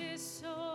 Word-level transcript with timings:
precious 0.00 0.22
soul. 0.42 0.69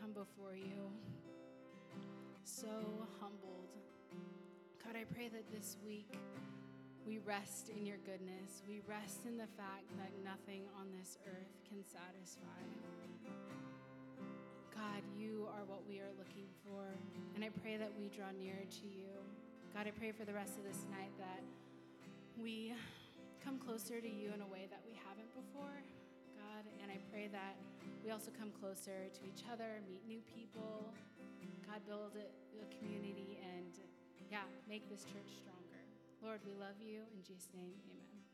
Come 0.00 0.12
before 0.12 0.54
you 0.54 0.90
so 2.44 3.06
humbled. 3.20 3.72
God, 4.84 4.96
I 4.96 5.04
pray 5.04 5.28
that 5.28 5.44
this 5.52 5.76
week 5.84 6.12
we 7.06 7.18
rest 7.18 7.70
in 7.70 7.86
your 7.86 7.98
goodness. 8.04 8.62
We 8.68 8.80
rest 8.86 9.24
in 9.26 9.36
the 9.36 9.48
fact 9.56 9.88
that 9.96 10.12
nothing 10.24 10.64
on 10.78 10.88
this 10.98 11.18
earth 11.26 11.52
can 11.68 11.84
satisfy. 11.84 12.60
God, 14.74 15.02
you 15.16 15.48
are 15.56 15.64
what 15.64 15.86
we 15.88 16.00
are 16.00 16.12
looking 16.18 16.48
for. 16.64 16.84
And 17.34 17.44
I 17.44 17.50
pray 17.62 17.76
that 17.76 17.92
we 17.98 18.08
draw 18.08 18.30
nearer 18.38 18.66
to 18.80 18.86
you. 18.86 19.12
God, 19.74 19.86
I 19.86 19.90
pray 19.90 20.12
for 20.12 20.24
the 20.24 20.34
rest 20.34 20.58
of 20.58 20.64
this 20.64 20.84
night 20.90 21.12
that 21.18 21.42
we 22.36 22.74
come 23.44 23.58
closer 23.58 24.00
to 24.00 24.08
you 24.08 24.32
in 24.34 24.40
a 24.40 24.46
way 24.46 24.66
that 24.70 24.80
we 24.84 24.92
haven't 25.08 25.32
before. 25.34 25.77
And 26.88 26.96
I 26.96 27.00
pray 27.12 27.28
that 27.28 27.52
we 28.02 28.10
also 28.12 28.32
come 28.32 28.48
closer 28.64 29.12
to 29.12 29.20
each 29.28 29.44
other, 29.52 29.84
meet 29.84 30.00
new 30.08 30.24
people, 30.24 30.88
God, 31.68 31.84
build 31.84 32.16
a, 32.16 32.24
community 32.80 33.38
and, 33.44 33.76
yeah, 34.32 34.48
make 34.68 34.88
this 34.88 35.04
church 35.04 35.28
stronger. 35.36 35.84
Lord, 36.22 36.40
we 36.46 36.52
love 36.56 36.80
you. 36.80 37.04
In 37.12 37.20
Jesus' 37.20 37.48
name, 37.52 37.76
amen. 37.92 38.27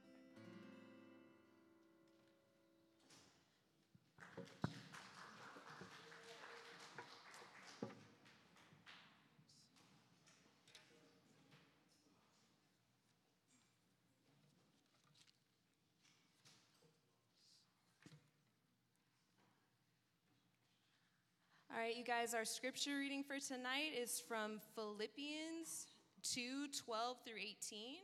Right, 21.84 21.96
you 21.96 22.04
guys, 22.04 22.32
our 22.32 22.46
scripture 22.46 22.96
reading 22.96 23.22
for 23.22 23.36
tonight 23.38 23.92
is 23.92 24.16
from 24.18 24.58
Philippians 24.74 25.84
2 26.22 26.68
12 26.72 27.16
through 27.26 27.36
18. 27.36 28.00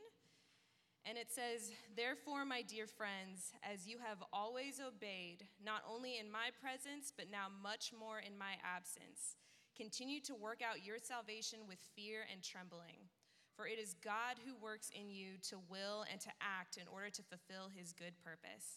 And 1.08 1.16
it 1.16 1.32
says, 1.32 1.72
Therefore, 1.96 2.44
my 2.44 2.60
dear 2.60 2.86
friends, 2.86 3.56
as 3.64 3.88
you 3.88 3.96
have 4.04 4.18
always 4.34 4.82
obeyed, 4.84 5.48
not 5.64 5.80
only 5.88 6.18
in 6.18 6.30
my 6.30 6.52
presence, 6.60 7.08
but 7.08 7.32
now 7.32 7.48
much 7.48 7.90
more 7.98 8.20
in 8.20 8.36
my 8.36 8.60
absence, 8.60 9.40
continue 9.74 10.20
to 10.28 10.34
work 10.34 10.60
out 10.60 10.84
your 10.84 10.98
salvation 11.00 11.60
with 11.66 11.80
fear 11.96 12.28
and 12.30 12.42
trembling. 12.42 13.08
For 13.56 13.66
it 13.66 13.80
is 13.80 13.96
God 14.04 14.36
who 14.44 14.60
works 14.60 14.92
in 14.92 15.08
you 15.08 15.40
to 15.48 15.56
will 15.72 16.04
and 16.12 16.20
to 16.20 16.36
act 16.44 16.76
in 16.76 16.84
order 16.84 17.08
to 17.08 17.22
fulfill 17.22 17.72
his 17.72 17.94
good 17.94 18.12
purpose. 18.20 18.76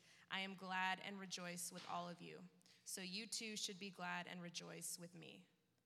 I 0.33 0.39
am 0.39 0.55
glad 0.57 0.99
and 1.05 1.19
rejoice 1.19 1.71
with 1.73 1.83
all 1.91 2.07
of 2.07 2.21
you. 2.21 2.37
So 2.85 3.01
you 3.01 3.27
too 3.27 3.55
should 3.55 3.79
be 3.79 3.89
glad 3.89 4.25
and 4.31 4.41
rejoice 4.41 4.97
with 4.99 5.13
me. 5.13 5.41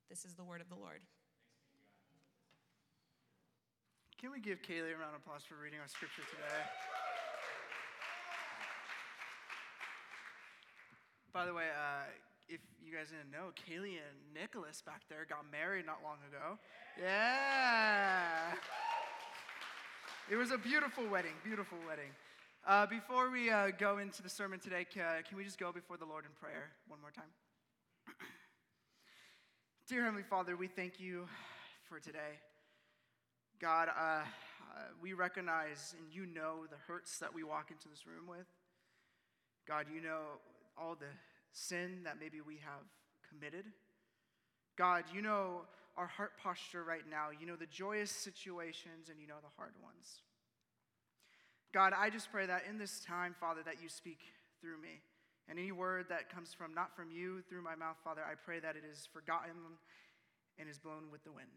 This 0.09 0.23
is 0.23 0.33
the 0.35 0.43
word 0.43 0.61
of 0.61 0.69
the 0.69 0.75
Lord. 0.75 1.01
Can 4.21 4.31
we 4.31 4.39
give 4.39 4.61
Kaylee 4.61 4.93
a 4.93 4.97
round 4.97 5.15
of 5.15 5.21
applause 5.21 5.41
for 5.47 5.55
reading 5.61 5.79
our 5.79 5.87
scripture 5.87 6.23
today? 6.29 6.61
By 11.33 11.45
the 11.45 11.53
way, 11.53 11.67
uh, 11.75 12.07
if 12.47 12.61
you 12.79 12.95
guys 12.95 13.07
didn't 13.09 13.29
know, 13.29 13.51
Kaylee 13.53 13.99
and 13.99 14.17
Nicholas 14.33 14.81
back 14.81 15.01
there 15.09 15.25
got 15.27 15.43
married 15.51 15.85
not 15.85 15.99
long 16.03 16.17
ago. 16.29 16.57
Yeah. 17.01 18.53
It 20.31 20.37
was 20.37 20.51
a 20.51 20.57
beautiful 20.57 21.03
wedding, 21.07 21.33
beautiful 21.43 21.77
wedding. 21.85 22.09
Uh, 22.67 22.83
before 22.87 23.29
we 23.29 23.51
uh, 23.51 23.67
go 23.77 23.99
into 23.99 24.23
the 24.23 24.29
sermon 24.29 24.59
today, 24.59 24.83
can, 24.91 25.05
we 25.37 25.43
just 25.43 25.59
go 25.59 25.71
before 25.71 25.97
the 25.97 26.05
Lord 26.05 26.25
in 26.25 26.31
prayer 26.31 26.71
one 26.87 26.99
more 26.99 27.11
time? 27.11 27.29
Dear 29.87 30.01
Heavenly 30.01 30.23
Father, 30.23 30.57
we 30.57 30.65
thank 30.65 30.99
you 30.99 31.27
for 31.87 31.99
today. 31.99 32.41
God, 33.61 33.89
uh, 33.89 34.01
uh, 34.01 34.23
we 34.99 35.13
recognize 35.13 35.93
and 35.99 36.11
you 36.11 36.25
know 36.25 36.65
the 36.67 36.77
hurts 36.87 37.19
that 37.19 37.31
we 37.31 37.43
walk 37.43 37.69
into 37.69 37.87
this 37.87 38.07
room 38.07 38.25
with. 38.27 38.47
God, 39.67 39.85
you 39.93 40.01
know 40.01 40.39
all 40.75 40.95
the 40.95 41.13
sin 41.51 41.99
that 42.03 42.15
maybe 42.19 42.41
we 42.41 42.55
have 42.55 42.81
committed. 43.29 43.65
God, 44.75 45.03
you 45.13 45.21
know 45.21 45.61
our 45.97 46.07
heart 46.07 46.31
posture 46.41 46.83
right 46.83 47.07
now. 47.07 47.27
You 47.39 47.45
know 47.45 47.57
the 47.57 47.67
joyous 47.67 48.09
situations 48.09 49.09
and 49.11 49.19
you 49.21 49.27
know 49.27 49.37
the 49.39 49.53
hard 49.55 49.73
ones. 49.83 50.21
God, 51.75 51.91
I 51.91 52.09
just 52.09 52.31
pray 52.31 52.45
that 52.45 52.63
in 52.69 52.77
this 52.77 53.01
time, 53.01 53.35
Father, 53.37 53.59
that 53.65 53.83
you 53.83 53.89
speak 53.89 54.19
through 54.61 54.81
me. 54.81 55.01
And 55.49 55.59
any 55.59 55.73
word 55.73 56.05
that 56.07 56.29
comes 56.29 56.53
from 56.53 56.73
not 56.73 56.95
from 56.95 57.11
you 57.11 57.41
through 57.49 57.63
my 57.63 57.75
mouth, 57.75 57.97
Father, 58.01 58.21
I 58.23 58.35
pray 58.35 58.61
that 58.61 58.77
it 58.77 58.83
is 58.89 59.09
forgotten 59.11 59.51
and 60.57 60.69
is 60.69 60.79
blown 60.79 61.11
with 61.11 61.25
the 61.25 61.33
wind. 61.33 61.51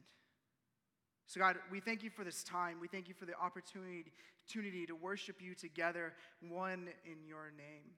So, 1.28 1.38
God, 1.38 1.58
we 1.70 1.78
thank 1.78 2.02
you 2.02 2.10
for 2.10 2.25
this 2.25 2.42
time. 2.42 2.78
We 2.80 2.88
thank 2.88 3.06
you 3.06 3.14
for 3.14 3.26
the 3.26 3.38
opportunity, 3.40 4.06
opportunity 4.42 4.87
to 4.87 4.96
worship 4.96 5.37
you 5.40 5.54
together, 5.54 6.14
one 6.40 6.88
in 7.04 7.25
your 7.25 7.52
name. 7.56 7.94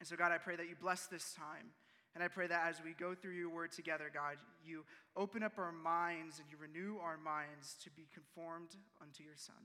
And 0.00 0.06
so, 0.06 0.16
God, 0.16 0.32
I 0.32 0.38
pray 0.38 0.56
that 0.56 0.68
you 0.68 0.76
bless 0.78 1.06
this 1.06 1.32
time. 1.32 1.72
And 2.14 2.22
I 2.22 2.28
pray 2.28 2.46
that 2.46 2.66
as 2.68 2.82
we 2.84 2.92
go 2.92 3.14
through 3.14 3.32
your 3.32 3.48
word 3.48 3.72
together, 3.72 4.10
God, 4.12 4.36
you 4.62 4.84
open 5.16 5.42
up 5.42 5.52
our 5.56 5.72
minds 5.72 6.40
and 6.40 6.46
you 6.50 6.58
renew 6.60 6.98
our 6.98 7.16
minds 7.16 7.76
to 7.84 7.90
be 7.90 8.06
conformed 8.12 8.76
unto 9.00 9.22
your 9.24 9.36
Son. 9.36 9.56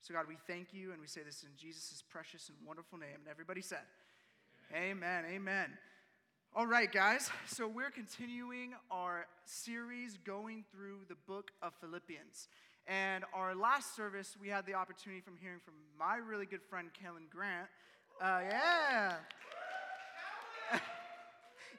So, 0.00 0.14
God, 0.14 0.26
we 0.28 0.36
thank 0.46 0.72
you 0.72 0.92
and 0.92 1.00
we 1.00 1.06
say 1.06 1.22
this 1.24 1.42
in 1.42 1.50
Jesus' 1.56 2.02
precious 2.08 2.48
and 2.48 2.56
wonderful 2.66 2.98
name. 2.98 3.16
And 3.18 3.28
everybody 3.28 3.60
said, 3.60 3.80
Amen. 4.72 5.24
Amen. 5.24 5.24
Amen. 5.30 5.70
All 6.54 6.66
right, 6.66 6.90
guys. 6.90 7.30
So, 7.46 7.66
we're 7.66 7.90
continuing 7.90 8.74
our 8.90 9.26
series 9.44 10.16
going 10.24 10.64
through 10.72 11.00
the 11.08 11.16
book 11.26 11.50
of 11.62 11.72
Philippians. 11.80 12.48
And 12.86 13.24
our 13.34 13.54
last 13.54 13.96
service, 13.96 14.36
we 14.40 14.48
had 14.48 14.64
the 14.64 14.74
opportunity 14.74 15.20
from 15.20 15.36
hearing 15.40 15.58
from 15.64 15.74
my 15.98 16.16
really 16.16 16.46
good 16.46 16.62
friend, 16.62 16.88
Kellen 16.94 17.26
Grant. 17.28 17.66
Uh, 18.20 18.40
yeah. 18.48 19.14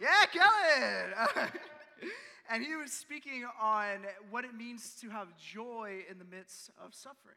yeah, 0.01 0.25
Kellen. 0.33 1.49
and 2.49 2.63
he 2.63 2.75
was 2.75 2.91
speaking 2.91 3.45
on 3.61 3.99
what 4.29 4.43
it 4.43 4.53
means 4.53 4.95
to 5.01 5.09
have 5.09 5.29
joy 5.37 6.03
in 6.09 6.19
the 6.19 6.25
midst 6.25 6.71
of 6.83 6.93
suffering. 6.93 7.35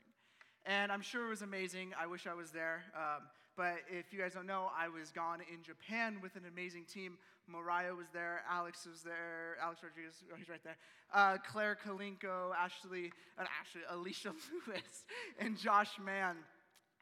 And 0.66 0.92
I'm 0.92 1.00
sure 1.00 1.26
it 1.26 1.30
was 1.30 1.42
amazing. 1.42 1.92
I 2.00 2.06
wish 2.06 2.26
I 2.26 2.34
was 2.34 2.50
there. 2.50 2.82
Um, 2.94 3.22
but 3.56 3.78
if 3.88 4.12
you 4.12 4.18
guys 4.18 4.34
don't 4.34 4.46
know, 4.46 4.70
I 4.76 4.88
was 4.88 5.10
gone 5.10 5.40
in 5.52 5.62
Japan 5.62 6.18
with 6.22 6.36
an 6.36 6.42
amazing 6.46 6.84
team. 6.84 7.18
Mariah 7.46 7.94
was 7.94 8.06
there, 8.12 8.42
Alex 8.48 8.86
was 8.86 9.02
there, 9.02 9.56
Alex 9.60 9.80
Rodriguez, 9.82 10.14
oh, 10.32 10.36
he's 10.36 10.48
right 10.48 10.62
there. 10.62 10.76
Uh, 11.12 11.36
Claire 11.38 11.76
Kalinko, 11.84 12.54
Ashley, 12.56 13.12
uh, 13.36 13.44
Ashley, 13.60 13.80
Alicia 13.90 14.32
Lewis, 14.68 15.04
and 15.40 15.58
Josh 15.58 15.98
Mann 16.04 16.36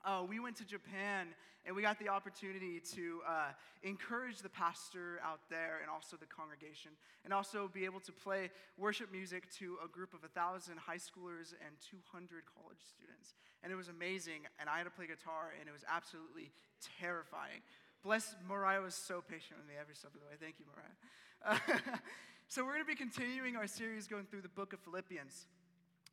uh, 0.05 0.23
we 0.29 0.41
went 0.41 0.57
to 0.57 0.65
Japan 0.65 1.29
and 1.69 1.77
we 1.77 1.83
got 1.83 1.99
the 2.01 2.09
opportunity 2.09 2.81
to 2.97 3.21
uh, 3.29 3.53
encourage 3.83 4.39
the 4.39 4.49
pastor 4.49 5.21
out 5.23 5.41
there 5.51 5.85
and 5.85 5.91
also 5.93 6.17
the 6.17 6.25
congregation, 6.25 6.93
and 7.27 7.35
also 7.35 7.69
be 7.69 7.85
able 7.85 8.01
to 8.01 8.11
play 8.11 8.49
worship 8.79 9.13
music 9.13 9.53
to 9.61 9.77
a 9.85 9.89
group 9.89 10.15
of 10.15 10.23
1,000 10.23 10.79
high 10.79 10.97
schoolers 10.97 11.53
and 11.61 11.77
200 11.85 12.49
college 12.49 12.81
students. 12.81 13.35
And 13.63 13.71
it 13.71 13.77
was 13.77 13.89
amazing. 13.89 14.49
And 14.59 14.71
I 14.71 14.79
had 14.79 14.85
to 14.85 14.91
play 14.91 15.07
guitar, 15.07 15.53
and 15.61 15.69
it 15.69 15.73
was 15.73 15.85
absolutely 15.85 16.51
terrifying. 16.99 17.61
Bless 18.03 18.35
Mariah 18.49 18.81
was 18.81 18.95
so 18.95 19.21
patient 19.21 19.61
with 19.61 19.69
me 19.69 19.75
every 19.79 19.95
step 19.95 20.15
of 20.17 20.21
the 20.21 20.27
way. 20.27 20.41
Thank 20.41 20.57
you, 20.57 20.65
Mariah. 20.73 20.97
Uh, 21.45 21.99
so, 22.49 22.65
we're 22.65 22.81
going 22.81 22.89
to 22.89 22.89
be 22.89 22.97
continuing 22.97 23.57
our 23.57 23.67
series 23.67 24.09
going 24.09 24.25
through 24.25 24.41
the 24.41 24.49
book 24.57 24.73
of 24.73 24.81
Philippians. 24.81 25.45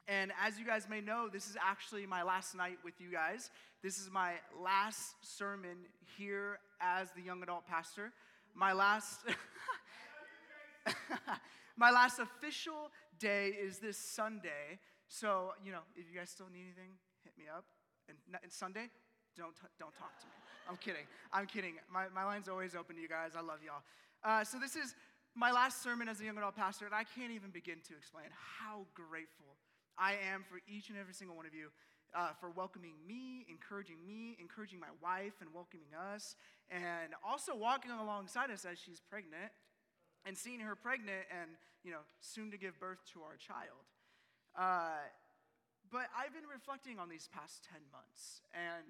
And 0.07 0.31
as 0.43 0.59
you 0.59 0.65
guys 0.65 0.87
may 0.89 1.01
know, 1.01 1.27
this 1.31 1.49
is 1.49 1.57
actually 1.61 2.05
my 2.05 2.23
last 2.23 2.55
night 2.55 2.77
with 2.83 2.93
you 2.99 3.11
guys. 3.11 3.49
This 3.81 3.97
is 3.97 4.09
my 4.11 4.33
last 4.61 5.15
sermon 5.21 5.77
here 6.17 6.59
as 6.79 7.09
the 7.15 7.21
young 7.21 7.41
adult 7.41 7.65
pastor. 7.67 8.11
My 8.53 8.73
last 8.73 9.21
My 11.77 11.91
last 11.91 12.19
official 12.19 12.89
day 13.19 13.49
is 13.49 13.79
this 13.79 13.97
Sunday. 13.97 14.79
So, 15.09 15.51
you 15.63 15.73
know, 15.73 15.83
if 15.95 16.05
you 16.09 16.17
guys 16.17 16.29
still 16.29 16.47
need 16.51 16.63
anything, 16.63 16.95
hit 17.23 17.33
me 17.37 17.45
up. 17.51 17.65
And, 18.07 18.17
and 18.41 18.51
Sunday, 18.51 18.87
don't, 19.35 19.53
t- 19.55 19.67
don't 19.77 19.93
talk 19.93 20.17
to 20.19 20.25
me. 20.25 20.33
I'm 20.69 20.77
kidding. 20.77 21.05
I'm 21.33 21.45
kidding. 21.47 21.73
My, 21.91 22.05
my 22.13 22.23
line's 22.23 22.47
always 22.47 22.75
open 22.75 22.95
to 22.95 23.01
you 23.01 23.09
guys. 23.09 23.31
I 23.37 23.41
love 23.41 23.59
y'all. 23.65 23.83
Uh, 24.23 24.43
so, 24.45 24.57
this 24.57 24.75
is 24.75 24.95
my 25.35 25.51
last 25.51 25.83
sermon 25.83 26.07
as 26.07 26.21
a 26.21 26.23
young 26.23 26.37
adult 26.37 26.55
pastor, 26.55 26.85
and 26.85 26.95
I 26.95 27.03
can't 27.03 27.31
even 27.31 27.49
begin 27.49 27.83
to 27.89 27.93
explain 27.97 28.27
how 28.31 28.87
grateful 28.95 29.59
I 29.97 30.13
am 30.33 30.43
for 30.43 30.59
each 30.67 30.89
and 30.89 30.97
every 30.97 31.13
single 31.13 31.35
one 31.35 31.45
of 31.45 31.53
you 31.53 31.69
uh, 32.15 32.31
for 32.39 32.49
welcoming 32.49 32.95
me, 33.07 33.45
encouraging 33.49 33.97
me, 34.07 34.37
encouraging 34.39 34.79
my 34.79 34.91
wife, 35.03 35.33
and 35.41 35.53
welcoming 35.53 35.91
us, 36.15 36.35
and 36.69 37.13
also 37.25 37.55
walking 37.55 37.91
alongside 37.91 38.49
us 38.51 38.65
as 38.65 38.79
she's 38.79 39.01
pregnant 39.01 39.51
and 40.25 40.37
seeing 40.37 40.59
her 40.59 40.75
pregnant 40.75 41.27
and, 41.29 41.51
you 41.83 41.91
know, 41.91 42.01
soon 42.21 42.49
to 42.51 42.57
give 42.57 42.79
birth 42.79 42.99
to 43.13 43.21
our 43.21 43.35
child. 43.35 43.85
Uh, 44.57 45.03
but 45.91 46.07
I've 46.17 46.33
been 46.33 46.49
reflecting 46.49 46.97
on 46.97 47.09
these 47.09 47.29
past 47.31 47.67
10 47.71 47.81
months, 47.91 48.41
and 48.55 48.89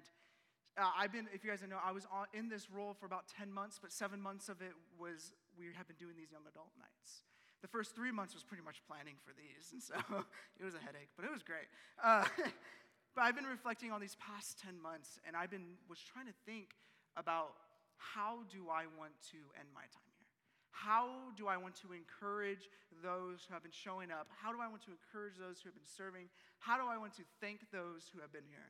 uh, 0.78 0.90
I've 0.96 1.12
been, 1.12 1.26
if 1.34 1.44
you 1.44 1.50
guys 1.50 1.60
don't 1.60 1.70
know, 1.70 1.82
I 1.84 1.92
was 1.92 2.06
on, 2.12 2.26
in 2.32 2.48
this 2.48 2.70
role 2.70 2.94
for 2.94 3.06
about 3.06 3.24
10 3.36 3.52
months, 3.52 3.78
but 3.80 3.92
seven 3.92 4.20
months 4.20 4.48
of 4.48 4.62
it 4.62 4.72
was 4.98 5.32
we 5.58 5.66
have 5.76 5.88
been 5.88 5.96
doing 5.96 6.14
these 6.16 6.30
young 6.30 6.44
adult 6.48 6.72
nights. 6.78 7.24
The 7.62 7.68
first 7.68 7.94
three 7.94 8.12
months 8.12 8.34
was 8.34 8.44
pretty 8.44 8.62
much 8.62 8.82
planning 8.86 9.16
for 9.24 9.32
these, 9.32 9.72
and 9.72 9.82
so 9.82 9.96
it 10.60 10.64
was 10.64 10.74
a 10.74 10.82
headache, 10.82 11.08
but 11.16 11.24
it 11.24 11.32
was 11.32 11.42
great. 11.42 11.66
Uh, 12.02 12.24
but 13.14 13.22
I've 13.22 13.34
been 13.34 13.48
reflecting 13.48 13.90
on 13.90 14.00
these 14.00 14.16
past 14.16 14.60
10 14.60 14.80
months, 14.80 15.18
and 15.26 15.34
I've 15.34 15.50
been 15.50 15.80
was 15.88 15.98
trying 16.00 16.26
to 16.26 16.36
think 16.44 16.76
about 17.16 17.56
how 17.96 18.44
do 18.52 18.68
I 18.68 18.84
want 19.00 19.16
to 19.32 19.40
end 19.56 19.72
my 19.72 19.88
time 19.88 20.12
here? 20.20 20.28
How 20.70 21.32
do 21.40 21.48
I 21.48 21.56
want 21.56 21.74
to 21.80 21.96
encourage 21.96 22.68
those 23.00 23.48
who 23.48 23.56
have 23.56 23.64
been 23.64 23.72
showing 23.72 24.12
up? 24.12 24.28
How 24.36 24.52
do 24.52 24.60
I 24.60 24.68
want 24.68 24.84
to 24.84 24.92
encourage 24.92 25.40
those 25.40 25.64
who 25.64 25.72
have 25.72 25.74
been 25.74 25.88
serving? 25.88 26.28
How 26.60 26.76
do 26.76 26.84
I 26.84 27.00
want 27.00 27.16
to 27.16 27.24
thank 27.40 27.64
those 27.72 28.04
who 28.12 28.20
have 28.20 28.32
been 28.32 28.44
here? 28.44 28.68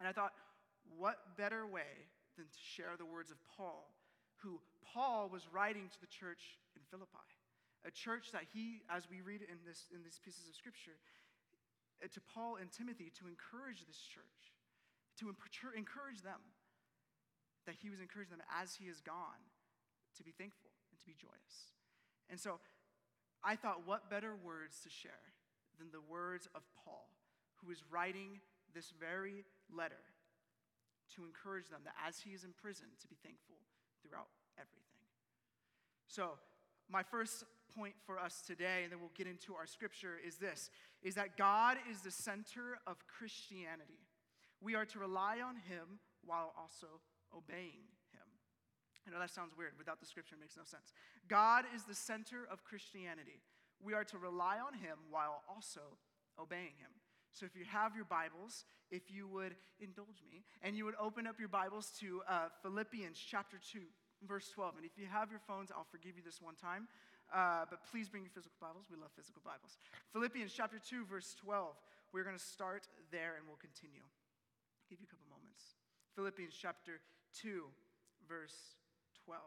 And 0.00 0.08
I 0.08 0.12
thought, 0.16 0.32
what 0.96 1.36
better 1.36 1.66
way 1.68 2.08
than 2.36 2.46
to 2.48 2.60
share 2.60 2.96
the 2.96 3.04
words 3.04 3.30
of 3.30 3.36
Paul, 3.56 3.92
who 4.40 4.60
Paul 4.80 5.28
was 5.28 5.44
writing 5.52 5.88
to 5.92 6.00
the 6.00 6.08
church 6.08 6.56
in 6.76 6.82
Philippi, 6.90 7.35
a 7.84 7.90
church 7.90 8.32
that 8.32 8.48
he, 8.52 8.82
as 8.88 9.10
we 9.10 9.20
read 9.20 9.42
in, 9.42 9.58
this, 9.66 9.90
in 9.92 10.02
these 10.02 10.18
pieces 10.22 10.48
of 10.48 10.54
scripture, 10.54 10.96
uh, 12.02 12.08
to 12.12 12.20
Paul 12.20 12.56
and 12.60 12.70
Timothy 12.72 13.12
to 13.20 13.28
encourage 13.28 13.84
this 13.86 14.00
church, 14.00 14.54
to 15.20 15.28
encourage 15.28 16.22
them, 16.22 16.40
that 17.66 17.74
he 17.74 17.90
was 17.90 18.00
encouraging 18.00 18.38
them 18.38 18.46
as 18.46 18.78
he 18.78 18.86
is 18.86 19.00
gone 19.00 19.42
to 20.16 20.22
be 20.22 20.30
thankful 20.30 20.70
and 20.90 20.98
to 20.98 21.06
be 21.06 21.14
joyous. 21.18 21.74
And 22.30 22.38
so 22.38 22.62
I 23.42 23.56
thought, 23.56 23.86
what 23.86 24.08
better 24.10 24.34
words 24.34 24.80
to 24.82 24.90
share 24.90 25.34
than 25.78 25.90
the 25.90 26.00
words 26.00 26.48
of 26.54 26.62
Paul, 26.84 27.10
who 27.62 27.70
is 27.70 27.84
writing 27.90 28.40
this 28.74 28.92
very 28.98 29.44
letter 29.70 30.02
to 31.14 31.24
encourage 31.24 31.68
them 31.68 31.80
that 31.84 31.94
as 32.06 32.18
he 32.18 32.30
is 32.30 32.44
in 32.44 32.50
prison, 32.56 32.86
to 33.00 33.06
be 33.08 33.16
thankful 33.22 33.56
throughout 34.02 34.28
everything. 34.58 35.04
So, 36.08 36.38
my 36.90 37.02
first 37.02 37.44
point 37.74 37.94
for 38.04 38.18
us 38.18 38.42
today, 38.46 38.82
and 38.82 38.92
then 38.92 39.00
we'll 39.00 39.16
get 39.16 39.26
into 39.26 39.54
our 39.54 39.66
scripture, 39.66 40.14
is 40.24 40.36
this 40.36 40.70
is 41.02 41.14
that 41.14 41.36
God 41.36 41.76
is 41.90 42.00
the 42.00 42.10
center 42.10 42.78
of 42.86 42.96
Christianity. 43.06 44.00
We 44.60 44.74
are 44.74 44.86
to 44.86 44.98
rely 44.98 45.38
on 45.40 45.56
him 45.56 46.00
while 46.24 46.52
also 46.58 46.86
obeying 47.36 47.86
him. 48.10 48.26
I 49.06 49.12
know 49.12 49.20
that 49.20 49.30
sounds 49.30 49.52
weird. 49.56 49.72
Without 49.78 50.00
the 50.00 50.06
scripture, 50.06 50.34
it 50.34 50.40
makes 50.40 50.56
no 50.56 50.64
sense. 50.64 50.92
God 51.28 51.64
is 51.74 51.84
the 51.84 51.94
center 51.94 52.48
of 52.50 52.64
Christianity. 52.64 53.40
We 53.82 53.94
are 53.94 54.04
to 54.04 54.18
rely 54.18 54.58
on 54.58 54.74
him 54.74 54.98
while 55.10 55.42
also 55.48 55.80
obeying 56.40 56.74
him. 56.80 56.90
So 57.32 57.44
if 57.44 57.54
you 57.54 57.64
have 57.66 57.94
your 57.94 58.06
Bibles, 58.06 58.64
if 58.90 59.10
you 59.10 59.28
would 59.28 59.54
indulge 59.78 60.24
me, 60.24 60.42
and 60.62 60.74
you 60.74 60.86
would 60.86 60.94
open 60.98 61.26
up 61.26 61.38
your 61.38 61.50
Bibles 61.50 61.92
to 62.00 62.22
uh, 62.28 62.48
Philippians 62.62 63.18
chapter 63.18 63.58
2, 63.60 63.80
verse 64.26 64.48
12. 64.54 64.76
And 64.78 64.86
if 64.86 64.96
you 64.96 65.04
have 65.06 65.30
your 65.30 65.40
phones, 65.46 65.70
I'll 65.70 65.86
forgive 65.90 66.16
you 66.16 66.22
this 66.24 66.40
one 66.40 66.54
time. 66.56 66.88
Uh, 67.34 67.66
but 67.68 67.82
please 67.90 68.08
bring 68.08 68.22
your 68.22 68.30
physical 68.30 68.56
Bibles. 68.60 68.86
We 68.90 68.96
love 68.96 69.10
physical 69.16 69.42
Bibles. 69.44 69.78
Philippians 70.12 70.52
chapter 70.54 70.78
2, 70.78 71.04
verse 71.10 71.34
12. 71.42 71.74
We're 72.12 72.22
going 72.22 72.38
to 72.38 72.42
start 72.42 72.86
there 73.10 73.34
and 73.36 73.46
we'll 73.46 73.58
continue. 73.58 74.06
I'll 74.06 74.88
give 74.88 75.00
you 75.00 75.10
a 75.10 75.12
couple 75.12 75.26
moments. 75.26 75.74
Philippians 76.14 76.54
chapter 76.54 77.02
2, 77.42 77.66
verse 78.28 78.78
12. 79.26 79.42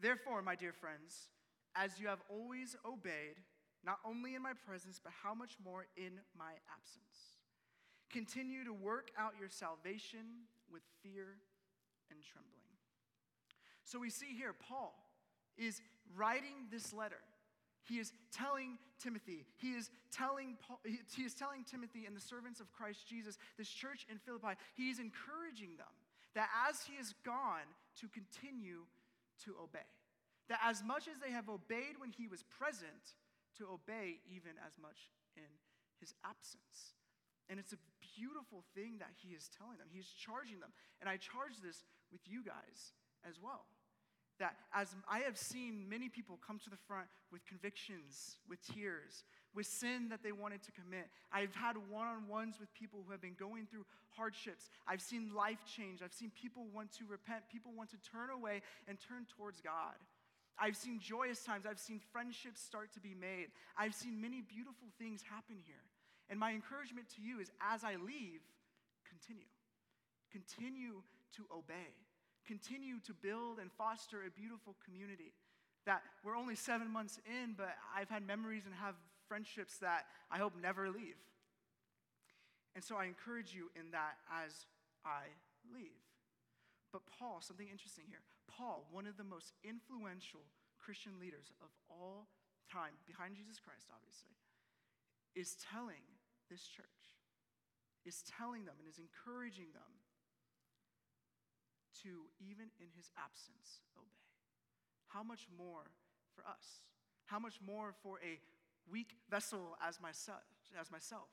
Therefore, 0.00 0.42
my 0.42 0.56
dear 0.56 0.72
friends, 0.72 1.30
as 1.76 2.00
you 2.00 2.08
have 2.08 2.20
always 2.28 2.74
obeyed, 2.84 3.38
not 3.86 3.98
only 4.04 4.34
in 4.34 4.42
my 4.42 4.52
presence, 4.66 5.00
but 5.02 5.12
how 5.22 5.34
much 5.34 5.54
more 5.64 5.86
in 5.96 6.18
my 6.36 6.58
absence. 6.74 7.38
Continue 8.10 8.64
to 8.64 8.72
work 8.72 9.10
out 9.16 9.32
your 9.38 9.48
salvation 9.48 10.50
with 10.70 10.82
fear 11.02 11.38
and 12.10 12.18
trembling. 12.20 12.58
So 13.84 13.98
we 13.98 14.10
see 14.10 14.34
here, 14.36 14.52
Paul 14.52 14.94
is 15.56 15.80
writing 16.16 16.68
this 16.70 16.92
letter. 16.92 17.20
He 17.88 17.98
is 17.98 18.12
telling 18.32 18.78
Timothy, 19.02 19.44
he 19.56 19.72
is 19.72 19.90
telling, 20.12 20.56
Paul, 20.66 20.78
he 20.84 21.22
is 21.22 21.34
telling 21.34 21.64
Timothy 21.64 22.06
and 22.06 22.16
the 22.16 22.20
servants 22.20 22.60
of 22.60 22.70
Christ 22.72 23.08
Jesus, 23.08 23.38
this 23.58 23.68
church 23.68 24.06
in 24.08 24.18
Philippi, 24.18 24.54
he 24.74 24.90
is 24.90 25.00
encouraging 25.00 25.76
them 25.76 25.90
that 26.34 26.48
as 26.68 26.82
he 26.84 26.94
is 26.94 27.14
gone, 27.24 27.66
to 28.00 28.08
continue 28.08 28.88
to 29.44 29.52
obey. 29.60 29.84
That 30.48 30.60
as 30.64 30.82
much 30.82 31.08
as 31.08 31.20
they 31.20 31.30
have 31.30 31.48
obeyed 31.48 32.00
when 32.00 32.10
he 32.10 32.26
was 32.26 32.42
present, 32.42 33.18
to 33.58 33.68
obey 33.68 34.16
even 34.32 34.56
as 34.64 34.72
much 34.80 35.12
in 35.36 35.48
his 36.00 36.14
absence. 36.24 36.96
And 37.50 37.60
it's 37.60 37.76
a 37.76 37.82
beautiful 38.16 38.64
thing 38.72 38.96
that 39.04 39.12
he 39.20 39.36
is 39.36 39.50
telling 39.52 39.76
them. 39.76 39.92
He's 39.92 40.08
charging 40.08 40.60
them. 40.60 40.72
And 41.00 41.10
I 41.10 41.20
charge 41.20 41.60
this 41.60 41.84
with 42.10 42.22
you 42.24 42.40
guys 42.40 42.96
as 43.28 43.36
well. 43.42 43.68
That 44.38 44.56
as 44.74 44.94
I 45.08 45.20
have 45.20 45.36
seen 45.36 45.88
many 45.88 46.08
people 46.08 46.38
come 46.44 46.58
to 46.60 46.70
the 46.70 46.76
front 46.88 47.06
with 47.30 47.44
convictions, 47.46 48.36
with 48.48 48.58
tears, 48.74 49.24
with 49.54 49.66
sin 49.66 50.08
that 50.08 50.22
they 50.22 50.32
wanted 50.32 50.62
to 50.64 50.72
commit. 50.72 51.08
I've 51.32 51.54
had 51.54 51.76
one 51.90 52.06
on 52.06 52.28
ones 52.28 52.56
with 52.58 52.72
people 52.74 53.00
who 53.04 53.12
have 53.12 53.20
been 53.20 53.36
going 53.38 53.66
through 53.70 53.84
hardships. 54.16 54.70
I've 54.86 55.00
seen 55.00 55.30
life 55.34 55.60
change. 55.64 56.00
I've 56.02 56.12
seen 56.12 56.32
people 56.40 56.66
want 56.72 56.92
to 56.98 57.04
repent. 57.06 57.42
People 57.52 57.72
want 57.76 57.90
to 57.90 57.98
turn 58.10 58.30
away 58.30 58.62
and 58.88 58.98
turn 58.98 59.26
towards 59.36 59.60
God. 59.60 59.94
I've 60.58 60.76
seen 60.76 61.00
joyous 61.00 61.42
times. 61.42 61.64
I've 61.68 61.80
seen 61.80 62.00
friendships 62.12 62.60
start 62.60 62.92
to 62.94 63.00
be 63.00 63.14
made. 63.14 63.48
I've 63.76 63.94
seen 63.94 64.20
many 64.20 64.42
beautiful 64.42 64.88
things 64.98 65.22
happen 65.22 65.56
here. 65.64 65.84
And 66.30 66.38
my 66.38 66.52
encouragement 66.52 67.08
to 67.16 67.22
you 67.22 67.40
is 67.40 67.50
as 67.60 67.84
I 67.84 67.96
leave, 67.96 68.40
continue. 69.08 69.48
Continue 70.30 71.02
to 71.36 71.42
obey. 71.52 71.92
Continue 72.46 72.98
to 73.06 73.14
build 73.14 73.58
and 73.58 73.70
foster 73.72 74.22
a 74.26 74.30
beautiful 74.30 74.74
community. 74.84 75.32
That 75.86 76.02
we're 76.24 76.36
only 76.36 76.54
seven 76.54 76.90
months 76.90 77.18
in, 77.26 77.54
but 77.56 77.74
I've 77.94 78.08
had 78.08 78.26
memories 78.26 78.62
and 78.66 78.74
have 78.74 78.94
friendships 79.26 79.78
that 79.78 80.06
I 80.30 80.38
hope 80.38 80.52
never 80.60 80.90
leave. 80.90 81.18
And 82.74 82.82
so 82.82 82.96
I 82.96 83.04
encourage 83.04 83.54
you 83.54 83.70
in 83.76 83.90
that 83.92 84.16
as 84.30 84.66
I 85.04 85.28
leave. 85.74 86.00
But 86.92 87.02
Paul, 87.18 87.40
something 87.40 87.68
interesting 87.68 88.04
here. 88.08 88.20
Paul, 88.48 88.84
one 88.92 89.06
of 89.06 89.16
the 89.16 89.24
most 89.24 89.52
influential 89.64 90.44
Christian 90.78 91.16
leaders 91.20 91.52
of 91.62 91.72
all 91.88 92.28
time, 92.68 92.92
behind 93.06 93.36
Jesus 93.36 93.56
Christ, 93.56 93.88
obviously, 93.88 94.36
is 95.32 95.56
telling 95.56 96.04
this 96.52 96.68
church, 96.68 97.16
is 98.04 98.20
telling 98.28 98.68
them 98.68 98.76
and 98.76 98.88
is 98.88 99.00
encouraging 99.00 99.72
them 99.72 100.01
to, 102.02 102.26
even 102.40 102.66
in 102.80 102.88
his 102.96 103.10
absence, 103.16 103.80
obey. 103.96 104.08
How 105.08 105.22
much 105.22 105.46
more 105.56 105.84
for 106.34 106.42
us? 106.42 106.80
How 107.26 107.38
much 107.38 107.60
more 107.64 107.94
for 108.02 108.18
a 108.24 108.38
weak 108.90 109.16
vessel 109.30 109.76
as 109.86 110.00
myself? 110.00 110.40
As 110.80 110.90
myself? 110.90 111.28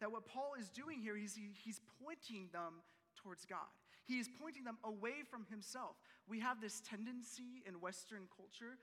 That 0.00 0.12
what 0.12 0.26
Paul 0.26 0.52
is 0.58 0.68
doing 0.68 1.00
here, 1.00 1.16
he's, 1.16 1.36
he's 1.64 1.80
pointing 2.02 2.48
them 2.52 2.82
towards 3.16 3.44
God. 3.44 3.66
He 4.06 4.18
is 4.18 4.28
pointing 4.40 4.64
them 4.64 4.78
away 4.84 5.22
from 5.28 5.44
himself. 5.50 5.96
We 6.28 6.40
have 6.40 6.60
this 6.60 6.80
tendency 6.80 7.62
in 7.66 7.74
Western 7.80 8.28
culture 8.34 8.78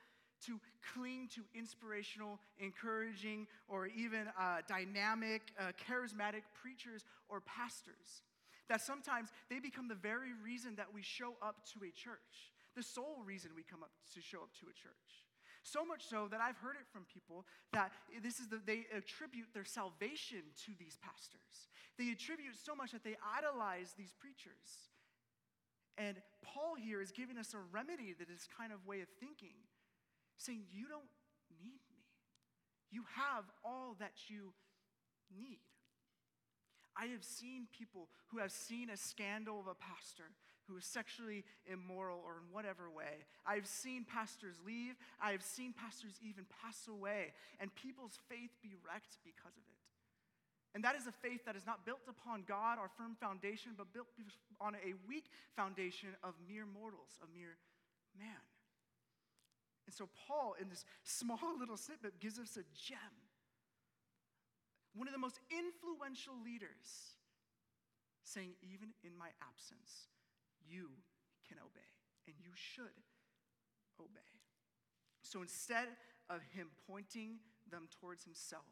to 0.45 0.59
cling 0.93 1.29
to 1.33 1.41
inspirational, 1.57 2.39
encouraging, 2.59 3.47
or 3.67 3.87
even 3.87 4.27
uh, 4.39 4.57
dynamic, 4.67 5.41
uh, 5.59 5.71
charismatic 5.89 6.43
preachers 6.53 7.05
or 7.29 7.41
pastors. 7.41 8.21
That 8.69 8.81
sometimes 8.81 9.29
they 9.49 9.59
become 9.59 9.87
the 9.87 9.95
very 9.95 10.33
reason 10.43 10.75
that 10.75 10.87
we 10.93 11.01
show 11.01 11.37
up 11.41 11.65
to 11.73 11.85
a 11.85 11.91
church, 11.91 12.51
the 12.75 12.83
sole 12.83 13.21
reason 13.23 13.51
we 13.55 13.63
come 13.63 13.83
up 13.83 13.91
to 14.13 14.21
show 14.21 14.41
up 14.41 14.53
to 14.59 14.65
a 14.65 14.73
church. 14.73 15.25
So 15.65 15.83
much 15.83 16.05
so 16.05 16.27
that 16.29 16.41
I've 16.41 16.57
heard 16.57 16.77
it 16.77 16.85
from 16.93 17.05
people 17.11 17.45
that 17.73 17.91
this 18.21 18.39
is 18.39 18.47
the, 18.49 18.61
they 18.63 18.85
attribute 18.95 19.49
their 19.53 19.65
salvation 19.65 20.45
to 20.65 20.71
these 20.77 20.97
pastors. 21.01 21.69
They 21.97 22.11
attribute 22.11 22.53
so 22.63 22.75
much 22.75 22.91
that 22.91 23.03
they 23.03 23.17
idolize 23.37 23.93
these 23.97 24.13
preachers. 24.13 24.93
And 25.97 26.17
Paul 26.43 26.75
here 26.75 27.01
is 27.01 27.11
giving 27.11 27.37
us 27.37 27.53
a 27.53 27.59
remedy 27.73 28.13
to 28.13 28.25
this 28.25 28.45
kind 28.45 28.71
of 28.73 28.85
way 28.85 29.01
of 29.01 29.07
thinking, 29.19 29.57
saying, 30.37 30.69
You 30.71 30.87
don't 30.87 31.09
need 31.63 31.81
me. 31.89 32.05
You 32.91 33.03
have 33.15 33.45
all 33.63 33.95
that 33.99 34.29
you 34.29 34.53
need. 35.33 35.65
I 36.97 37.07
have 37.07 37.23
seen 37.23 37.67
people 37.77 38.09
who 38.27 38.39
have 38.39 38.51
seen 38.51 38.89
a 38.89 38.97
scandal 38.97 39.59
of 39.59 39.67
a 39.67 39.75
pastor 39.75 40.31
who 40.67 40.77
is 40.77 40.85
sexually 40.85 41.43
immoral 41.71 42.21
or 42.25 42.41
in 42.41 42.51
whatever 42.51 42.89
way. 42.89 43.25
I've 43.45 43.67
seen 43.67 44.05
pastors 44.05 44.55
leave. 44.65 44.95
I 45.21 45.31
have 45.31 45.43
seen 45.43 45.73
pastors 45.73 46.17
even 46.25 46.45
pass 46.61 46.87
away 46.87 47.33
and 47.59 47.73
people's 47.75 48.17
faith 48.29 48.49
be 48.63 48.73
wrecked 48.81 49.17
because 49.23 49.53
of 49.57 49.63
it. 49.67 49.75
And 50.73 50.83
that 50.83 50.95
is 50.95 51.07
a 51.07 51.11
faith 51.11 51.45
that 51.45 51.55
is 51.55 51.65
not 51.65 51.85
built 51.85 52.03
upon 52.09 52.43
God, 52.47 52.79
our 52.79 52.89
firm 52.97 53.15
foundation, 53.15 53.71
but 53.77 53.93
built 53.93 54.07
on 54.59 54.75
a 54.75 54.93
weak 55.07 55.31
foundation 55.55 56.09
of 56.21 56.33
mere 56.49 56.65
mortals, 56.65 57.15
a 57.23 57.27
mere 57.31 57.55
man. 58.19 58.43
And 59.85 59.93
so, 59.93 60.09
Paul, 60.27 60.55
in 60.59 60.67
this 60.69 60.83
small 61.03 61.57
little 61.57 61.77
snippet, 61.77 62.19
gives 62.19 62.39
us 62.39 62.57
a 62.57 62.65
gem. 62.75 62.97
One 64.95 65.07
of 65.07 65.13
the 65.13 65.19
most 65.19 65.39
influential 65.51 66.33
leaders 66.39 67.19
saying, 68.23 68.55
Even 68.63 68.95
in 69.03 69.11
my 69.17 69.29
absence, 69.43 70.07
you 70.63 70.89
can 71.47 71.59
obey, 71.59 71.91
and 72.27 72.35
you 72.39 72.51
should 72.55 73.03
obey. 73.99 74.33
So 75.21 75.41
instead 75.41 75.87
of 76.29 76.41
him 76.55 76.71
pointing 76.87 77.43
them 77.69 77.87
towards 77.99 78.23
himself, 78.23 78.71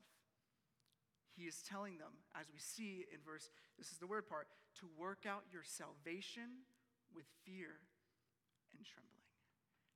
he 1.36 1.44
is 1.44 1.62
telling 1.62 1.98
them, 1.98 2.14
as 2.40 2.46
we 2.54 2.60
see 2.60 3.06
in 3.12 3.20
verse, 3.26 3.50
this 3.78 3.92
is 3.92 3.98
the 3.98 4.08
word 4.08 4.30
part, 4.30 4.48
to 4.80 4.88
work 4.98 5.26
out 5.28 5.44
your 5.52 5.64
salvation 5.66 6.64
with 7.14 7.26
fear 7.44 7.82
and 8.72 8.86
trembling. 8.86 9.28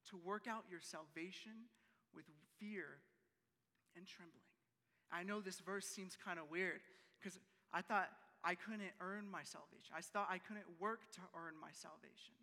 To 0.10 0.18
work 0.18 0.48
out 0.50 0.66
your 0.70 0.82
salvation 0.82 1.70
with 2.14 2.26
fear 2.60 3.06
and 3.96 4.06
trembling. 4.08 4.47
I 5.12 5.24
know 5.24 5.42
this 5.42 5.60
verse 5.60 5.86
seems 5.86 6.18
kind 6.18 6.40
of 6.40 6.50
weird 6.52 6.80
because 7.20 7.40
I 7.74 7.82
thought 7.82 8.10
I 8.44 8.56
couldn't 8.56 8.94
earn 9.02 9.30
my 9.30 9.44
salvation. 9.44 9.92
I 9.96 10.02
thought 10.02 10.28
I 10.30 10.38
couldn't 10.38 10.66
work 10.80 11.12
to 11.14 11.22
earn 11.36 11.54
my 11.60 11.72
salvation. 11.72 12.36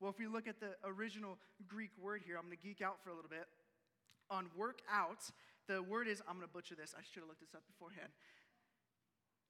Well, 0.00 0.10
if 0.10 0.18
we 0.18 0.26
look 0.26 0.48
at 0.48 0.58
the 0.58 0.74
original 0.84 1.38
Greek 1.68 1.90
word 2.00 2.22
here, 2.26 2.36
I'm 2.36 2.46
going 2.46 2.56
to 2.56 2.62
geek 2.62 2.82
out 2.82 2.96
for 3.02 3.10
a 3.10 3.14
little 3.14 3.30
bit. 3.30 3.46
On 4.30 4.46
work 4.56 4.80
out, 4.90 5.22
the 5.68 5.82
word 5.82 6.08
is, 6.08 6.20
I'm 6.28 6.36
going 6.36 6.46
to 6.46 6.52
butcher 6.52 6.74
this. 6.74 6.94
I 6.96 7.02
should 7.02 7.20
have 7.20 7.28
looked 7.28 7.40
this 7.40 7.54
up 7.54 7.62
beforehand. 7.66 8.10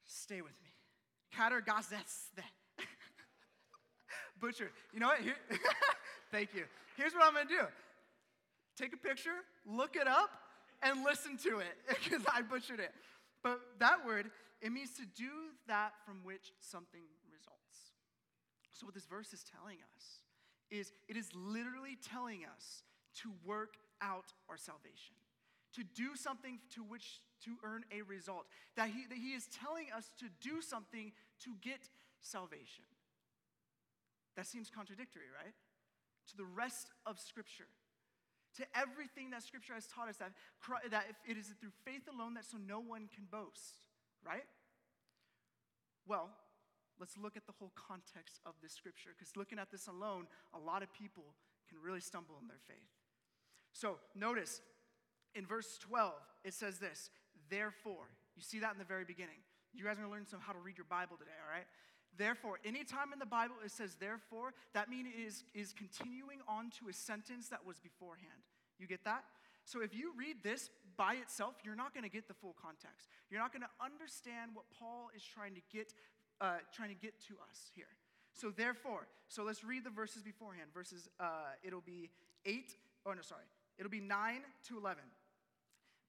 Stay 0.05 0.43
with 0.43 0.53
me. 0.63 0.69
Katergazeste. 1.35 2.45
Butcher. 4.41 4.71
You 4.93 5.01
know 5.01 5.07
what? 5.09 5.21
Here, 5.21 5.37
thank 6.31 6.55
you. 6.55 6.65
Here's 6.97 7.15
what 7.15 7.25
I'm 7.25 7.33
going 7.33 7.49
to 7.49 7.55
do 7.55 7.67
take 8.77 8.95
a 8.95 8.97
picture, 8.97 9.45
look 9.67 9.97
it 9.97 10.09
up, 10.09 10.31
and 10.83 11.05
listen 11.05 11.37
to 11.39 11.59
it 11.59 11.75
because 11.89 12.23
I 12.33 12.43
butchered 12.43 12.81
it. 12.81 12.93
But 13.43 13.61
that 13.79 14.07
word, 14.07 14.31
it 14.61 14.73
means 14.73 14.91
to 14.93 15.07
do 15.17 15.31
that 15.67 15.93
from 16.05 16.25
which 16.25 16.53
something 16.61 17.03
results. 17.33 17.93
So, 18.73 18.87
what 18.87 18.95
this 18.95 19.07
verse 19.07 19.33
is 19.33 19.45
telling 19.45 19.79
us 19.97 20.21
is 20.71 20.93
it 21.09 21.17
is 21.17 21.29
literally 21.35 21.99
telling 22.01 22.45
us 22.45 22.83
to 23.23 23.33
work 23.45 23.75
out 24.01 24.33
our 24.49 24.57
salvation, 24.57 25.15
to 25.75 25.85
do 25.85 26.17
something 26.17 26.59
to 26.75 26.83
which 26.83 27.21
to 27.45 27.57
earn 27.65 27.85
a 27.93 28.03
result. 28.03 28.47
That 28.77 28.89
he, 28.89 29.07
that 29.09 29.19
he 29.19 29.35
is 29.35 29.47
telling 29.47 29.87
us 29.95 30.11
to 30.21 30.27
do 30.41 30.63
something 30.63 31.13
to 31.41 31.51
get 31.61 31.91
salvation. 32.21 32.85
That 34.37 34.47
seems 34.47 34.71
contradictory, 34.71 35.29
right? 35.37 35.55
To 36.31 36.37
the 36.37 36.45
rest 36.45 36.89
of 37.05 37.19
Scripture 37.21 37.67
to 38.57 38.65
everything 38.77 39.31
that 39.31 39.43
Scripture 39.43 39.75
has 39.75 39.87
taught 39.87 40.09
us 40.09 40.17
that, 40.17 40.33
that 40.91 41.05
it 41.27 41.37
is 41.37 41.53
through 41.61 41.73
faith 41.85 42.03
alone 42.13 42.35
that 42.35 42.45
so 42.45 42.57
no 42.57 42.81
one 42.81 43.09
can 43.15 43.25
boast, 43.31 43.87
right? 44.27 44.45
Well, 46.07 46.31
let's 47.01 47.17
look 47.17 47.37
at 47.37 47.47
the 47.47 47.53
whole 47.53 47.73
context 47.75 48.41
of 48.45 48.55
this 48.63 48.73
Scripture 48.73 49.11
because 49.17 49.37
looking 49.37 49.59
at 49.59 49.71
this 49.71 49.87
alone, 49.87 50.27
a 50.55 50.59
lot 50.59 50.83
of 50.83 50.93
people 50.93 51.35
can 51.69 51.79
really 51.83 52.01
stumble 52.01 52.37
in 52.41 52.49
their 52.49 52.61
faith. 52.67 52.93
So 53.73 53.97
notice 54.15 54.61
in 55.35 55.47
verse 55.47 55.79
12, 55.81 56.13
it 56.45 56.55
says 56.55 56.79
this, 56.79 57.11
therefore. 57.49 58.13
You 58.37 58.43
see 58.43 58.61
that 58.61 58.73
in 58.73 58.79
the 58.79 58.85
very 58.85 59.05
beginning. 59.05 59.41
You 59.73 59.85
guys 59.85 59.97
are 59.97 60.03
gonna 60.03 60.13
learn 60.13 60.27
some 60.27 60.41
how 60.41 60.53
to 60.53 60.59
read 60.59 60.77
your 60.77 60.87
Bible 60.89 61.17
today, 61.17 61.37
all 61.41 61.53
right? 61.53 61.67
Therefore, 62.17 62.59
anytime 62.65 63.13
in 63.13 63.19
the 63.19 63.27
Bible 63.27 63.57
it 63.65 63.71
says 63.71 63.97
therefore, 63.99 64.53
that 64.75 64.91
means 64.91 65.09
it 65.17 65.21
is, 65.21 65.45
is 65.55 65.73
continuing 65.73 66.39
on 66.47 66.71
to 66.79 66.89
a 66.89 66.93
sentence 66.93 67.49
that 67.49 67.65
was 67.67 67.79
beforehand. 67.81 68.45
You 68.79 68.87
get 68.87 69.05
that? 69.05 69.25
So 69.65 69.81
if 69.81 69.95
you 69.95 70.13
read 70.17 70.43
this 70.43 70.71
by 70.97 71.15
itself, 71.15 71.55
you're 71.65 71.77
not 71.77 71.95
going 71.95 72.05
to 72.05 72.11
get 72.11 72.29
the 72.29 72.35
full 72.35 72.55
context. 72.61 73.09
You're 73.31 73.41
not 73.41 73.53
going 73.53 73.63
to 73.63 73.85
understand 73.85 74.51
what 74.55 74.65
Paul 74.79 75.09
is 75.17 75.23
trying 75.23 75.55
to 75.55 75.63
get, 75.73 75.95
uh, 76.41 76.59
trying 76.75 76.91
to 76.91 77.01
get 77.01 77.19
to 77.29 77.35
us 77.49 77.71
here. 77.75 77.87
So 78.35 78.51
therefore, 78.51 79.07
so 79.29 79.45
let's 79.45 79.63
read 79.65 79.85
the 79.85 79.91
verses 79.91 80.23
beforehand. 80.23 80.69
Verses, 80.75 81.09
uh, 81.21 81.57
it'll 81.63 81.81
be 81.81 82.11
eight. 82.45 82.77
Oh 83.07 83.13
no, 83.13 83.23
sorry. 83.23 83.45
It'll 83.79 83.91
be 83.91 84.01
nine 84.01 84.41
to 84.69 84.77
eleven. 84.77 85.05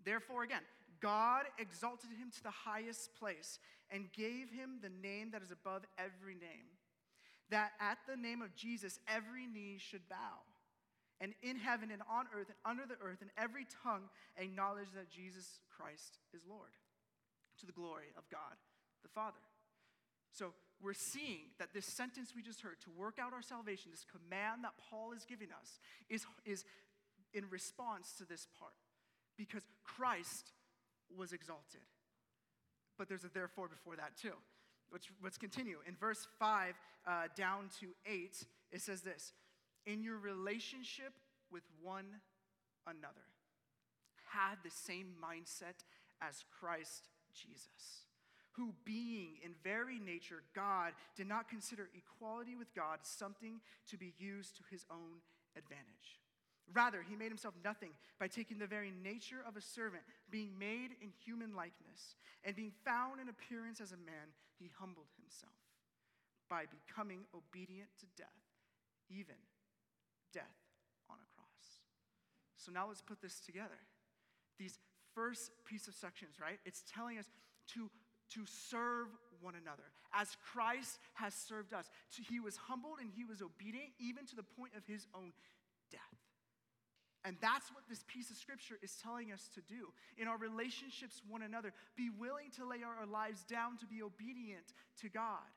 Therefore, 0.04 0.44
again, 0.44 0.64
God 1.04 1.44
exalted 1.60 2.12
him 2.12 2.32
to 2.32 2.44
the 2.44 2.64
highest 2.64 3.12
place 3.20 3.60
and 3.92 4.08
gave 4.14 4.50
him 4.50 4.80
the 4.82 4.90
name 4.90 5.32
that 5.32 5.44
is 5.44 5.52
above 5.52 5.84
every 6.00 6.34
name, 6.34 6.72
that 7.50 7.72
at 7.82 7.98
the 8.08 8.16
name 8.16 8.42
of 8.42 8.56
Jesus 8.56 9.00
every 9.06 9.46
knee 9.46 9.76
should 9.78 10.08
bow, 10.08 10.40
and 11.20 11.34
in 11.44 11.58
heaven 11.58 11.92
and 11.92 12.02
on 12.10 12.26
earth 12.34 12.48
and 12.48 12.58
under 12.64 12.88
the 12.88 13.00
earth, 13.04 13.20
and 13.20 13.30
every 13.38 13.68
tongue 13.84 14.08
acknowledge 14.38 14.88
that 14.96 15.12
Jesus 15.12 15.60
Christ 15.68 16.20
is 16.34 16.42
Lord, 16.48 16.72
to 17.60 17.66
the 17.66 17.76
glory 17.76 18.16
of 18.18 18.24
God 18.32 18.56
the 19.04 19.10
Father. 19.10 19.44
So 20.32 20.54
we're 20.82 20.94
seeing 20.94 21.52
that 21.60 21.74
this 21.74 21.86
sentence 21.86 22.32
we 22.34 22.42
just 22.42 22.62
heard, 22.62 22.80
to 22.82 22.90
work 22.98 23.20
out 23.22 23.34
our 23.34 23.42
salvation, 23.42 23.92
this 23.92 24.06
command 24.08 24.64
that 24.64 24.74
Paul 24.90 25.12
is 25.12 25.26
giving 25.26 25.50
us, 25.52 25.80
is, 26.10 26.26
is 26.46 26.64
in 27.34 27.44
response 27.50 28.14
to 28.18 28.26
this 28.26 28.48
part 28.58 28.74
because 29.38 29.64
Christ 29.84 30.52
was 31.18 31.34
exalted. 31.34 31.82
But 32.98 33.10
there's 33.10 33.24
a 33.24 33.30
therefore 33.34 33.68
before 33.68 33.96
that 33.96 34.18
too. 34.22 34.34
Let's, 34.92 35.08
let's 35.24 35.38
continue. 35.38 35.78
In 35.88 35.96
verse 35.96 36.28
5 36.40 36.76
uh, 37.06 37.24
down 37.36 37.70
to 37.80 37.88
8, 38.06 38.46
it 38.72 38.82
says 38.82 39.02
this 39.02 39.34
In 39.86 40.04
your 40.04 40.18
relationship 40.18 41.14
with 41.52 41.64
one 41.82 42.06
another, 42.86 43.26
had 44.32 44.58
the 44.64 44.70
same 44.70 45.14
mindset 45.22 45.84
as 46.22 46.44
Christ 46.60 47.10
Jesus, 47.34 48.06
who, 48.52 48.74
being 48.86 49.38
in 49.44 49.52
very 49.64 50.00
nature 50.00 50.44
God, 50.56 50.94
did 51.16 51.28
not 51.28 51.50
consider 51.50 51.90
equality 51.96 52.56
with 52.56 52.74
God 52.76 53.00
something 53.02 53.60
to 53.90 53.98
be 53.98 54.14
used 54.18 54.58
to 54.58 54.64
his 54.70 54.86
own 54.92 55.22
advantage. 55.58 56.23
Rather, 56.72 57.04
he 57.08 57.16
made 57.16 57.28
himself 57.28 57.54
nothing 57.64 57.92
by 58.20 58.28
taking 58.28 58.58
the 58.58 58.68
very 58.68 58.92
nature 59.04 59.44
of 59.48 59.58
a 59.58 59.62
servant, 59.62 60.04
being 60.32 60.58
made 60.58 60.96
in 61.02 61.10
human 61.24 61.56
likeness, 61.56 62.16
and 62.44 62.56
being 62.56 62.72
found 62.86 63.20
in 63.20 63.30
appearance 63.30 63.82
as 63.82 63.92
a 63.92 63.98
man, 63.98 64.32
he 64.58 64.72
humbled 64.80 65.08
himself 65.20 65.54
by 66.50 66.64
becoming 66.66 67.26
obedient 67.36 67.90
to 68.00 68.06
death, 68.18 68.28
even 69.10 69.36
death 70.32 70.58
on 71.10 71.18
a 71.18 71.28
cross. 71.36 71.82
So 72.56 72.72
now 72.72 72.88
let's 72.88 73.02
put 73.02 73.22
this 73.22 73.40
together. 73.40 73.80
These 74.58 74.80
first 75.14 75.52
piece 75.66 75.88
of 75.88 75.94
sections, 75.94 76.36
right? 76.42 76.60
It's 76.66 76.84
telling 76.92 77.18
us 77.18 77.26
to 77.74 77.90
to 78.34 78.46
serve 78.46 79.08
one 79.42 79.54
another 79.62 79.84
as 80.14 80.38
Christ 80.54 81.00
has 81.14 81.34
served 81.34 81.74
us. 81.74 81.90
He 82.10 82.40
was 82.40 82.56
humbled 82.58 82.98
and 83.00 83.10
he 83.14 83.26
was 83.26 83.42
obedient 83.42 83.90
even 84.00 84.26
to 84.28 84.36
the 84.36 84.44
point 84.44 84.74
of 84.78 84.86
his 84.86 85.06
own. 85.14 85.34
And 87.26 87.38
that's 87.42 87.72
what 87.72 87.84
this 87.88 88.04
piece 88.08 88.30
of 88.30 88.36
scripture 88.36 88.76
is 88.82 88.96
telling 89.02 89.32
us 89.32 89.50
to 89.56 89.62
do. 89.62 89.94
In 90.18 90.28
our 90.28 90.38
relationships 90.38 91.22
one 91.30 91.42
another, 91.42 91.72
be 91.96 92.10
willing 92.10 92.52
to 92.58 92.68
lay 92.68 92.84
our 92.84 93.06
lives 93.06 93.44
down 93.44 93.78
to 93.78 93.86
be 93.86 94.04
obedient 94.04 94.74
to 95.02 95.10
God. 95.10 95.48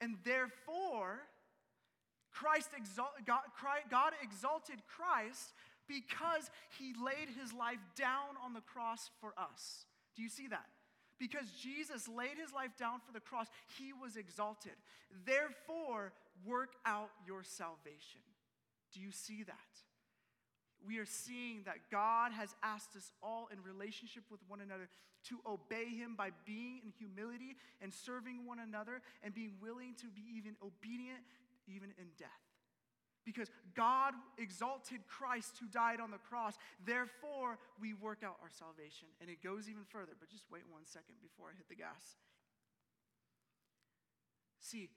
And 0.00 0.16
therefore, 0.24 1.20
Christ 2.32 2.70
exalt, 2.76 3.12
God, 3.26 3.42
God 3.90 4.12
exalted 4.22 4.76
Christ 4.88 5.52
because 5.86 6.50
he 6.78 6.94
laid 7.04 7.28
his 7.38 7.52
life 7.52 7.84
down 7.94 8.40
on 8.44 8.54
the 8.54 8.62
cross 8.62 9.10
for 9.20 9.34
us. 9.36 9.84
Do 10.16 10.22
you 10.22 10.30
see 10.30 10.48
that? 10.48 10.66
Because 11.18 11.46
Jesus 11.60 12.08
laid 12.08 12.38
his 12.40 12.52
life 12.52 12.76
down 12.78 13.00
for 13.06 13.12
the 13.12 13.20
cross, 13.20 13.46
he 13.78 13.92
was 13.92 14.16
exalted. 14.16 14.72
Therefore, 15.26 16.12
work 16.44 16.72
out 16.86 17.10
your 17.26 17.44
salvation. 17.44 18.22
Do 18.92 19.00
you 19.00 19.12
see 19.12 19.42
that? 19.44 19.91
We 20.86 20.98
are 20.98 21.06
seeing 21.06 21.62
that 21.64 21.76
God 21.90 22.32
has 22.32 22.54
asked 22.62 22.96
us 22.96 23.12
all 23.22 23.48
in 23.52 23.62
relationship 23.62 24.24
with 24.30 24.40
one 24.48 24.60
another 24.60 24.88
to 25.28 25.38
obey 25.46 25.86
Him 25.94 26.14
by 26.16 26.30
being 26.44 26.80
in 26.84 26.92
humility 26.98 27.56
and 27.80 27.92
serving 27.92 28.46
one 28.46 28.58
another 28.58 29.00
and 29.22 29.34
being 29.34 29.54
willing 29.60 29.94
to 30.02 30.10
be 30.10 30.22
even 30.36 30.56
obedient, 30.62 31.20
even 31.68 31.94
in 31.98 32.06
death. 32.18 32.42
Because 33.24 33.50
God 33.74 34.14
exalted 34.36 35.06
Christ 35.06 35.54
who 35.60 35.66
died 35.70 36.00
on 36.00 36.10
the 36.10 36.18
cross. 36.18 36.58
Therefore, 36.84 37.58
we 37.80 37.94
work 37.94 38.26
out 38.26 38.34
our 38.42 38.50
salvation. 38.50 39.06
And 39.20 39.30
it 39.30 39.42
goes 39.42 39.70
even 39.70 39.84
further, 39.86 40.18
but 40.18 40.28
just 40.28 40.50
wait 40.50 40.62
one 40.68 40.82
second 40.84 41.22
before 41.22 41.46
I 41.46 41.56
hit 41.56 41.68
the 41.68 41.78
gas. 41.78 42.02
See, 44.58 44.90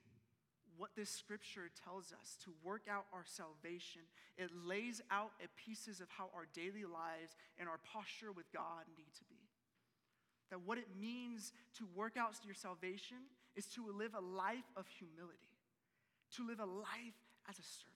what 0.78 0.92
this 0.96 1.10
scripture 1.10 1.70
tells 1.84 2.12
us 2.12 2.38
to 2.44 2.52
work 2.64 2.88
out 2.90 3.06
our 3.14 3.24
salvation. 3.26 4.02
It 4.38 4.52
lays 4.54 5.02
out 5.12 5.32
pieces 5.56 6.02
of 6.02 6.10
how 6.10 6.30
our 6.36 6.48
daily 6.54 6.84
lives 6.84 7.36
and 7.58 7.70
our 7.70 7.80
posture 7.84 8.32
with 8.32 8.52
God 8.52 8.84
need 8.98 9.14
to 9.18 9.26
be. 9.30 9.40
That 10.52 10.62
what 10.62 10.78
it 10.78 10.88
means 11.00 11.54
to 11.78 11.88
work 11.96 12.18
out 12.18 12.36
your 12.46 12.54
salvation 12.54 13.18
is 13.56 13.66
to 13.74 13.86
live 13.92 14.14
a 14.14 14.22
life 14.22 14.70
of 14.78 14.86
humility, 14.88 15.56
to 16.36 16.46
live 16.46 16.60
a 16.60 16.66
life 16.66 17.18
as 17.50 17.58
a 17.58 17.66
servant, 17.66 17.96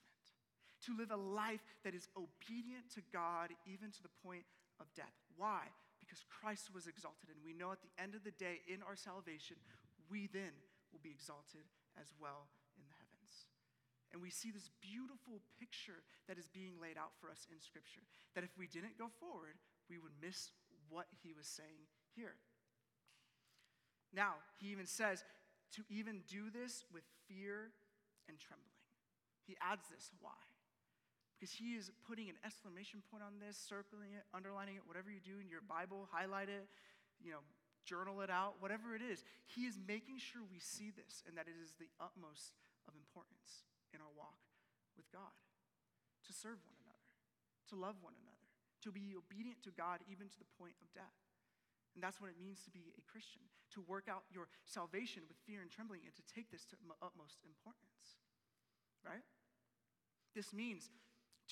to 0.86 0.96
live 0.96 1.10
a 1.10 1.16
life 1.16 1.62
that 1.84 1.94
is 1.94 2.08
obedient 2.16 2.90
to 2.94 3.02
God 3.12 3.50
even 3.66 3.90
to 3.90 4.02
the 4.02 4.10
point 4.24 4.42
of 4.80 4.86
death. 4.96 5.14
Why? 5.36 5.68
Because 6.00 6.24
Christ 6.26 6.74
was 6.74 6.88
exalted, 6.88 7.28
and 7.28 7.38
we 7.44 7.52
know 7.52 7.70
at 7.70 7.82
the 7.82 8.02
end 8.02 8.14
of 8.16 8.24
the 8.24 8.32
day, 8.32 8.64
in 8.66 8.82
our 8.82 8.96
salvation, 8.96 9.56
we 10.10 10.26
then 10.32 10.50
will 10.90 10.98
be 11.02 11.10
exalted 11.10 11.62
as 12.00 12.10
well. 12.18 12.48
And 14.12 14.18
we 14.20 14.30
see 14.30 14.50
this 14.50 14.70
beautiful 14.82 15.38
picture 15.58 16.02
that 16.26 16.38
is 16.38 16.50
being 16.50 16.74
laid 16.82 16.98
out 16.98 17.14
for 17.22 17.30
us 17.30 17.46
in 17.46 17.62
Scripture. 17.62 18.02
That 18.34 18.42
if 18.42 18.50
we 18.58 18.66
didn't 18.66 18.98
go 18.98 19.06
forward, 19.22 19.54
we 19.86 19.98
would 19.98 20.14
miss 20.18 20.50
what 20.90 21.06
he 21.22 21.30
was 21.30 21.46
saying 21.46 21.86
here. 22.18 22.34
Now, 24.10 24.42
he 24.58 24.74
even 24.74 24.86
says 24.86 25.22
to 25.78 25.86
even 25.86 26.26
do 26.26 26.50
this 26.50 26.82
with 26.90 27.06
fear 27.30 27.70
and 28.26 28.34
trembling. 28.34 28.74
He 29.46 29.54
adds 29.62 29.86
this. 29.86 30.10
Why? 30.18 30.34
Because 31.38 31.54
he 31.54 31.78
is 31.78 31.94
putting 32.10 32.28
an 32.28 32.36
exclamation 32.44 33.06
point 33.06 33.22
on 33.22 33.38
this, 33.38 33.54
circling 33.54 34.18
it, 34.18 34.26
underlining 34.34 34.76
it, 34.76 34.84
whatever 34.84 35.08
you 35.08 35.22
do 35.22 35.38
in 35.38 35.46
your 35.46 35.62
Bible, 35.62 36.10
highlight 36.10 36.50
it, 36.50 36.66
you 37.22 37.30
know, 37.30 37.40
journal 37.86 38.20
it 38.20 38.28
out, 38.28 38.58
whatever 38.58 38.98
it 38.98 39.00
is. 39.00 39.22
He 39.46 39.64
is 39.64 39.78
making 39.78 40.18
sure 40.18 40.42
we 40.42 40.58
see 40.58 40.90
this 40.90 41.22
and 41.24 41.38
that 41.38 41.46
it 41.46 41.56
is 41.56 41.72
the 41.78 41.88
utmost 42.02 42.58
of 42.90 42.92
importance 42.98 43.69
in 44.00 44.04
our 44.08 44.16
walk 44.16 44.40
with 44.96 45.04
God 45.12 45.36
to 46.24 46.32
serve 46.32 46.56
one 46.64 46.80
another, 46.80 47.12
to 47.68 47.76
love 47.76 48.00
one 48.00 48.16
another, 48.16 48.48
to 48.80 48.88
be 48.88 49.12
obedient 49.12 49.60
to 49.68 49.72
God 49.76 50.00
even 50.08 50.32
to 50.32 50.38
the 50.40 50.48
point 50.56 50.80
of 50.80 50.88
death. 50.96 51.20
And 51.92 52.00
that's 52.00 52.16
what 52.16 52.32
it 52.32 52.40
means 52.40 52.64
to 52.64 52.72
be 52.72 52.96
a 52.96 53.04
Christian, 53.04 53.44
to 53.76 53.84
work 53.84 54.08
out 54.08 54.24
your 54.32 54.48
salvation 54.64 55.28
with 55.28 55.36
fear 55.44 55.60
and 55.60 55.68
trembling 55.68 56.00
and 56.08 56.14
to 56.16 56.24
take 56.24 56.48
this 56.48 56.64
to 56.72 56.78
utmost 57.04 57.42
importance. 57.44 58.16
Right? 59.04 59.26
This 60.32 60.54
means 60.54 60.88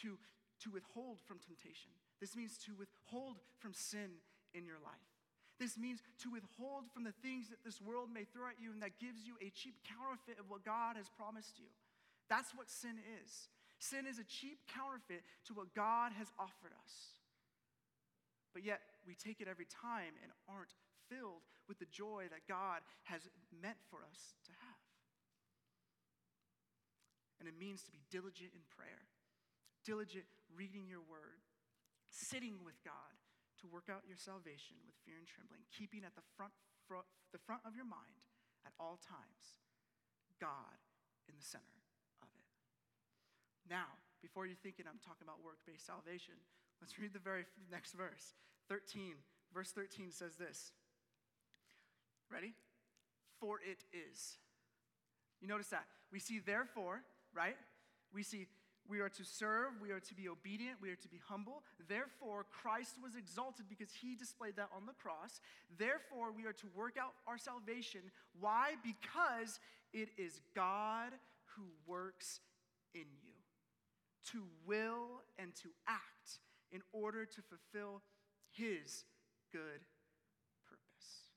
to, 0.00 0.16
to 0.64 0.68
withhold 0.70 1.20
from 1.26 1.42
temptation. 1.42 1.92
This 2.22 2.38
means 2.38 2.56
to 2.64 2.72
withhold 2.78 3.42
from 3.58 3.74
sin 3.74 4.22
in 4.54 4.64
your 4.64 4.78
life. 4.80 5.10
This 5.58 5.74
means 5.74 5.98
to 6.22 6.30
withhold 6.30 6.86
from 6.94 7.02
the 7.02 7.16
things 7.18 7.50
that 7.50 7.66
this 7.66 7.82
world 7.82 8.14
may 8.14 8.22
throw 8.22 8.46
at 8.46 8.62
you 8.62 8.70
and 8.70 8.78
that 8.82 9.02
gives 9.02 9.26
you 9.26 9.34
a 9.42 9.50
cheap 9.50 9.74
counterfeit 9.82 10.38
of 10.38 10.46
what 10.46 10.62
God 10.62 10.94
has 10.94 11.10
promised 11.10 11.58
you. 11.58 11.66
That's 12.28 12.54
what 12.54 12.68
sin 12.68 13.00
is. 13.24 13.48
Sin 13.78 14.06
is 14.06 14.18
a 14.18 14.26
cheap 14.26 14.60
counterfeit 14.68 15.24
to 15.46 15.54
what 15.54 15.74
God 15.74 16.12
has 16.18 16.28
offered 16.38 16.72
us. 16.76 17.16
But 18.52 18.64
yet, 18.64 18.80
we 19.06 19.14
take 19.14 19.40
it 19.40 19.48
every 19.48 19.66
time 19.66 20.18
and 20.22 20.32
aren't 20.48 20.74
filled 21.08 21.46
with 21.68 21.78
the 21.78 21.88
joy 21.88 22.28
that 22.28 22.48
God 22.48 22.84
has 23.08 23.28
meant 23.52 23.80
for 23.88 24.04
us 24.04 24.34
to 24.44 24.52
have. 24.52 24.84
And 27.38 27.46
it 27.46 27.54
means 27.54 27.86
to 27.86 27.94
be 27.94 28.02
diligent 28.10 28.50
in 28.50 28.66
prayer, 28.66 29.06
diligent 29.86 30.26
reading 30.50 30.90
your 30.90 31.06
word, 31.06 31.38
sitting 32.10 32.60
with 32.66 32.76
God, 32.82 33.14
to 33.62 33.70
work 33.70 33.86
out 33.86 34.06
your 34.06 34.18
salvation 34.18 34.78
with 34.86 34.94
fear 35.06 35.18
and 35.18 35.26
trembling, 35.26 35.62
keeping 35.70 36.02
at 36.02 36.14
the 36.18 36.26
front, 36.34 36.54
front, 36.86 37.06
the 37.30 37.42
front 37.42 37.62
of 37.62 37.74
your 37.74 37.86
mind 37.86 38.26
at 38.66 38.74
all 38.78 38.98
times 39.02 39.58
God 40.40 40.78
in 41.28 41.34
the 41.36 41.42
center. 41.44 41.77
Now, 43.70 44.00
before 44.22 44.46
you're 44.46 44.56
thinking 44.62 44.86
I'm 44.88 45.00
talking 45.04 45.24
about 45.24 45.44
work 45.44 45.58
based 45.66 45.86
salvation, 45.86 46.34
let's 46.80 46.98
read 46.98 47.12
the 47.12 47.18
very 47.18 47.44
next 47.70 47.92
verse. 47.92 48.34
13, 48.68 49.14
verse 49.52 49.70
13 49.70 50.10
says 50.10 50.36
this. 50.36 50.72
Ready? 52.32 52.54
For 53.40 53.60
it 53.60 53.84
is. 53.92 54.36
You 55.40 55.48
notice 55.48 55.68
that. 55.68 55.84
We 56.12 56.18
see 56.18 56.40
therefore, 56.40 57.02
right? 57.34 57.56
We 58.12 58.22
see 58.22 58.46
we 58.88 59.00
are 59.00 59.10
to 59.10 59.24
serve, 59.24 59.72
we 59.82 59.90
are 59.90 60.00
to 60.00 60.14
be 60.14 60.30
obedient, 60.30 60.78
we 60.80 60.90
are 60.90 60.96
to 60.96 61.08
be 61.08 61.20
humble. 61.28 61.62
Therefore, 61.88 62.46
Christ 62.50 62.94
was 63.02 63.16
exalted 63.16 63.66
because 63.68 63.92
he 63.92 64.16
displayed 64.16 64.56
that 64.56 64.70
on 64.74 64.86
the 64.86 64.94
cross. 64.94 65.40
Therefore, 65.78 66.32
we 66.34 66.46
are 66.46 66.54
to 66.54 66.66
work 66.74 66.96
out 66.98 67.12
our 67.26 67.36
salvation. 67.36 68.00
Why? 68.40 68.76
Because 68.82 69.60
it 69.92 70.08
is 70.16 70.40
God 70.54 71.12
who 71.54 71.64
works 71.86 72.40
in 72.94 73.04
you 73.22 73.27
to 74.32 74.44
will 74.66 75.22
and 75.38 75.54
to 75.56 75.68
act 75.86 76.40
in 76.70 76.82
order 76.92 77.24
to 77.24 77.40
fulfill 77.42 78.02
his 78.50 79.04
good 79.52 79.82
purpose. 80.68 81.32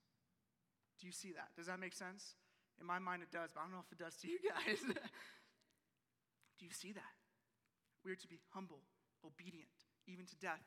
Do 0.99 1.07
you 1.07 1.13
see 1.13 1.31
that? 1.33 1.49
Does 1.55 1.67
that 1.67 1.79
make 1.79 1.93
sense? 1.93 2.35
In 2.79 2.87
my 2.87 2.99
mind, 2.99 3.21
it 3.21 3.31
does, 3.31 3.49
but 3.53 3.61
I 3.61 3.63
don't 3.63 3.73
know 3.73 3.85
if 3.85 3.91
it 3.91 4.01
does 4.01 4.15
to 4.21 4.27
you 4.27 4.39
guys. 4.49 4.81
Do 6.59 6.65
you 6.65 6.73
see 6.73 6.91
that? 6.93 7.15
We 8.03 8.11
are 8.11 8.15
to 8.15 8.27
be 8.27 8.39
humble, 8.53 8.81
obedient, 9.25 9.69
even 10.07 10.25
to 10.25 10.35
death. 10.37 10.65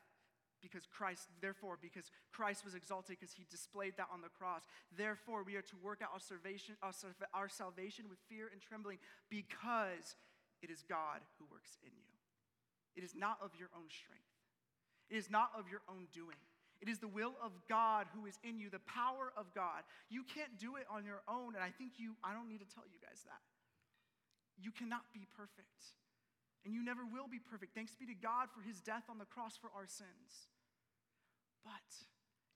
Because 0.63 0.87
Christ, 0.87 1.27
therefore, 1.41 1.77
because 1.79 2.09
Christ 2.31 2.65
was 2.65 2.73
exalted, 2.73 3.17
because 3.19 3.35
he 3.35 3.45
displayed 3.51 3.93
that 3.97 4.07
on 4.11 4.21
the 4.21 4.33
cross. 4.33 4.63
Therefore, 4.89 5.43
we 5.43 5.55
are 5.55 5.61
to 5.61 5.77
work 5.83 6.01
out 6.01 6.09
our 6.11 6.19
salvation, 6.19 6.75
our 6.81 7.49
salvation 7.49 8.05
with 8.09 8.17
fear 8.27 8.49
and 8.51 8.59
trembling, 8.61 8.97
because 9.29 10.15
it 10.65 10.73
is 10.73 10.81
God 10.89 11.21
who 11.37 11.45
works 11.53 11.77
in 11.85 11.93
you. 11.93 12.09
It 12.97 13.05
is 13.05 13.13
not 13.13 13.37
of 13.37 13.53
your 13.53 13.69
own 13.77 13.85
strength, 13.93 14.33
it 15.13 15.15
is 15.21 15.29
not 15.29 15.53
of 15.53 15.69
your 15.69 15.85
own 15.85 16.09
doing. 16.09 16.41
It 16.83 16.91
is 16.91 16.99
the 16.99 17.07
will 17.07 17.39
of 17.39 17.55
God 17.71 18.05
who 18.11 18.27
is 18.27 18.35
in 18.43 18.59
you, 18.59 18.67
the 18.69 18.83
power 18.83 19.31
of 19.39 19.47
God. 19.55 19.87
You 20.11 20.27
can't 20.27 20.59
do 20.59 20.75
it 20.75 20.83
on 20.91 21.07
your 21.07 21.23
own, 21.23 21.55
and 21.55 21.63
I 21.63 21.71
think 21.71 21.95
you, 21.95 22.19
I 22.19 22.35
don't 22.35 22.51
need 22.51 22.59
to 22.59 22.67
tell 22.67 22.83
you 22.83 22.99
guys 22.99 23.23
that. 23.23 23.39
You 24.59 24.75
cannot 24.75 25.07
be 25.15 25.23
perfect 25.39 25.95
and 26.65 26.73
you 26.73 26.81
never 26.83 27.05
will 27.05 27.29
be 27.29 27.37
perfect. 27.37 27.77
Thanks 27.77 27.93
be 27.93 28.09
to 28.09 28.17
God 28.17 28.49
for 28.49 28.65
his 28.65 28.81
death 28.81 29.05
on 29.07 29.21
the 29.21 29.29
cross 29.29 29.53
for 29.55 29.69
our 29.77 29.85
sins. 29.85 30.49
But 31.61 31.85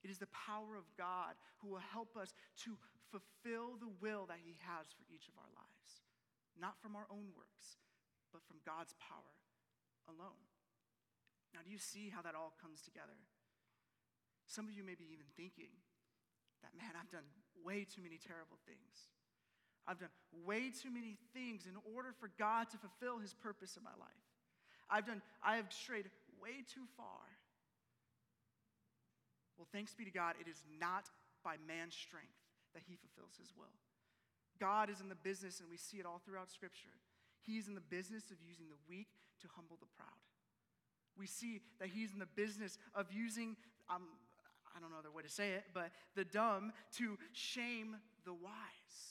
it 0.01 0.09
is 0.09 0.17
the 0.17 0.33
power 0.33 0.73
of 0.73 0.89
God 0.97 1.37
who 1.61 1.69
will 1.69 1.85
help 1.93 2.17
us 2.17 2.33
to 2.65 2.73
fulfill 3.13 3.77
the 3.77 3.93
will 4.01 4.25
that 4.25 4.41
he 4.41 4.57
has 4.65 4.89
for 4.97 5.05
each 5.13 5.29
of 5.29 5.37
our 5.37 5.49
lives, 5.53 6.01
not 6.57 6.81
from 6.81 6.97
our 6.97 7.05
own 7.13 7.29
works, 7.37 7.77
but 8.31 8.45
from 8.45 8.61
God's 8.65 8.93
power 8.99 9.35
alone. 10.07 10.43
Now, 11.53 11.61
do 11.65 11.69
you 11.69 11.81
see 11.81 12.13
how 12.13 12.21
that 12.21 12.37
all 12.37 12.53
comes 12.61 12.81
together? 12.81 13.17
Some 14.45 14.65
of 14.65 14.73
you 14.73 14.83
may 14.85 14.97
be 14.97 15.09
even 15.13 15.25
thinking 15.37 15.73
that, 16.61 16.73
man, 16.77 16.93
I've 16.97 17.09
done 17.09 17.25
way 17.61 17.85
too 17.85 18.01
many 18.01 18.17
terrible 18.17 18.57
things. 18.65 19.09
I've 19.87 19.97
done 19.97 20.13
way 20.45 20.69
too 20.69 20.93
many 20.93 21.17
things 21.33 21.65
in 21.65 21.73
order 21.93 22.13
for 22.13 22.29
God 22.37 22.69
to 22.69 22.77
fulfill 22.77 23.17
his 23.17 23.33
purpose 23.33 23.77
in 23.77 23.83
my 23.83 23.95
life. 23.97 24.25
I've 24.89 25.05
done, 25.05 25.21
I 25.41 25.57
have 25.57 25.73
strayed 25.73 26.09
way 26.41 26.65
too 26.65 26.85
far. 26.97 27.25
Well, 29.57 29.67
thanks 29.71 29.93
be 29.93 30.05
to 30.05 30.11
God, 30.11 30.35
it 30.39 30.49
is 30.49 30.63
not 30.79 31.09
by 31.43 31.55
man's 31.67 31.95
strength 31.95 32.37
that 32.73 32.83
he 32.87 32.95
fulfills 32.95 33.37
his 33.37 33.53
will. 33.57 33.73
God 34.59 34.89
is 34.89 35.01
in 35.01 35.09
the 35.09 35.15
business, 35.15 35.59
and 35.59 35.69
we 35.69 35.77
see 35.77 35.97
it 35.97 36.05
all 36.05 36.21
throughout 36.23 36.51
Scripture. 36.51 36.95
He's 37.45 37.67
in 37.67 37.75
the 37.75 37.81
business 37.81 38.31
of 38.31 38.37
using 38.45 38.67
the 38.69 38.79
weak 38.87 39.07
to 39.41 39.47
humble 39.55 39.77
the 39.79 39.87
proud. 39.95 40.07
We 41.17 41.27
see 41.27 41.61
that 41.79 41.89
he's 41.89 42.13
in 42.13 42.19
the 42.19 42.31
business 42.35 42.77
of 42.95 43.11
using, 43.11 43.57
um, 43.89 44.03
I 44.75 44.79
don't 44.79 44.91
know 44.91 44.99
other 44.99 45.11
way 45.11 45.23
to 45.23 45.29
say 45.29 45.51
it, 45.51 45.65
but 45.73 45.91
the 46.15 46.23
dumb 46.23 46.71
to 46.97 47.17
shame 47.33 47.97
the 48.25 48.33
wise. 48.33 49.09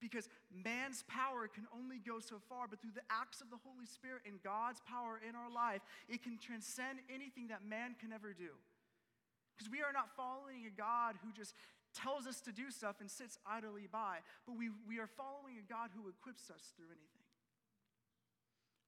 Because 0.00 0.28
man's 0.52 1.02
power 1.08 1.48
can 1.48 1.66
only 1.74 1.98
go 1.98 2.20
so 2.20 2.36
far, 2.48 2.68
but 2.68 2.80
through 2.80 2.94
the 2.94 3.06
acts 3.10 3.40
of 3.40 3.50
the 3.50 3.58
Holy 3.64 3.86
Spirit 3.86 4.22
and 4.26 4.40
God's 4.42 4.80
power 4.86 5.18
in 5.18 5.34
our 5.34 5.50
life, 5.50 5.82
it 6.08 6.22
can 6.22 6.38
transcend 6.38 7.00
anything 7.12 7.48
that 7.48 7.66
man 7.66 7.96
can 7.98 8.12
ever 8.12 8.32
do. 8.32 8.54
Because 9.56 9.72
we 9.72 9.82
are 9.82 9.90
not 9.90 10.14
following 10.14 10.70
a 10.70 10.70
God 10.70 11.18
who 11.24 11.34
just 11.34 11.52
tells 11.94 12.26
us 12.26 12.40
to 12.42 12.52
do 12.52 12.70
stuff 12.70 13.00
and 13.00 13.10
sits 13.10 13.38
idly 13.46 13.88
by, 13.90 14.20
but 14.46 14.56
we, 14.56 14.70
we 14.86 14.98
are 14.98 15.06
following 15.08 15.56
a 15.58 15.66
God 15.66 15.90
who 15.94 16.08
equips 16.08 16.50
us 16.50 16.72
through 16.76 16.90
anything. 16.92 17.28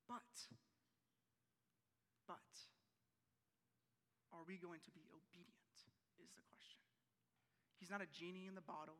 But, 0.08 0.34
but, 2.26 2.50
are 4.34 4.42
we 4.46 4.58
going 4.58 4.80
to 4.82 4.90
be 4.90 5.06
obedient? 5.14 5.54
Is 6.18 6.34
the 6.34 6.42
question. 6.50 6.82
He's 7.78 7.90
not 7.90 8.02
a 8.02 8.10
genie 8.10 8.46
in 8.46 8.54
the 8.54 8.66
bottle. 8.66 8.98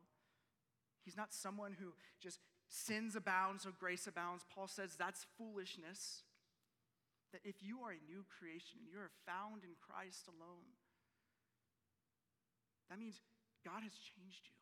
He's 1.03 1.17
not 1.17 1.33
someone 1.33 1.75
who 1.79 1.93
just 2.21 2.39
sins 2.69 3.15
abound, 3.15 3.61
so 3.61 3.71
grace 3.77 4.07
abounds. 4.07 4.45
Paul 4.47 4.67
says 4.67 4.95
that's 4.95 5.25
foolishness. 5.37 6.23
That 7.33 7.41
if 7.43 7.63
you 7.63 7.79
are 7.83 7.91
a 7.91 8.11
new 8.11 8.23
creation 8.27 8.79
and 8.83 8.87
you 8.91 8.99
are 8.99 9.11
found 9.25 9.63
in 9.63 9.71
Christ 9.79 10.27
alone, 10.27 10.67
that 12.89 12.99
means 12.99 13.21
God 13.63 13.85
has 13.85 13.93
changed 13.93 14.49
you. 14.49 14.57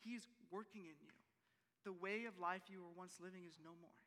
He 0.00 0.16
is 0.16 0.26
working 0.50 0.88
in 0.88 0.98
you. 1.00 1.14
The 1.84 1.92
way 1.92 2.24
of 2.26 2.40
life 2.40 2.68
you 2.68 2.82
were 2.82 2.94
once 2.96 3.20
living 3.20 3.44
is 3.46 3.60
no 3.62 3.72
more. 3.80 4.02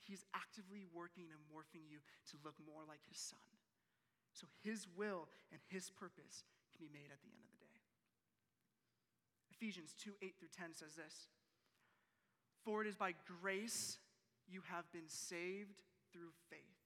He's 0.00 0.24
actively 0.32 0.88
working 0.88 1.28
and 1.28 1.40
morphing 1.52 1.84
you 1.84 2.00
to 2.32 2.40
look 2.40 2.56
more 2.64 2.82
like 2.88 3.04
his 3.08 3.20
son. 3.20 3.44
So 4.32 4.46
his 4.64 4.86
will 4.96 5.28
and 5.52 5.60
his 5.68 5.90
purpose 5.90 6.46
can 6.72 6.80
be 6.80 6.92
made 6.92 7.12
at 7.12 7.20
the 7.20 7.28
end 7.28 7.44
of 7.44 7.50
the 7.52 7.60
day. 7.60 7.82
Ephesians 9.52 9.94
2 9.98 10.12
8 10.22 10.34
through 10.38 10.54
10 10.56 10.74
says 10.74 10.94
this 10.94 11.28
For 12.64 12.80
it 12.80 12.88
is 12.88 12.96
by 12.96 13.12
grace 13.42 13.98
you 14.48 14.62
have 14.70 14.90
been 14.92 15.08
saved 15.08 15.82
through 16.12 16.32
faith, 16.48 16.80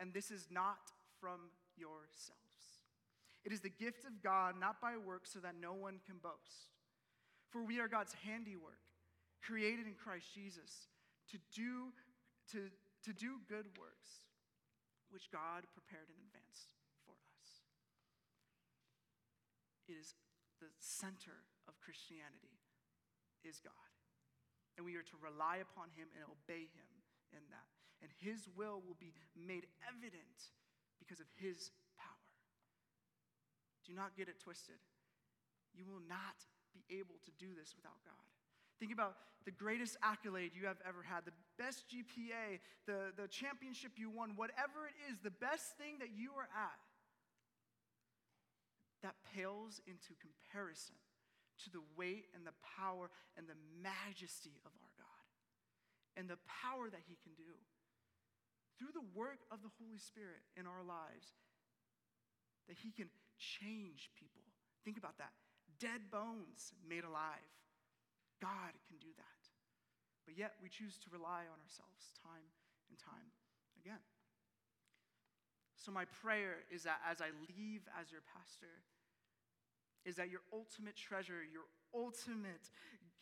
and 0.00 0.12
this 0.12 0.30
is 0.30 0.48
not 0.50 0.90
from 1.20 1.52
yourselves. 1.76 2.45
It 3.46 3.54
is 3.54 3.62
the 3.62 3.70
gift 3.70 4.02
of 4.02 4.18
God, 4.26 4.58
not 4.58 4.82
by 4.82 4.98
works, 4.98 5.30
so 5.30 5.38
that 5.38 5.54
no 5.54 5.70
one 5.70 6.02
can 6.02 6.18
boast. 6.18 6.74
For 7.54 7.62
we 7.62 7.78
are 7.78 7.86
God's 7.86 8.12
handiwork, 8.26 8.82
created 9.38 9.86
in 9.86 9.94
Christ 9.94 10.34
Jesus 10.34 10.90
to 11.30 11.38
do 11.54 11.94
to, 12.50 12.70
to 13.06 13.12
do 13.14 13.38
good 13.46 13.70
works 13.78 14.26
which 15.10 15.30
God 15.30 15.66
prepared 15.74 16.10
in 16.10 16.18
advance 16.26 16.70
for 17.06 17.14
us. 17.38 17.62
It 19.86 19.94
is 19.94 20.14
the 20.58 20.70
center 20.82 21.46
of 21.70 21.78
Christianity 21.78 22.58
is 23.46 23.62
God. 23.62 23.90
And 24.74 24.82
we 24.82 24.98
are 24.98 25.06
to 25.06 25.16
rely 25.22 25.62
upon 25.62 25.94
him 25.94 26.10
and 26.14 26.26
obey 26.26 26.66
him 26.74 26.90
in 27.30 27.42
that. 27.50 27.70
And 28.02 28.10
his 28.18 28.50
will 28.58 28.82
will 28.82 28.98
be 28.98 29.14
made 29.38 29.70
evident 29.86 30.52
because 30.98 31.22
of 31.22 31.30
his. 31.38 31.70
Do 33.86 33.94
not 33.94 34.16
get 34.16 34.28
it 34.28 34.42
twisted. 34.42 34.82
You 35.74 35.86
will 35.86 36.02
not 36.08 36.36
be 36.74 36.82
able 36.98 37.16
to 37.24 37.30
do 37.38 37.54
this 37.54 37.72
without 37.76 37.96
God. 38.04 38.26
Think 38.78 38.92
about 38.92 39.16
the 39.46 39.54
greatest 39.54 39.96
accolade 40.02 40.52
you 40.52 40.66
have 40.66 40.82
ever 40.82 41.00
had, 41.00 41.24
the 41.24 41.36
best 41.56 41.86
GPA, 41.88 42.58
the, 42.84 43.14
the 43.16 43.28
championship 43.28 43.92
you 43.96 44.10
won, 44.10 44.34
whatever 44.36 44.84
it 44.84 44.96
is, 45.08 45.22
the 45.22 45.30
best 45.30 45.78
thing 45.78 46.02
that 46.02 46.10
you 46.12 46.34
are 46.36 46.50
at. 46.50 46.82
That 49.06 49.14
pales 49.32 49.80
into 49.86 50.18
comparison 50.18 50.98
to 51.64 51.70
the 51.70 51.84
weight 51.96 52.26
and 52.34 52.44
the 52.44 52.56
power 52.76 53.08
and 53.38 53.46
the 53.46 53.56
majesty 53.80 54.58
of 54.66 54.72
our 54.76 54.92
God 54.98 55.26
and 56.16 56.28
the 56.28 56.40
power 56.44 56.90
that 56.90 57.04
He 57.06 57.16
can 57.22 57.32
do 57.36 57.54
through 58.76 58.92
the 58.92 59.08
work 59.14 59.44
of 59.48 59.62
the 59.62 59.72
Holy 59.80 60.00
Spirit 60.00 60.44
in 60.56 60.66
our 60.66 60.84
lives, 60.84 61.32
that 62.68 62.76
He 62.82 62.90
can 62.90 63.08
change 63.38 64.10
people. 64.18 64.42
Think 64.84 64.98
about 64.98 65.18
that. 65.18 65.32
Dead 65.78 66.10
bones 66.10 66.72
made 66.88 67.04
alive 67.04 67.50
God 68.40 68.76
can 68.88 68.98
do 69.00 69.08
that. 69.16 69.42
But 70.26 70.36
yet 70.36 70.52
we 70.60 70.68
choose 70.68 70.98
to 71.06 71.08
rely 71.12 71.48
on 71.48 71.58
ourselves 71.62 72.12
time 72.20 72.52
and 72.90 72.98
time 72.98 73.32
again. 73.80 74.02
So, 75.76 75.92
my 75.92 76.04
prayer 76.20 76.66
is 76.70 76.82
that 76.82 76.98
as 77.08 77.20
I 77.20 77.30
leave 77.46 77.86
as 78.00 78.10
your 78.10 78.22
pastor, 78.34 78.82
is 80.04 80.16
that 80.16 80.30
your 80.30 80.40
ultimate 80.52 80.96
treasure, 80.96 81.40
your 81.46 81.66
ultimate 81.94 82.70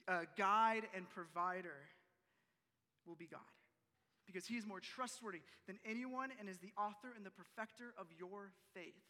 uh, 0.09 0.25
guide 0.37 0.89
and 0.95 1.09
provider 1.09 1.89
will 3.07 3.17
be 3.17 3.27
God. 3.27 3.41
Because 4.27 4.47
he 4.47 4.57
is 4.57 4.67
more 4.67 4.81
trustworthy 4.81 5.43
than 5.67 5.79
anyone 5.85 6.31
and 6.41 6.49
is 6.49 6.59
the 6.59 6.73
author 6.79 7.13
and 7.15 7.27
the 7.27 7.31
perfecter 7.31 7.93
of 7.99 8.07
your 8.19 8.53
faith. 8.73 9.05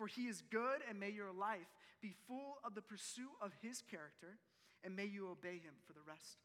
For 0.00 0.08
he 0.08 0.32
is 0.32 0.40
good, 0.48 0.80
and 0.88 0.96
may 0.96 1.12
your 1.12 1.28
life 1.28 1.68
be 2.00 2.16
full 2.24 2.56
of 2.64 2.72
the 2.72 2.80
pursuit 2.80 3.36
of 3.44 3.52
his 3.60 3.84
character 3.84 4.40
and 4.80 4.96
may 4.96 5.04
you 5.04 5.28
obey 5.28 5.60
him 5.60 5.76
for 5.84 5.92
the 5.92 6.04
rest 6.04 6.40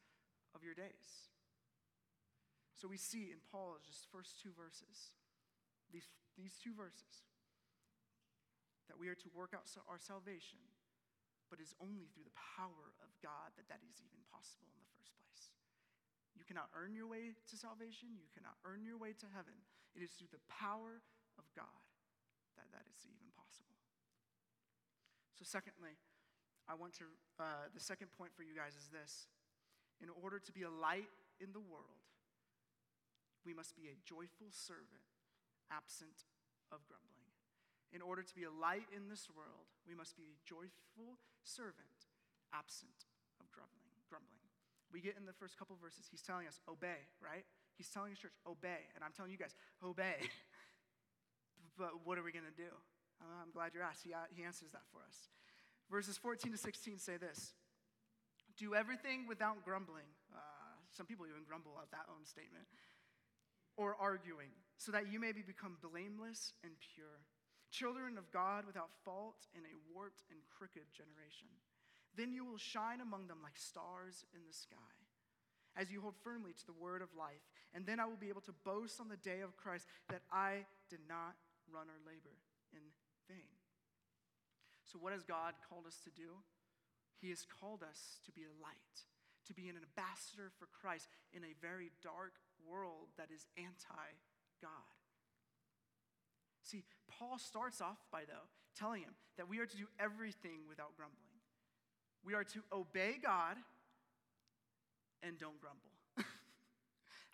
of 0.51 0.63
your 0.63 0.75
days. 0.75 1.31
So 2.75 2.91
we 2.91 2.99
see 2.99 3.31
in 3.31 3.39
Paul's 3.47 3.87
just 3.87 4.11
first 4.11 4.35
two 4.43 4.51
verses, 4.51 5.15
these, 5.87 6.11
these 6.35 6.59
two 6.59 6.75
verses, 6.75 7.23
that 8.91 8.99
we 8.99 9.07
are 9.07 9.15
to 9.23 9.31
work 9.31 9.55
out 9.55 9.65
our 9.87 9.97
salvation, 9.97 10.59
but 11.47 11.63
it's 11.63 11.73
only 11.79 12.11
through 12.11 12.27
the 12.27 12.41
power 12.59 12.91
of 12.99 13.09
God 13.23 13.55
that 13.55 13.71
that 13.71 13.79
is 13.87 14.03
even 14.03 14.19
possible 14.27 14.67
in 14.67 14.83
the 14.83 14.91
first 14.99 15.15
place. 15.15 15.55
You 16.35 16.43
cannot 16.43 16.67
earn 16.75 16.91
your 16.91 17.07
way 17.07 17.31
to 17.31 17.55
salvation, 17.55 18.19
you 18.19 18.27
cannot 18.35 18.59
earn 18.67 18.83
your 18.83 18.99
way 18.99 19.15
to 19.15 19.27
heaven. 19.31 19.55
It 19.95 20.03
is 20.03 20.11
through 20.19 20.35
the 20.35 20.43
power 20.51 20.99
of 21.39 21.47
God 21.55 21.79
that 22.59 22.67
that 22.75 22.83
is 22.91 23.07
even. 23.07 23.34
So, 25.35 25.43
secondly, 25.43 25.99
I 26.65 26.73
want 26.73 26.95
to, 26.97 27.05
uh, 27.37 27.67
the 27.75 27.83
second 27.83 28.09
point 28.15 28.31
for 28.33 28.41
you 28.41 28.55
guys 28.55 28.73
is 28.73 28.87
this. 28.89 29.27
In 30.01 30.09
order 30.09 30.39
to 30.39 30.51
be 30.51 30.63
a 30.63 30.71
light 30.71 31.11
in 31.39 31.51
the 31.51 31.61
world, 31.61 32.03
we 33.45 33.53
must 33.53 33.75
be 33.75 33.91
a 33.91 33.95
joyful 34.03 34.49
servant, 34.49 35.13
absent 35.69 36.25
of 36.73 36.81
grumbling. 36.89 37.29
In 37.93 38.01
order 38.01 38.23
to 38.23 38.35
be 38.35 38.43
a 38.43 38.51
light 38.51 38.89
in 38.91 39.07
this 39.07 39.29
world, 39.29 39.69
we 39.87 39.93
must 39.93 40.17
be 40.17 40.25
a 40.27 40.35
joyful 40.43 41.21
servant, 41.45 42.09
absent 42.51 43.07
of 43.39 43.47
grumbling. 43.53 43.93
grumbling. 44.09 44.49
We 44.91 44.99
get 44.99 45.15
in 45.15 45.29
the 45.29 45.37
first 45.37 45.55
couple 45.55 45.77
verses, 45.77 46.09
he's 46.09 46.25
telling 46.25 46.47
us, 46.47 46.59
obey, 46.67 47.07
right? 47.21 47.45
He's 47.77 47.87
telling 47.87 48.11
his 48.11 48.19
church, 48.19 48.35
obey. 48.47 48.89
And 48.95 49.03
I'm 49.03 49.11
telling 49.11 49.31
you 49.31 49.37
guys, 49.37 49.53
obey. 49.83 50.17
but 51.77 52.03
what 52.03 52.17
are 52.17 52.23
we 52.23 52.31
going 52.31 52.49
to 52.49 52.57
do? 52.57 52.71
I'm 53.21 53.51
glad 53.51 53.71
you're 53.73 53.83
asked. 53.83 54.03
He, 54.03 54.13
he 54.35 54.43
answers 54.43 54.71
that 54.71 54.83
for 54.91 54.99
us. 55.05 55.29
Verses 55.89 56.17
14 56.17 56.51
to 56.51 56.57
16 56.57 56.97
say 56.97 57.17
this 57.17 57.53
Do 58.57 58.75
everything 58.75 59.27
without 59.27 59.63
grumbling. 59.63 60.09
Uh, 60.33 60.39
some 60.91 61.05
people 61.05 61.25
even 61.25 61.43
grumble 61.47 61.77
at 61.81 61.91
that 61.91 62.09
own 62.09 62.25
statement. 62.25 62.65
Or 63.77 63.95
arguing, 63.99 64.55
so 64.77 64.93
that 64.95 65.11
you 65.11 65.19
may 65.19 65.33
be 65.35 65.43
become 65.43 65.75
blameless 65.83 66.55
and 66.63 66.71
pure, 66.79 67.19
children 67.75 68.17
of 68.17 68.31
God 68.31 68.63
without 68.63 68.87
fault 69.03 69.35
in 69.51 69.67
a 69.67 69.75
warped 69.91 70.23
and 70.31 70.39
crooked 70.47 70.87
generation. 70.95 71.51
Then 72.15 72.31
you 72.31 72.47
will 72.47 72.57
shine 72.57 73.03
among 73.03 73.27
them 73.27 73.43
like 73.43 73.59
stars 73.59 74.23
in 74.31 74.47
the 74.47 74.55
sky, 74.55 74.95
as 75.75 75.91
you 75.91 75.99
hold 75.99 76.15
firmly 76.23 76.55
to 76.55 76.65
the 76.65 76.79
word 76.79 77.03
of 77.03 77.11
life. 77.19 77.43
And 77.75 77.83
then 77.83 77.99
I 77.99 78.07
will 78.07 78.15
be 78.15 78.31
able 78.31 78.47
to 78.47 78.55
boast 78.63 79.03
on 79.03 79.11
the 79.11 79.19
day 79.19 79.43
of 79.43 79.59
Christ 79.59 79.83
that 80.07 80.23
I 80.31 80.63
did 80.87 81.03
not 81.03 81.35
run 81.67 81.91
or 81.91 81.99
labor 82.07 82.39
in 82.71 82.79
vain. 83.27 83.55
So, 84.83 84.99
what 84.99 85.13
has 85.13 85.23
God 85.23 85.53
called 85.67 85.85
us 85.87 85.99
to 86.03 86.11
do? 86.11 86.43
He 87.19 87.29
has 87.29 87.45
called 87.45 87.81
us 87.81 88.19
to 88.25 88.31
be 88.31 88.43
a 88.43 88.53
light, 88.61 88.95
to 89.47 89.53
be 89.53 89.67
an 89.67 89.75
ambassador 89.75 90.51
for 90.59 90.67
Christ 90.69 91.07
in 91.33 91.43
a 91.43 91.57
very 91.61 91.91
dark 92.03 92.37
world 92.67 93.09
that 93.17 93.29
is 93.33 93.47
anti 93.57 94.07
God. 94.61 94.95
See, 96.61 96.83
Paul 97.07 97.37
starts 97.37 97.81
off 97.81 97.99
by, 98.11 98.25
though, 98.25 98.49
telling 98.77 99.01
him 99.01 99.13
that 99.37 99.47
we 99.47 99.59
are 99.59 99.65
to 99.65 99.77
do 99.77 99.87
everything 99.99 100.65
without 100.67 100.95
grumbling. 100.97 101.21
We 102.23 102.33
are 102.33 102.43
to 102.43 102.59
obey 102.73 103.17
God 103.21 103.57
and 105.21 105.37
don't 105.37 105.59
grumble. 105.61 105.94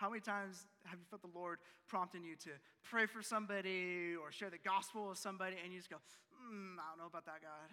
How 0.02 0.10
many 0.10 0.26
times 0.26 0.66
have 0.90 0.98
you 0.98 1.06
felt 1.14 1.22
the 1.22 1.30
Lord 1.30 1.62
prompting 1.86 2.26
you 2.26 2.34
to 2.50 2.58
pray 2.82 3.06
for 3.06 3.22
somebody 3.22 4.18
or 4.18 4.34
share 4.34 4.50
the 4.50 4.58
gospel 4.58 5.14
with 5.14 5.22
somebody 5.22 5.62
and 5.62 5.70
you 5.70 5.78
just 5.78 5.94
go, 5.94 6.02
mm, 6.34 6.74
I 6.82 6.90
don't 6.90 6.98
know 6.98 7.06
about 7.06 7.30
that, 7.30 7.38
God. 7.38 7.70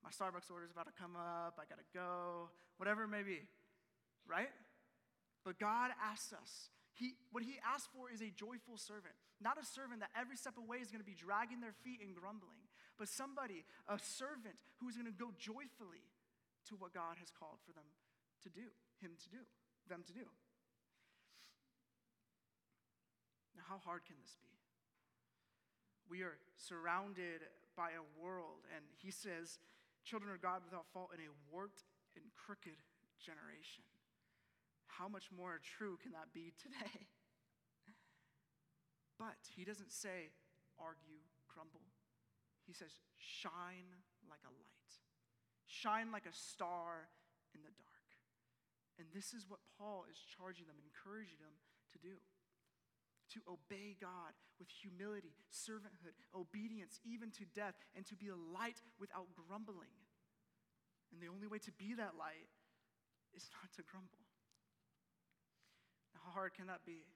My 0.00 0.08
Starbucks 0.08 0.48
order 0.48 0.64
is 0.64 0.72
about 0.72 0.88
to 0.88 0.96
come 0.96 1.12
up. 1.20 1.60
I 1.60 1.68
got 1.68 1.76
to 1.76 1.90
go. 1.92 2.48
Whatever 2.80 3.04
it 3.04 3.12
may 3.12 3.20
be, 3.20 3.44
right? 4.24 4.48
But 5.44 5.60
God 5.60 5.92
asks 6.00 6.32
us. 6.32 6.72
He, 6.96 7.12
what 7.28 7.44
he 7.44 7.60
asks 7.60 7.92
for 7.92 8.08
is 8.08 8.24
a 8.24 8.32
joyful 8.32 8.80
servant, 8.80 9.12
not 9.36 9.60
a 9.60 9.66
servant 9.68 10.00
that 10.00 10.16
every 10.16 10.40
step 10.40 10.56
away 10.56 10.80
is 10.80 10.88
going 10.88 11.04
to 11.04 11.10
be 11.10 11.12
dragging 11.12 11.60
their 11.60 11.76
feet 11.84 12.00
and 12.00 12.16
grumbling, 12.16 12.64
but 12.96 13.12
somebody, 13.12 13.68
a 13.84 14.00
servant 14.00 14.56
who 14.80 14.88
is 14.88 14.96
going 14.96 15.12
to 15.12 15.12
go 15.12 15.28
joyfully 15.36 16.08
to 16.72 16.80
what 16.80 16.96
God 16.96 17.20
has 17.20 17.28
called 17.28 17.60
for 17.68 17.76
them 17.76 17.84
to 18.40 18.48
do, 18.48 18.72
him 19.04 19.12
to 19.12 19.28
do, 19.28 19.44
them 19.92 20.00
to 20.08 20.14
do. 20.16 20.24
Now, 23.56 23.64
how 23.68 23.78
hard 23.78 24.04
can 24.04 24.16
this 24.20 24.36
be? 24.38 24.50
We 26.10 26.22
are 26.22 26.36
surrounded 26.56 27.46
by 27.76 27.94
a 27.94 28.04
world. 28.18 28.66
And 28.74 28.84
he 28.98 29.10
says, 29.10 29.58
children 30.04 30.30
of 30.34 30.42
God 30.42 30.62
without 30.64 30.86
fault 30.92 31.10
in 31.14 31.20
a 31.22 31.30
warped 31.50 31.86
and 32.14 32.24
crooked 32.34 32.78
generation. 33.18 33.86
How 34.86 35.08
much 35.08 35.30
more 35.34 35.58
true 35.62 35.98
can 35.98 36.12
that 36.12 36.30
be 36.32 36.54
today? 36.60 37.06
But 39.14 39.38
he 39.54 39.62
doesn't 39.62 39.94
say, 39.94 40.34
argue, 40.74 41.22
crumble. 41.46 41.86
He 42.66 42.74
says, 42.74 42.98
shine 43.14 43.86
like 44.26 44.42
a 44.42 44.50
light, 44.50 44.90
shine 45.70 46.10
like 46.10 46.26
a 46.26 46.34
star 46.34 47.06
in 47.54 47.62
the 47.62 47.70
dark. 47.78 48.08
And 48.98 49.06
this 49.14 49.30
is 49.30 49.46
what 49.46 49.62
Paul 49.78 50.06
is 50.10 50.18
charging 50.18 50.66
them, 50.66 50.82
encouraging 50.82 51.38
them 51.38 51.54
to 51.94 51.98
do 52.02 52.18
to 53.32 53.40
obey 53.48 53.96
God 53.96 54.36
with 54.58 54.68
humility, 54.68 55.32
servanthood, 55.48 56.14
obedience, 56.34 57.00
even 57.04 57.30
to 57.32 57.48
death, 57.54 57.74
and 57.96 58.04
to 58.06 58.16
be 58.16 58.28
a 58.28 58.36
light 58.36 58.82
without 59.00 59.32
grumbling. 59.32 59.94
And 61.12 61.22
the 61.22 61.32
only 61.32 61.46
way 61.46 61.58
to 61.62 61.72
be 61.72 61.94
that 61.94 62.18
light 62.18 62.50
is 63.32 63.48
not 63.56 63.72
to 63.78 63.82
grumble. 63.86 64.22
Now, 66.14 66.26
how 66.26 66.32
hard 66.34 66.54
can 66.54 66.66
that 66.66 66.84
be? 66.84 67.06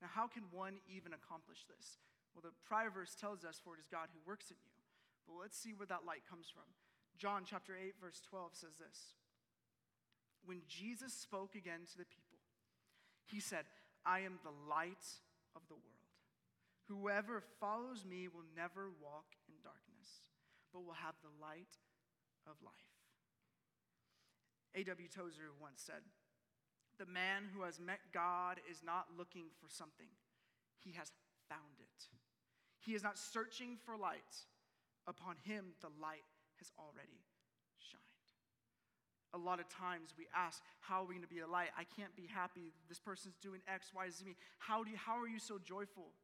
Now, 0.00 0.08
how 0.12 0.26
can 0.28 0.44
one 0.52 0.84
even 0.88 1.12
accomplish 1.12 1.64
this? 1.64 2.00
Well, 2.34 2.42
the 2.42 2.56
prior 2.66 2.90
verse 2.90 3.14
tells 3.14 3.44
us, 3.44 3.60
For 3.62 3.76
it 3.76 3.80
is 3.80 3.88
God 3.88 4.12
who 4.12 4.20
works 4.26 4.50
in 4.50 4.58
you. 4.64 4.74
But 5.26 5.40
let's 5.40 5.56
see 5.56 5.72
where 5.72 5.88
that 5.88 6.04
light 6.04 6.28
comes 6.28 6.52
from. 6.52 6.68
John 7.16 7.44
chapter 7.46 7.72
8, 7.72 7.94
verse 8.00 8.20
12 8.28 8.52
says 8.54 8.76
this 8.76 9.14
When 10.44 10.62
Jesus 10.68 11.14
spoke 11.14 11.54
again 11.54 11.86
to 11.92 11.96
the 11.96 12.08
people, 12.08 12.38
he 13.24 13.40
said, 13.40 13.64
I 14.06 14.20
am 14.20 14.38
the 14.42 14.54
light 14.68 15.04
of 15.56 15.62
the 15.68 15.74
world. 15.74 15.94
Whoever 16.88 17.42
follows 17.60 18.04
me 18.04 18.28
will 18.28 18.44
never 18.54 18.90
walk 19.00 19.32
in 19.48 19.54
darkness, 19.62 20.22
but 20.72 20.84
will 20.84 21.00
have 21.00 21.14
the 21.22 21.32
light 21.40 21.80
of 22.46 22.60
life. 22.62 22.74
A.W. 24.74 25.08
Tozer 25.08 25.54
once 25.60 25.80
said, 25.80 26.02
The 26.98 27.06
man 27.06 27.48
who 27.54 27.62
has 27.62 27.80
met 27.80 28.00
God 28.12 28.60
is 28.70 28.82
not 28.84 29.06
looking 29.16 29.46
for 29.60 29.68
something, 29.68 30.12
he 30.78 30.92
has 30.92 31.12
found 31.48 31.80
it. 31.80 32.08
He 32.80 32.94
is 32.94 33.02
not 33.02 33.18
searching 33.18 33.78
for 33.84 33.96
light. 33.96 34.44
Upon 35.06 35.36
him, 35.44 35.72
the 35.80 35.92
light 36.00 36.24
has 36.58 36.72
already. 36.78 37.24
A 39.34 39.38
lot 39.38 39.58
of 39.58 39.68
times 39.68 40.14
we 40.16 40.26
ask, 40.34 40.62
How 40.80 41.02
are 41.02 41.04
we 41.04 41.14
going 41.14 41.26
to 41.26 41.34
be 41.34 41.40
a 41.40 41.46
light? 41.46 41.68
I 41.76 41.84
can't 41.84 42.14
be 42.16 42.28
happy. 42.32 42.72
This 42.88 43.00
person's 43.00 43.36
doing 43.42 43.60
X, 43.66 43.90
Y, 43.94 44.08
Z. 44.10 44.24
How, 44.58 44.84
do 44.84 44.90
you, 44.90 44.96
how 44.96 45.18
are 45.18 45.28
you 45.28 45.38
so 45.38 45.58
joyful? 45.58 46.14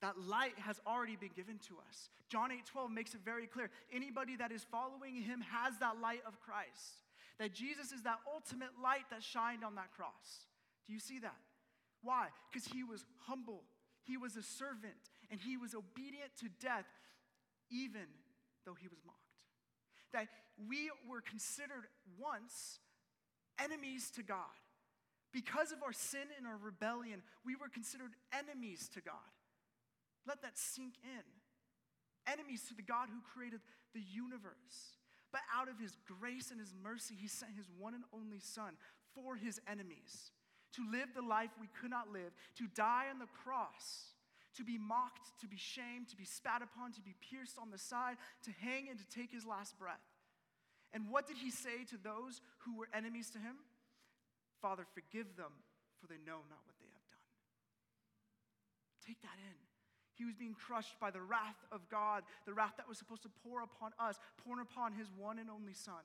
That 0.00 0.14
light 0.18 0.58
has 0.58 0.80
already 0.86 1.16
been 1.16 1.34
given 1.34 1.58
to 1.68 1.74
us. 1.88 2.08
John 2.28 2.52
8 2.52 2.64
12 2.64 2.90
makes 2.90 3.14
it 3.14 3.20
very 3.24 3.46
clear. 3.46 3.70
Anybody 3.92 4.36
that 4.36 4.52
is 4.52 4.64
following 4.64 5.14
him 5.16 5.42
has 5.50 5.78
that 5.80 6.00
light 6.00 6.22
of 6.26 6.40
Christ. 6.40 7.04
That 7.38 7.52
Jesus 7.52 7.92
is 7.92 8.02
that 8.02 8.18
ultimate 8.32 8.74
light 8.82 9.06
that 9.10 9.22
shined 9.22 9.64
on 9.64 9.74
that 9.76 9.92
cross. 9.94 10.46
Do 10.86 10.92
you 10.92 11.00
see 11.00 11.18
that? 11.20 11.36
Why? 12.02 12.28
Because 12.50 12.66
he 12.66 12.84
was 12.84 13.04
humble, 13.26 13.62
he 14.02 14.16
was 14.16 14.36
a 14.36 14.42
servant, 14.42 15.12
and 15.30 15.40
he 15.40 15.56
was 15.56 15.74
obedient 15.74 16.30
to 16.40 16.48
death, 16.60 16.86
even 17.70 18.06
though 18.64 18.74
he 18.74 18.88
was 18.88 18.98
mocked. 19.04 19.18
That 20.12 20.28
we 20.66 20.90
were 21.08 21.20
considered 21.20 21.86
once 22.18 22.80
enemies 23.62 24.10
to 24.16 24.22
God. 24.22 24.58
Because 25.32 25.72
of 25.72 25.82
our 25.82 25.92
sin 25.92 26.32
and 26.36 26.46
our 26.46 26.56
rebellion, 26.56 27.22
we 27.44 27.54
were 27.54 27.68
considered 27.68 28.12
enemies 28.32 28.88
to 28.94 29.00
God. 29.00 29.30
Let 30.26 30.42
that 30.42 30.56
sink 30.56 30.94
in. 31.04 31.26
Enemies 32.26 32.64
to 32.68 32.74
the 32.74 32.82
God 32.82 33.08
who 33.12 33.20
created 33.20 33.60
the 33.94 34.00
universe. 34.00 34.96
But 35.30 35.42
out 35.54 35.68
of 35.68 35.78
his 35.78 35.96
grace 36.06 36.50
and 36.50 36.58
his 36.58 36.74
mercy, 36.82 37.14
he 37.14 37.28
sent 37.28 37.52
his 37.56 37.68
one 37.78 37.94
and 37.94 38.04
only 38.12 38.40
Son 38.40 38.74
for 39.14 39.36
his 39.36 39.60
enemies 39.68 40.32
to 40.74 40.84
live 40.90 41.08
the 41.14 41.22
life 41.22 41.50
we 41.60 41.68
could 41.80 41.90
not 41.90 42.12
live, 42.12 42.32
to 42.56 42.66
die 42.74 43.06
on 43.10 43.18
the 43.18 43.30
cross, 43.44 44.14
to 44.56 44.64
be 44.64 44.78
mocked, 44.78 45.32
to 45.40 45.48
be 45.48 45.56
shamed, 45.56 46.08
to 46.08 46.16
be 46.16 46.24
spat 46.24 46.62
upon, 46.62 46.92
to 46.92 47.00
be 47.00 47.14
pierced 47.20 47.58
on 47.58 47.70
the 47.70 47.78
side, 47.78 48.16
to 48.44 48.50
hang 48.60 48.88
and 48.88 48.98
to 48.98 49.06
take 49.08 49.32
his 49.32 49.46
last 49.46 49.78
breath. 49.78 50.04
And 50.92 51.10
what 51.10 51.26
did 51.26 51.36
he 51.36 51.50
say 51.50 51.84
to 51.90 51.98
those 51.98 52.40
who 52.64 52.76
were 52.76 52.88
enemies 52.94 53.30
to 53.30 53.38
him? 53.38 53.56
Father, 54.62 54.86
forgive 54.94 55.36
them, 55.36 55.52
for 56.00 56.06
they 56.06 56.18
know 56.24 56.40
not 56.48 56.64
what 56.64 56.78
they 56.80 56.88
have 56.88 57.08
done. 57.12 57.28
Take 59.06 59.20
that 59.22 59.38
in. 59.38 59.58
He 60.18 60.24
was 60.24 60.34
being 60.34 60.54
crushed 60.54 60.98
by 60.98 61.10
the 61.12 61.22
wrath 61.22 61.62
of 61.70 61.88
God, 61.88 62.24
the 62.44 62.52
wrath 62.52 62.74
that 62.76 62.88
was 62.88 62.98
supposed 62.98 63.22
to 63.22 63.30
pour 63.44 63.62
upon 63.62 63.92
us, 64.00 64.18
pouring 64.42 64.66
upon 64.66 64.92
his 64.92 65.06
one 65.16 65.38
and 65.38 65.48
only 65.48 65.74
Son. 65.74 66.02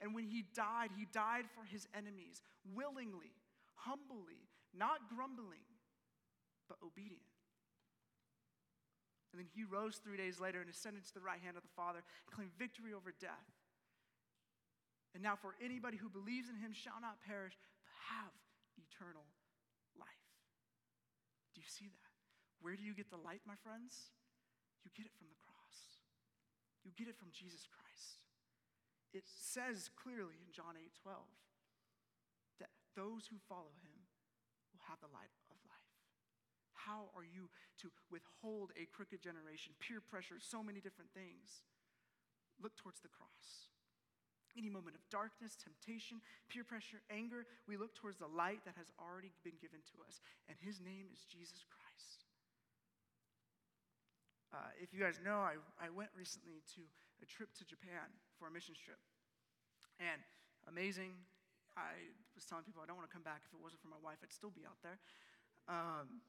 And 0.00 0.14
when 0.14 0.26
he 0.26 0.44
died, 0.54 0.90
he 0.96 1.06
died 1.12 1.46
for 1.54 1.64
his 1.64 1.88
enemies, 1.96 2.42
willingly, 2.74 3.34
humbly, 3.74 4.46
not 4.74 5.10
grumbling, 5.10 5.66
but 6.68 6.78
obedient. 6.84 7.22
And 9.32 9.40
then 9.40 9.48
he 9.54 9.64
rose 9.64 9.96
three 9.96 10.16
days 10.16 10.38
later 10.38 10.60
and 10.60 10.68
ascended 10.68 11.06
to 11.06 11.14
the 11.14 11.24
right 11.24 11.40
hand 11.42 11.56
of 11.56 11.62
the 11.62 11.74
Father 11.74 11.98
and 11.98 12.34
claimed 12.34 12.52
victory 12.58 12.92
over 12.92 13.14
death. 13.18 13.48
And 15.12 15.20
now, 15.20 15.36
for 15.36 15.52
anybody 15.60 16.00
who 16.00 16.08
believes 16.08 16.48
in 16.48 16.56
him 16.56 16.72
shall 16.72 16.96
not 17.00 17.20
perish, 17.20 17.52
but 17.60 17.92
have 18.08 18.32
eternal 18.80 19.28
life. 19.92 20.28
Do 21.52 21.60
you 21.60 21.68
see 21.68 21.92
that? 21.92 22.12
Where 22.64 22.76
do 22.76 22.82
you 22.82 22.96
get 22.96 23.12
the 23.12 23.20
light, 23.20 23.44
my 23.44 23.58
friends? 23.60 24.14
You 24.84 24.90
get 24.96 25.04
it 25.04 25.12
from 25.12 25.28
the 25.28 25.40
cross. 25.44 26.00
You 26.80 26.96
get 26.96 27.12
it 27.12 27.18
from 27.18 27.28
Jesus 27.28 27.68
Christ. 27.68 28.24
It 29.12 29.28
says 29.28 29.92
clearly 29.92 30.40
in 30.40 30.48
John 30.50 30.80
8 30.80 30.88
12 31.04 31.20
that 32.64 32.72
those 32.96 33.28
who 33.28 33.36
follow 33.44 33.76
him 33.84 33.98
will 34.72 34.82
have 34.88 35.02
the 35.04 35.12
light 35.12 35.36
of 35.52 35.60
life. 35.68 35.92
How 36.72 37.12
are 37.14 37.26
you 37.26 37.52
to 37.84 37.92
withhold 38.10 38.72
a 38.74 38.88
crooked 38.90 39.20
generation, 39.20 39.76
peer 39.78 40.00
pressure, 40.00 40.40
so 40.40 40.64
many 40.64 40.80
different 40.80 41.12
things? 41.12 41.62
Look 42.58 42.74
towards 42.74 43.04
the 43.04 43.12
cross. 43.12 43.71
Any 44.56 44.68
moment 44.68 44.96
of 44.96 45.02
darkness, 45.08 45.56
temptation, 45.56 46.20
peer 46.52 46.64
pressure, 46.64 47.00
anger, 47.08 47.48
we 47.64 47.80
look 47.80 47.96
towards 47.96 48.20
the 48.20 48.28
light 48.28 48.60
that 48.68 48.76
has 48.76 48.92
already 49.00 49.32
been 49.40 49.56
given 49.56 49.80
to 49.92 50.04
us. 50.04 50.20
And 50.48 50.56
his 50.60 50.76
name 50.80 51.08
is 51.08 51.24
Jesus 51.24 51.64
Christ. 51.72 52.28
Uh, 54.52 54.68
if 54.76 54.92
you 54.92 55.00
guys 55.00 55.16
know, 55.24 55.40
I, 55.40 55.56
I 55.80 55.88
went 55.88 56.12
recently 56.12 56.60
to 56.76 56.84
a 57.24 57.26
trip 57.26 57.56
to 57.56 57.64
Japan 57.64 58.04
for 58.36 58.48
a 58.48 58.52
mission 58.52 58.76
trip. 58.76 59.00
And 59.96 60.20
amazing. 60.68 61.16
I 61.72 62.12
was 62.36 62.44
telling 62.44 62.68
people 62.68 62.84
I 62.84 62.86
don't 62.86 63.00
want 63.00 63.08
to 63.08 63.14
come 63.14 63.24
back. 63.24 63.48
If 63.48 63.56
it 63.56 63.62
wasn't 63.64 63.80
for 63.80 63.88
my 63.88 64.00
wife, 64.04 64.20
I'd 64.20 64.32
still 64.32 64.52
be 64.52 64.68
out 64.68 64.76
there. 64.84 65.00
Um, 65.72 66.20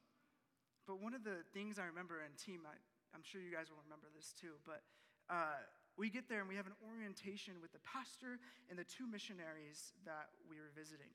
but 0.88 1.04
one 1.04 1.12
of 1.12 1.28
the 1.28 1.44
things 1.52 1.76
I 1.76 1.88
remember, 1.88 2.24
and 2.24 2.32
team, 2.40 2.64
I, 2.64 2.76
am 3.12 3.24
sure 3.24 3.44
you 3.44 3.52
guys 3.52 3.68
will 3.68 3.84
remember 3.84 4.08
this 4.16 4.32
too, 4.36 4.56
but 4.64 4.84
uh, 5.28 5.60
we 5.98 6.10
get 6.10 6.26
there 6.28 6.42
and 6.42 6.50
we 6.50 6.58
have 6.58 6.66
an 6.66 6.78
orientation 6.82 7.62
with 7.62 7.72
the 7.72 7.84
pastor 7.86 8.42
and 8.70 8.78
the 8.78 8.88
two 8.88 9.06
missionaries 9.06 9.94
that 10.06 10.34
we 10.50 10.58
were 10.58 10.74
visiting. 10.74 11.14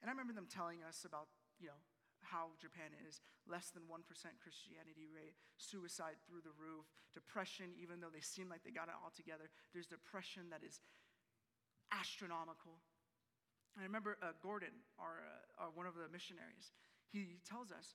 And 0.00 0.08
I 0.08 0.12
remember 0.12 0.32
them 0.32 0.48
telling 0.48 0.80
us 0.84 1.04
about, 1.04 1.28
you 1.60 1.68
know, 1.68 1.80
how 2.24 2.56
Japan 2.58 2.90
is 3.06 3.22
less 3.46 3.70
than 3.70 3.86
1% 3.86 4.02
Christianity 4.42 5.06
rate, 5.06 5.38
suicide 5.60 6.18
through 6.26 6.42
the 6.42 6.56
roof, 6.58 6.88
depression, 7.14 7.70
even 7.78 8.02
though 8.02 8.10
they 8.10 8.24
seem 8.24 8.50
like 8.50 8.66
they 8.66 8.74
got 8.74 8.90
it 8.90 8.98
all 8.98 9.14
together, 9.14 9.52
there's 9.70 9.86
depression 9.86 10.50
that 10.50 10.66
is 10.66 10.82
astronomical. 11.94 12.82
I 13.78 13.84
remember 13.84 14.18
uh, 14.24 14.34
Gordon, 14.42 14.72
our, 14.98 15.22
uh, 15.22 15.68
our, 15.68 15.70
one 15.76 15.86
of 15.86 15.94
the 15.94 16.08
missionaries, 16.10 16.72
he 17.12 17.38
tells 17.46 17.70
us, 17.70 17.94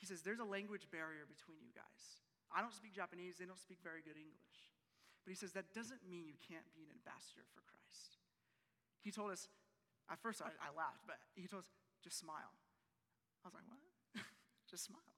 he 0.00 0.08
says, 0.08 0.24
there's 0.24 0.42
a 0.42 0.48
language 0.48 0.90
barrier 0.90 1.28
between 1.28 1.62
you 1.62 1.70
guys. 1.70 2.24
I 2.50 2.58
don't 2.64 2.74
speak 2.74 2.96
Japanese, 2.96 3.38
they 3.38 3.46
don't 3.46 3.60
speak 3.60 3.78
very 3.84 4.02
good 4.02 4.18
English. 4.18 4.73
But 5.24 5.32
he 5.32 5.38
says, 5.40 5.56
that 5.56 5.72
doesn't 5.72 6.04
mean 6.04 6.28
you 6.28 6.36
can't 6.36 6.68
be 6.76 6.84
an 6.84 6.92
ambassador 6.92 7.48
for 7.56 7.64
Christ. 7.64 8.20
He 9.00 9.08
told 9.08 9.32
us, 9.32 9.48
at 10.12 10.20
first 10.20 10.44
I, 10.44 10.52
I 10.60 10.68
laughed, 10.76 11.08
but 11.08 11.16
he 11.32 11.48
told 11.48 11.64
us, 11.64 11.70
just 12.04 12.20
smile. 12.20 12.52
I 13.40 13.48
was 13.48 13.56
like, 13.56 13.68
what? 13.68 13.80
Just 14.70 14.88
smile. 14.88 15.12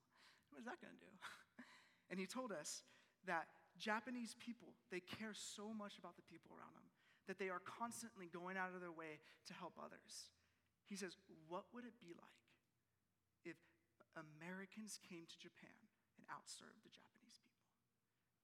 What 0.51 0.59
is 0.59 0.67
that 0.67 0.79
going 0.83 0.91
to 0.91 0.99
do? 0.99 1.11
and 2.11 2.19
he 2.19 2.27
told 2.27 2.51
us 2.51 2.83
that 3.23 3.47
Japanese 3.79 4.35
people, 4.35 4.75
they 4.91 4.99
care 4.99 5.31
so 5.31 5.71
much 5.71 5.95
about 5.95 6.19
the 6.19 6.27
people 6.27 6.51
around 6.51 6.75
them 6.75 6.87
that 7.27 7.39
they 7.39 7.47
are 7.51 7.63
constantly 7.63 8.27
going 8.31 8.55
out 8.55 8.71
of 8.75 8.79
their 8.79 8.91
way 8.91 9.19
to 9.47 9.53
help 9.55 9.75
others. 9.79 10.31
He 10.87 10.95
says, 10.95 11.15
what 11.47 11.67
would 11.75 11.83
it 11.83 11.95
be 11.99 12.15
like 12.15 12.43
if 13.43 13.59
Americans 14.15 14.99
came 15.03 15.27
to 15.27 15.37
Japan 15.39 15.75
and 16.15 16.23
outserved 16.31 16.83
the 16.83 16.91
Japanese 16.91 17.39
people? 17.39 17.46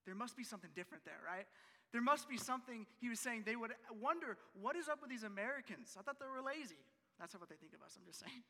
There 0.06 0.16
must 0.16 0.36
be 0.36 0.44
something 0.44 0.70
different 0.76 1.06
there, 1.06 1.22
right? 1.26 1.46
There 1.92 2.02
must 2.02 2.28
be 2.28 2.38
something, 2.38 2.86
he 3.00 3.08
was 3.08 3.20
saying, 3.20 3.44
they 3.46 3.56
would 3.56 3.72
wonder, 4.02 4.38
what 4.60 4.76
is 4.76 4.90
up 4.90 5.02
with 5.02 5.10
these 5.10 5.24
Americans? 5.24 5.96
I 5.98 6.02
thought 6.02 6.20
they 6.20 6.26
were 6.26 6.42
lazy. 6.42 6.82
That's 7.20 7.34
not 7.34 7.42
what 7.42 7.50
they 7.50 7.56
think 7.56 7.74
of 7.74 7.82
us, 7.86 7.96
I'm 7.96 8.06
just 8.06 8.20
saying. 8.20 8.34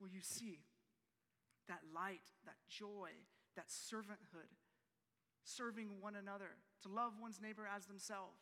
well, 0.00 0.08
you 0.08 0.22
see 0.22 0.62
that 1.66 1.82
light, 1.90 2.22
that 2.46 2.62
joy, 2.70 3.10
that 3.58 3.66
servanthood, 3.66 4.54
serving 5.42 5.98
one 6.00 6.14
another, 6.14 6.54
to 6.82 6.88
love 6.88 7.18
one's 7.20 7.42
neighbor 7.42 7.66
as 7.66 7.86
themselves? 7.86 8.38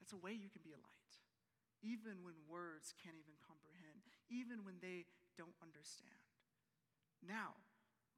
That's 0.00 0.16
a 0.16 0.24
way 0.24 0.32
you 0.32 0.48
can 0.48 0.64
be 0.64 0.72
a 0.72 0.80
light, 0.80 1.12
even 1.84 2.24
when 2.24 2.34
words 2.48 2.96
can't 2.96 3.20
even 3.20 3.36
comprehend, 3.44 4.08
even 4.32 4.64
when 4.64 4.80
they 4.80 5.04
don't 5.36 5.54
understand. 5.60 6.16
Now, 7.22 7.54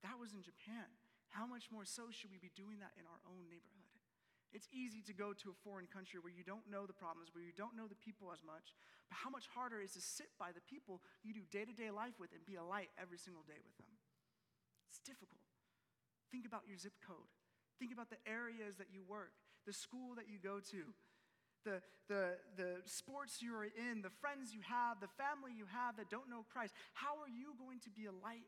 that 0.04 0.20
was 0.20 0.36
in 0.36 0.44
Japan. 0.44 0.86
How 1.32 1.48
much 1.48 1.72
more 1.72 1.88
so 1.88 2.12
should 2.14 2.30
we 2.30 2.38
be 2.38 2.52
doing 2.54 2.78
that 2.78 2.94
in 2.94 3.08
our 3.08 3.20
own 3.26 3.48
neighborhood? 3.50 3.90
It's 4.54 4.70
easy 4.70 5.02
to 5.10 5.14
go 5.16 5.34
to 5.34 5.50
a 5.50 5.56
foreign 5.66 5.90
country 5.90 6.22
where 6.22 6.30
you 6.30 6.46
don't 6.46 6.70
know 6.70 6.86
the 6.86 6.94
problems, 6.94 7.34
where 7.34 7.42
you 7.42 7.50
don't 7.50 7.74
know 7.74 7.90
the 7.90 7.98
people 7.98 8.30
as 8.30 8.38
much. 8.46 8.70
But 9.10 9.18
how 9.18 9.26
much 9.32 9.50
harder 9.50 9.82
is 9.82 9.98
to 9.98 10.02
sit 10.04 10.30
by 10.38 10.54
the 10.54 10.62
people 10.62 11.02
you 11.26 11.34
do 11.34 11.42
day 11.50 11.66
to 11.66 11.74
day 11.74 11.90
life 11.90 12.22
with 12.22 12.30
and 12.30 12.46
be 12.46 12.54
a 12.54 12.62
light 12.62 12.94
every 12.94 13.18
single 13.18 13.42
day 13.42 13.58
with 13.58 13.74
them? 13.82 13.90
It's 14.86 15.02
difficult. 15.02 15.42
Think 16.30 16.46
about 16.46 16.70
your 16.70 16.78
zip 16.78 16.94
code. 17.02 17.26
Think 17.82 17.90
about 17.90 18.14
the 18.14 18.22
areas 18.30 18.78
that 18.78 18.94
you 18.94 19.02
work, 19.02 19.34
the 19.66 19.74
school 19.74 20.14
that 20.14 20.30
you 20.30 20.38
go 20.38 20.62
to. 20.70 20.94
the, 21.64 21.80
the, 22.08 22.36
the 22.56 22.70
sports 22.84 23.40
you 23.40 23.56
are 23.56 23.64
in, 23.64 24.02
the 24.02 24.12
friends 24.20 24.52
you 24.52 24.60
have, 24.60 25.00
the 25.00 25.10
family 25.16 25.50
you 25.56 25.64
have 25.66 25.96
that 25.96 26.12
don't 26.12 26.28
know 26.28 26.44
Christ, 26.52 26.74
how 26.92 27.16
are 27.18 27.32
you 27.32 27.56
going 27.58 27.80
to 27.80 27.90
be 27.90 28.04
a 28.04 28.12
light 28.12 28.44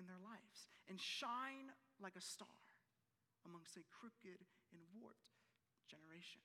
in 0.00 0.08
their 0.08 0.20
lives 0.24 0.72
and 0.88 0.96
shine 0.96 1.68
like 2.00 2.16
a 2.16 2.24
star 2.24 2.48
amongst 3.44 3.76
a 3.76 3.84
crooked 3.92 4.40
and 4.72 4.80
warped 4.96 5.36
generation? 5.84 6.40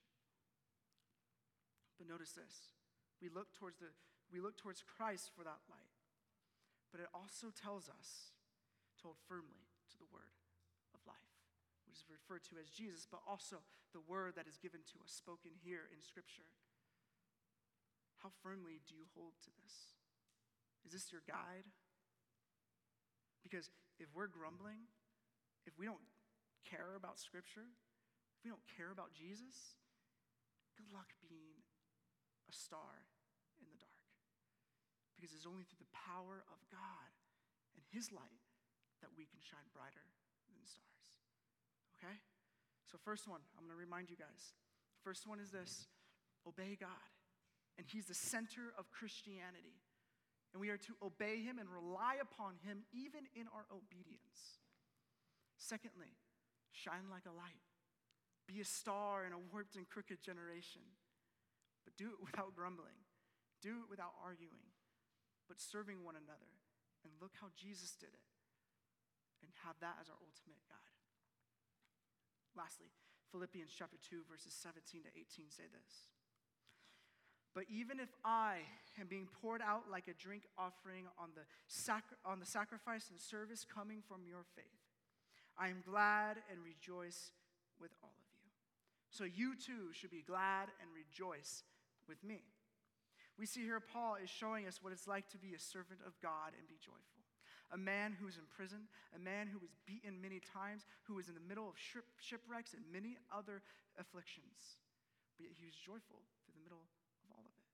But 1.95 2.11
notice 2.11 2.35
this 2.35 2.75
we 3.23 3.31
look 3.31 3.55
towards, 3.55 3.79
the, 3.79 3.95
we 4.27 4.43
look 4.43 4.59
towards 4.59 4.83
Christ 4.83 5.31
for 5.31 5.47
that 5.47 5.63
light, 5.71 5.95
but 6.91 6.99
it 6.99 7.07
also 7.15 7.55
tells 7.55 7.87
us 7.87 8.35
to 8.99 9.07
hold 9.07 9.19
firmly 9.31 9.71
to 9.91 9.95
the 9.95 10.11
word 10.11 10.35
of 10.91 10.99
life 11.07 11.35
which 11.95 12.03
is 12.03 12.11
referred 12.11 12.43
to 12.51 12.59
as 12.59 12.67
Jesus, 12.67 13.07
but 13.07 13.23
also 13.23 13.63
the 13.95 14.03
word 14.03 14.35
that 14.35 14.51
is 14.51 14.59
given 14.59 14.83
to 14.91 14.99
us, 14.99 15.15
spoken 15.15 15.55
here 15.63 15.87
in 15.95 16.03
Scripture. 16.03 16.51
How 18.19 18.35
firmly 18.43 18.83
do 18.83 18.99
you 18.99 19.07
hold 19.15 19.31
to 19.47 19.51
this? 19.63 19.95
Is 20.83 20.91
this 20.91 21.07
your 21.07 21.23
guide? 21.23 21.71
Because 23.45 23.69
if 24.01 24.09
we're 24.17 24.25
grumbling, 24.25 24.89
if 25.69 25.77
we 25.77 25.85
don't 25.85 26.01
care 26.65 26.97
about 26.97 27.21
Scripture, 27.21 27.69
if 28.33 28.41
we 28.41 28.49
don't 28.49 28.65
care 28.73 28.89
about 28.89 29.13
Jesus, 29.13 29.77
good 30.73 30.89
luck 30.89 31.13
being 31.29 31.61
a 32.49 32.53
star 32.53 33.05
in 33.61 33.69
the 33.69 33.77
dark. 33.77 34.09
Because 35.13 35.37
it's 35.37 35.45
only 35.45 35.61
through 35.69 35.85
the 35.85 35.93
power 35.93 36.41
of 36.49 36.57
God 36.73 37.13
and 37.77 37.85
His 37.93 38.09
light 38.09 38.41
that 39.05 39.13
we 39.13 39.29
can 39.29 39.37
shine 39.45 39.69
brighter 39.77 40.09
than 40.49 40.57
stars. 40.65 41.05
Okay? 42.01 42.17
So, 42.89 42.97
first 42.97 43.29
one, 43.29 43.45
I'm 43.53 43.69
going 43.69 43.77
to 43.77 43.79
remind 43.79 44.09
you 44.09 44.17
guys. 44.17 44.57
First 45.05 45.29
one 45.29 45.37
is 45.37 45.53
this 45.53 45.85
obey 46.49 46.73
God. 46.73 47.13
And 47.77 47.85
He's 47.85 48.09
the 48.09 48.17
center 48.17 48.73
of 48.73 48.89
Christianity. 48.89 49.84
And 50.55 50.63
we 50.63 50.71
are 50.71 50.79
to 50.87 50.95
obey 51.03 51.43
Him 51.43 51.59
and 51.59 51.67
rely 51.67 52.15
upon 52.23 52.55
Him 52.63 52.87
even 52.95 53.27
in 53.35 53.51
our 53.51 53.67
obedience. 53.67 54.63
Secondly, 55.59 56.15
shine 56.71 57.11
like 57.11 57.27
a 57.27 57.35
light. 57.35 57.59
Be 58.47 58.63
a 58.63 58.65
star 58.65 59.27
in 59.27 59.35
a 59.35 59.41
warped 59.51 59.75
and 59.75 59.83
crooked 59.83 60.23
generation. 60.23 60.95
But 61.83 61.99
do 61.99 62.07
it 62.15 62.23
without 62.23 62.55
grumbling, 62.55 63.03
do 63.59 63.83
it 63.83 63.91
without 63.91 64.15
arguing, 64.15 64.71
but 65.51 65.59
serving 65.59 66.07
one 66.07 66.15
another. 66.15 66.55
And 67.03 67.11
look 67.19 67.35
how 67.35 67.51
Jesus 67.59 67.91
did 67.99 68.15
it. 68.15 68.27
And 69.43 69.51
have 69.67 69.75
that 69.83 69.99
as 69.99 70.07
our 70.07 70.23
ultimate 70.23 70.63
guide. 70.71 71.03
Lastly, 72.55 72.95
Philippians 73.27 73.75
chapter 73.75 73.99
2, 73.99 74.23
verses 74.23 74.55
17 74.55 75.03
to 75.03 75.11
18 75.11 75.51
say 75.51 75.67
this. 75.67 76.14
But 77.55 77.63
even 77.71 77.99
if 77.99 78.09
I 78.23 78.57
am 78.99 79.07
being 79.07 79.27
poured 79.41 79.61
out 79.61 79.83
like 79.89 80.09
a 80.09 80.13
drink 80.13 80.43
offering 80.57 81.05
on 81.17 81.29
the, 81.35 81.41
sac- 81.67 82.19
on 82.25 82.39
the 82.39 82.45
sacrifice 82.45 83.07
and 83.09 83.19
service 83.19 83.65
coming 83.65 84.03
from 84.05 84.27
your 84.27 84.43
faith, 84.55 84.83
I 85.57 85.69
am 85.69 85.81
glad 85.87 86.37
and 86.51 86.59
rejoice 86.59 87.31
with 87.79 87.91
all 88.03 88.11
of 88.11 88.27
you. 88.35 88.51
So 89.09 89.23
you 89.23 89.55
too 89.55 89.93
should 89.93 90.11
be 90.11 90.21
glad 90.27 90.67
and 90.83 90.91
rejoice 90.91 91.63
with 92.09 92.21
me. 92.23 92.43
We 93.39 93.45
see 93.45 93.61
here 93.61 93.79
Paul 93.79 94.17
is 94.21 94.29
showing 94.29 94.67
us 94.67 94.83
what 94.83 94.91
it's 94.91 95.07
like 95.07 95.29
to 95.29 95.37
be 95.37 95.55
a 95.55 95.59
servant 95.59 95.99
of 96.05 96.13
God 96.21 96.51
and 96.59 96.67
be 96.67 96.75
joyful 96.83 97.15
a 97.73 97.77
man 97.77 98.13
who 98.13 98.25
was 98.25 98.37
in 98.37 98.45
prison, 98.45 98.85
a 99.15 99.19
man 99.19 99.49
who 99.49 99.57
was 99.57 99.73
beaten 99.89 100.21
many 100.21 100.37
times, 100.39 100.85
who 101.03 101.17
was 101.17 101.29
in 101.29 101.35
the 101.35 101.47
middle 101.47 101.65
of 101.65 101.75
shipwrecks 102.21 102.73
and 102.73 102.83
many 102.87 103.17
other 103.33 103.61
afflictions. 103.97 104.77
But 105.37 105.49
yet 105.49 105.57
he 105.57 105.65
was 105.65 105.75
joyful 105.75 106.21
through 106.45 106.55
the 106.55 106.63
middle 106.63 106.79
of 106.79 107.27
all 107.33 107.43
of 107.43 107.51
it. 107.51 107.69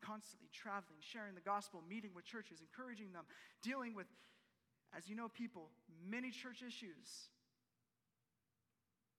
Constantly 0.00 0.48
traveling, 0.54 1.02
sharing 1.02 1.34
the 1.34 1.44
gospel, 1.44 1.82
meeting 1.82 2.14
with 2.14 2.24
churches, 2.24 2.62
encouraging 2.62 3.12
them, 3.12 3.26
dealing 3.62 3.94
with, 3.94 4.06
as 4.96 5.08
you 5.08 5.16
know, 5.16 5.28
people, 5.28 5.70
many 6.06 6.30
church 6.30 6.62
issues. 6.62 7.28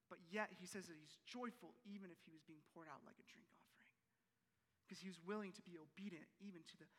But 0.10 0.18
yet 0.32 0.50
he 0.58 0.66
says 0.66 0.90
that 0.90 0.98
he's 0.98 1.20
joyful 1.28 1.78
even 1.86 2.10
if 2.10 2.18
he 2.26 2.34
was 2.34 2.42
being 2.42 2.66
poured 2.74 2.90
out 2.90 3.06
like 3.06 3.20
a 3.22 3.28
drink 3.30 3.46
offering. 3.54 3.94
Because 4.84 4.98
he 4.98 5.12
was 5.12 5.22
willing 5.22 5.54
to 5.54 5.62
be 5.62 5.78
obedient 5.78 6.26
even 6.42 6.66
to 6.66 6.76
the 6.82 6.90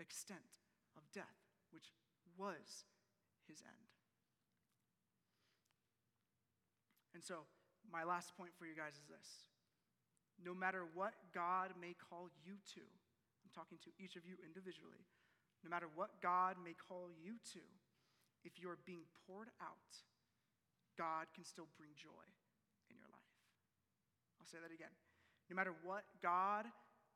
extent 0.00 0.64
of 0.96 1.04
death, 1.12 1.44
which 1.68 1.92
was 2.40 2.88
his 3.44 3.60
end. 3.60 3.92
And 7.12 7.22
so, 7.22 7.44
my 7.92 8.02
last 8.02 8.32
point 8.34 8.50
for 8.58 8.64
you 8.64 8.74
guys 8.74 8.96
is 8.96 9.06
this 9.06 9.44
no 10.42 10.54
matter 10.54 10.82
what 10.94 11.14
God 11.32 11.70
may 11.80 11.94
call 11.94 12.28
you 12.44 12.58
to, 12.74 12.82
talking 13.54 13.78
to 13.86 13.90
each 13.96 14.18
of 14.18 14.26
you 14.26 14.34
individually, 14.42 15.06
no 15.62 15.70
matter 15.70 15.86
what 15.94 16.18
God 16.20 16.58
may 16.58 16.74
call 16.74 17.08
you 17.14 17.38
to, 17.56 17.62
if 18.44 18.60
you're 18.60 18.82
being 18.84 19.06
poured 19.24 19.48
out, 19.62 19.90
God 20.98 21.30
can 21.32 21.46
still 21.46 21.70
bring 21.78 21.94
joy 21.96 22.26
in 22.92 22.98
your 22.98 23.08
life. 23.08 23.34
I'll 24.36 24.50
say 24.50 24.60
that 24.60 24.74
again. 24.74 24.92
No 25.48 25.56
matter 25.56 25.72
what 25.86 26.04
God 26.20 26.68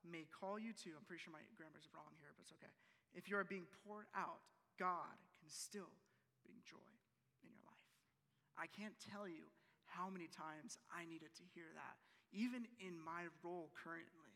may 0.07 0.25
call 0.31 0.57
you 0.57 0.73
to, 0.87 0.97
I'm 0.97 1.05
pretty 1.05 1.21
sure 1.21 1.35
my 1.35 1.45
grammar's 1.59 1.91
wrong 1.93 2.15
here, 2.23 2.33
but 2.33 2.49
it's 2.49 2.55
okay. 2.57 2.73
If 3.13 3.29
you 3.29 3.37
are 3.37 3.45
being 3.45 3.69
poured 3.85 4.09
out, 4.17 4.41
God 4.81 5.17
can 5.43 5.51
still 5.53 5.93
bring 6.47 6.57
joy 6.65 6.93
in 7.45 7.51
your 7.53 7.65
life. 7.67 7.89
I 8.57 8.71
can't 8.71 8.97
tell 8.97 9.29
you 9.29 9.51
how 9.89 10.09
many 10.09 10.29
times 10.29 10.81
I 10.93 11.05
needed 11.09 11.33
to 11.37 11.45
hear 11.53 11.69
that, 11.77 11.97
even 12.33 12.69
in 12.81 12.97
my 13.01 13.29
role 13.45 13.73
currently. 13.77 14.33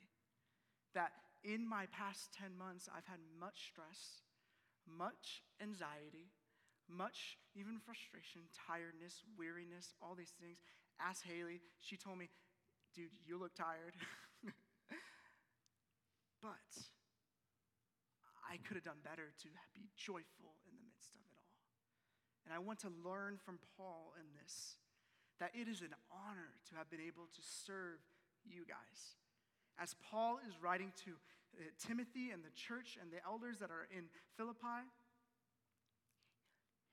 That 0.92 1.12
in 1.44 1.68
my 1.68 1.86
past 1.90 2.32
10 2.38 2.56
months, 2.56 2.88
I've 2.88 3.06
had 3.06 3.18
much 3.38 3.70
stress, 3.74 4.22
much 4.86 5.42
anxiety, 5.60 6.30
much 6.88 7.38
even 7.54 7.78
frustration, 7.78 8.42
tiredness, 8.54 9.22
weariness, 9.36 9.94
all 10.00 10.14
these 10.14 10.34
things. 10.40 10.58
Ask 11.00 11.24
Haley. 11.26 11.60
She 11.80 11.96
told 11.96 12.18
me, 12.18 12.30
dude, 12.94 13.10
you 13.26 13.38
look 13.38 13.54
tired. 13.54 13.94
but 16.42 16.70
I 18.46 18.58
could 18.62 18.76
have 18.76 18.84
done 18.84 19.02
better 19.02 19.32
to 19.42 19.48
be 19.74 19.88
joyful 19.96 20.58
in 20.68 20.76
the 20.76 20.84
midst 20.84 21.14
of 21.14 21.22
it 21.26 21.34
all. 21.34 21.54
And 22.46 22.52
I 22.54 22.58
want 22.58 22.78
to 22.82 22.90
learn 23.02 23.38
from 23.38 23.58
Paul 23.76 24.14
in 24.18 24.26
this 24.36 24.76
that 25.40 25.50
it 25.58 25.66
is 25.66 25.80
an 25.80 25.94
honor 26.12 26.54
to 26.70 26.76
have 26.76 26.90
been 26.90 27.02
able 27.02 27.26
to 27.26 27.42
serve 27.42 27.98
you 28.44 28.62
guys. 28.62 29.18
As 29.82 29.96
Paul 29.98 30.38
is 30.46 30.54
writing 30.62 30.92
to 31.04 31.10
uh, 31.10 31.66
Timothy 31.74 32.30
and 32.30 32.46
the 32.46 32.54
church 32.54 32.94
and 33.02 33.10
the 33.10 33.18
elders 33.26 33.58
that 33.58 33.74
are 33.74 33.90
in 33.90 34.06
Philippi, 34.38 34.86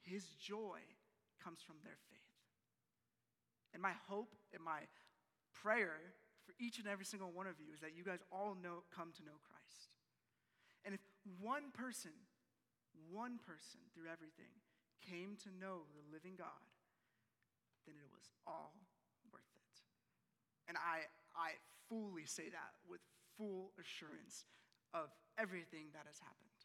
his 0.02 0.26
joy 0.42 0.82
comes 1.38 1.62
from 1.62 1.78
their 1.86 2.02
faith. 2.10 2.34
And 3.78 3.82
my 3.82 3.94
hope 4.10 4.34
and 4.58 4.66
my 4.66 4.90
prayer 5.54 6.02
for 6.50 6.58
each 6.58 6.82
and 6.82 6.90
every 6.90 7.06
single 7.06 7.30
one 7.30 7.46
of 7.46 7.62
you 7.62 7.70
is 7.70 7.80
that 7.86 7.94
you 7.94 8.02
guys 8.02 8.26
all 8.34 8.58
know, 8.58 8.82
come 8.90 9.14
to 9.14 9.22
know 9.22 9.38
Christ. 9.46 9.94
And 10.82 10.98
if 10.98 11.04
one 11.38 11.70
person, 11.70 12.18
one 13.14 13.38
person 13.38 13.86
through 13.94 14.10
everything 14.10 14.50
came 15.06 15.38
to 15.46 15.54
know 15.62 15.86
the 15.94 16.02
living 16.10 16.34
God, 16.42 16.66
then 17.86 17.94
it 18.02 18.10
was 18.10 18.26
all 18.50 18.74
worth 19.30 19.54
it. 19.54 19.76
And 20.66 20.74
I, 20.74 21.06
I 21.40 21.56
fully 21.88 22.28
say 22.28 22.52
that 22.52 22.76
with 22.84 23.00
full 23.40 23.72
assurance 23.80 24.44
of 24.92 25.08
everything 25.40 25.96
that 25.96 26.04
has 26.04 26.20
happened. 26.20 26.60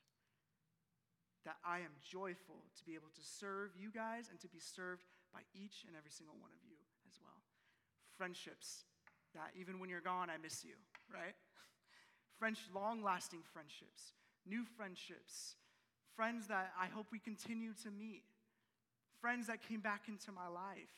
That 1.46 1.62
I 1.62 1.86
am 1.86 1.94
joyful 2.02 2.66
to 2.74 2.82
be 2.82 2.98
able 2.98 3.14
to 3.14 3.22
serve 3.22 3.70
you 3.78 3.94
guys 3.94 4.26
and 4.26 4.40
to 4.42 4.50
be 4.50 4.58
served 4.58 5.06
by 5.30 5.46
each 5.54 5.86
and 5.86 5.94
every 5.94 6.10
single 6.10 6.34
one 6.42 6.50
of 6.50 6.60
you 6.66 6.80
as 7.06 7.22
well. 7.22 7.38
Friendships 8.18 8.84
that 9.34 9.50
even 9.58 9.78
when 9.78 9.90
you're 9.90 10.04
gone, 10.04 10.30
I 10.30 10.38
miss 10.38 10.64
you, 10.64 10.78
right? 11.12 11.34
French, 12.38 12.58
long 12.74 13.02
lasting 13.02 13.42
friendships, 13.52 14.14
new 14.46 14.64
friendships, 14.76 15.56
friends 16.16 16.46
that 16.46 16.72
I 16.80 16.86
hope 16.86 17.06
we 17.10 17.18
continue 17.18 17.72
to 17.82 17.90
meet, 17.90 18.22
friends 19.20 19.46
that 19.48 19.60
came 19.62 19.80
back 19.80 20.02
into 20.08 20.30
my 20.32 20.46
life, 20.46 20.94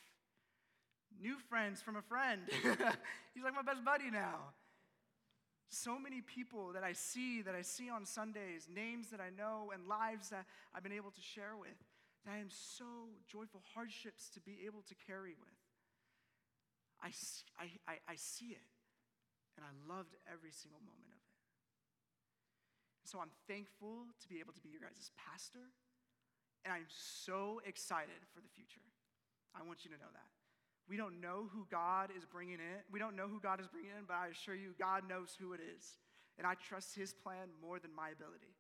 new 1.23 1.37
friends 1.49 1.83
from 1.83 1.97
a 1.97 2.03
friend. 2.03 2.43
He's 3.35 3.45
like 3.45 3.55
my 3.55 3.63
best 3.63 3.85
buddy 3.85 4.11
now. 4.11 4.55
So 5.69 5.99
many 5.99 6.21
people 6.21 6.73
that 6.75 6.85
I 6.85 6.93
see, 6.93 7.43
that 7.43 7.55
I 7.55 7.63
see 7.63 7.91
on 7.91 8.07
Sundays, 8.07 8.69
names 8.73 9.09
that 9.11 9.21
I 9.21 9.31
know, 9.31 9.73
and 9.75 9.89
lives 9.89 10.31
that 10.31 10.47
I've 10.75 10.83
been 10.83 10.95
able 10.95 11.11
to 11.11 11.21
share 11.21 11.59
with, 11.59 11.77
that 12.25 12.33
I 12.33 12.39
am 12.39 12.51
so 12.51 13.11
joyful, 13.27 13.63
hardships 13.75 14.31
to 14.31 14.41
be 14.41 14.63
able 14.67 14.83
to 14.87 14.95
carry 14.95 15.35
with. 15.35 15.59
I, 17.03 17.11
I, 17.59 17.67
I, 17.87 18.15
I 18.15 18.17
see 18.17 18.55
it, 18.55 18.67
and 19.57 19.67
I 19.67 19.73
loved 19.91 20.15
every 20.31 20.55
single 20.55 20.81
moment 20.81 21.11
of 21.11 21.19
it. 21.19 21.37
So 23.05 23.19
I'm 23.19 23.31
thankful 23.47 24.11
to 24.23 24.27
be 24.29 24.41
able 24.41 24.55
to 24.55 24.63
be 24.63 24.71
your 24.71 24.81
guys' 24.81 25.11
pastor, 25.19 25.71
and 26.65 26.75
I'm 26.75 26.91
so 26.91 27.61
excited 27.67 28.27
for 28.35 28.41
the 28.41 28.51
future. 28.55 28.83
I 29.55 29.63
want 29.63 29.85
you 29.85 29.91
to 29.91 29.99
know 29.99 30.11
that. 30.11 30.31
We 30.89 30.97
don't 30.97 31.21
know 31.21 31.51
who 31.53 31.67
God 31.71 32.11
is 32.17 32.25
bringing 32.25 32.63
in. 32.63 32.79
We 32.91 32.99
don't 32.99 33.17
know 33.17 33.27
who 33.27 33.41
God 33.41 33.61
is 33.61 33.67
bringing 33.67 33.91
in, 33.91 34.07
but 34.07 34.15
I 34.15 34.29
assure 34.29 34.55
you, 34.55 34.75
God 34.79 35.03
knows 35.09 35.37
who 35.39 35.53
it 35.53 35.61
is. 35.61 35.99
And 36.39 36.47
I 36.47 36.55
trust 36.55 36.95
His 36.95 37.13
plan 37.13 37.51
more 37.61 37.79
than 37.79 37.91
my 37.95 38.11
ability. 38.11 38.55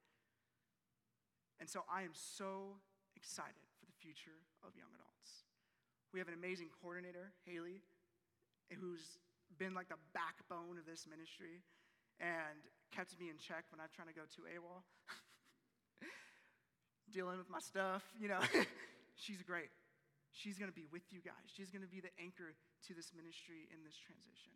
And 1.60 1.68
so 1.68 1.84
I 1.86 2.02
am 2.02 2.12
so 2.12 2.82
excited 3.14 3.64
for 3.78 3.86
the 3.86 3.96
future 4.02 4.42
of 4.66 4.74
young 4.76 4.90
adults. 4.94 5.46
We 6.12 6.18
have 6.18 6.28
an 6.28 6.34
amazing 6.34 6.68
coordinator, 6.82 7.32
Haley, 7.44 7.80
who's 8.74 9.18
been 9.58 9.74
like 9.74 9.88
the 9.88 10.00
backbone 10.12 10.78
of 10.78 10.84
this 10.84 11.06
ministry 11.06 11.62
and 12.20 12.58
kept 12.90 13.18
me 13.20 13.30
in 13.30 13.38
check 13.38 13.64
when 13.70 13.80
I'm 13.80 13.92
trying 13.94 14.08
to 14.08 14.14
go 14.14 14.24
to 14.24 14.40
AWOL. 14.50 14.82
Dealing 17.12 17.38
with 17.38 17.50
my 17.50 17.60
stuff, 17.60 18.02
you 18.18 18.28
know. 18.28 18.40
She's 19.16 19.42
great. 19.42 19.70
She's 20.36 20.60
going 20.60 20.68
to 20.68 20.76
be 20.76 20.84
with 20.92 21.08
you 21.08 21.24
guys. 21.24 21.48
She's 21.48 21.72
going 21.72 21.80
to 21.80 21.88
be 21.88 22.04
the 22.04 22.12
anchor 22.20 22.52
to 22.52 22.90
this 22.92 23.16
ministry 23.16 23.64
in 23.72 23.80
this 23.80 23.96
transition. 23.96 24.52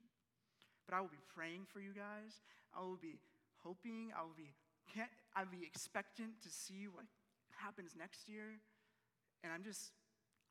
But 0.85 0.93
I 0.93 1.01
will 1.01 1.09
be 1.09 1.25
praying 1.33 1.65
for 1.73 1.81
you 1.81 1.97
guys. 1.97 2.45
I 2.77 2.85
will 2.85 3.01
be 3.01 3.17
hoping. 3.65 4.13
I 4.13 4.21
will 4.21 4.37
be 4.37 4.53
can't, 4.93 5.09
I'll 5.33 5.49
be 5.49 5.65
expectant 5.65 6.37
to 6.45 6.51
see 6.53 6.85
what 6.85 7.09
happens 7.57 7.97
next 7.97 8.29
year. 8.29 8.61
And 9.41 9.49
I'm 9.57 9.65
just 9.65 9.97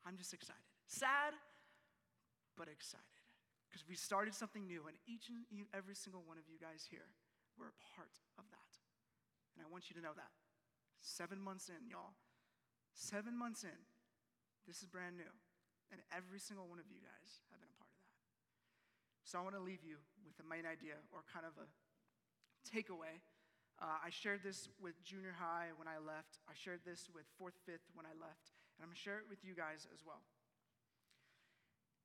I'm 0.02 0.18
just 0.18 0.34
excited. 0.34 0.66
Sad, 0.90 1.38
but 2.58 2.66
excited. 2.66 3.06
Because 3.70 3.86
we 3.86 3.94
started 3.94 4.34
something 4.34 4.66
new, 4.66 4.90
and 4.90 4.98
each 5.06 5.30
and 5.30 5.46
every 5.70 5.94
single 5.94 6.26
one 6.26 6.42
of 6.42 6.50
you 6.50 6.58
guys 6.58 6.90
here, 6.90 7.06
we're 7.54 7.70
a 7.70 7.80
part 7.94 8.18
of 8.34 8.42
that. 8.50 8.72
And 9.54 9.62
I 9.62 9.70
want 9.70 9.86
you 9.86 9.94
to 9.94 10.02
know 10.02 10.16
that. 10.18 10.34
Seven 10.98 11.38
months 11.38 11.70
in, 11.70 11.86
y'all. 11.86 12.18
Seven 12.98 13.38
months 13.38 13.62
in, 13.62 13.78
this 14.70 14.78
is 14.78 14.86
brand 14.86 15.18
new. 15.18 15.34
And 15.90 15.98
every 16.14 16.38
single 16.38 16.70
one 16.70 16.78
of 16.78 16.86
you 16.86 17.02
guys 17.02 17.42
have 17.50 17.58
been 17.58 17.66
a 17.66 17.74
part 17.74 17.90
of 17.90 17.98
that. 18.06 18.14
So 19.26 19.34
I 19.34 19.42
want 19.42 19.58
to 19.58 19.64
leave 19.66 19.82
you 19.82 19.98
with 20.22 20.38
the 20.38 20.46
main 20.46 20.62
idea 20.62 20.94
or 21.10 21.26
kind 21.26 21.42
of 21.42 21.58
a 21.58 21.66
takeaway. 22.62 23.18
Uh, 23.82 23.98
I 23.98 24.14
shared 24.14 24.46
this 24.46 24.70
with 24.78 24.94
junior 25.02 25.34
high 25.34 25.74
when 25.74 25.90
I 25.90 25.98
left. 25.98 26.38
I 26.46 26.54
shared 26.54 26.86
this 26.86 27.10
with 27.10 27.26
fourth, 27.34 27.58
fifth 27.66 27.90
when 27.98 28.06
I 28.06 28.14
left. 28.14 28.54
And 28.78 28.86
I'm 28.86 28.94
going 28.94 29.00
to 29.00 29.02
share 29.02 29.18
it 29.18 29.26
with 29.26 29.42
you 29.42 29.58
guys 29.58 29.90
as 29.90 30.06
well. 30.06 30.22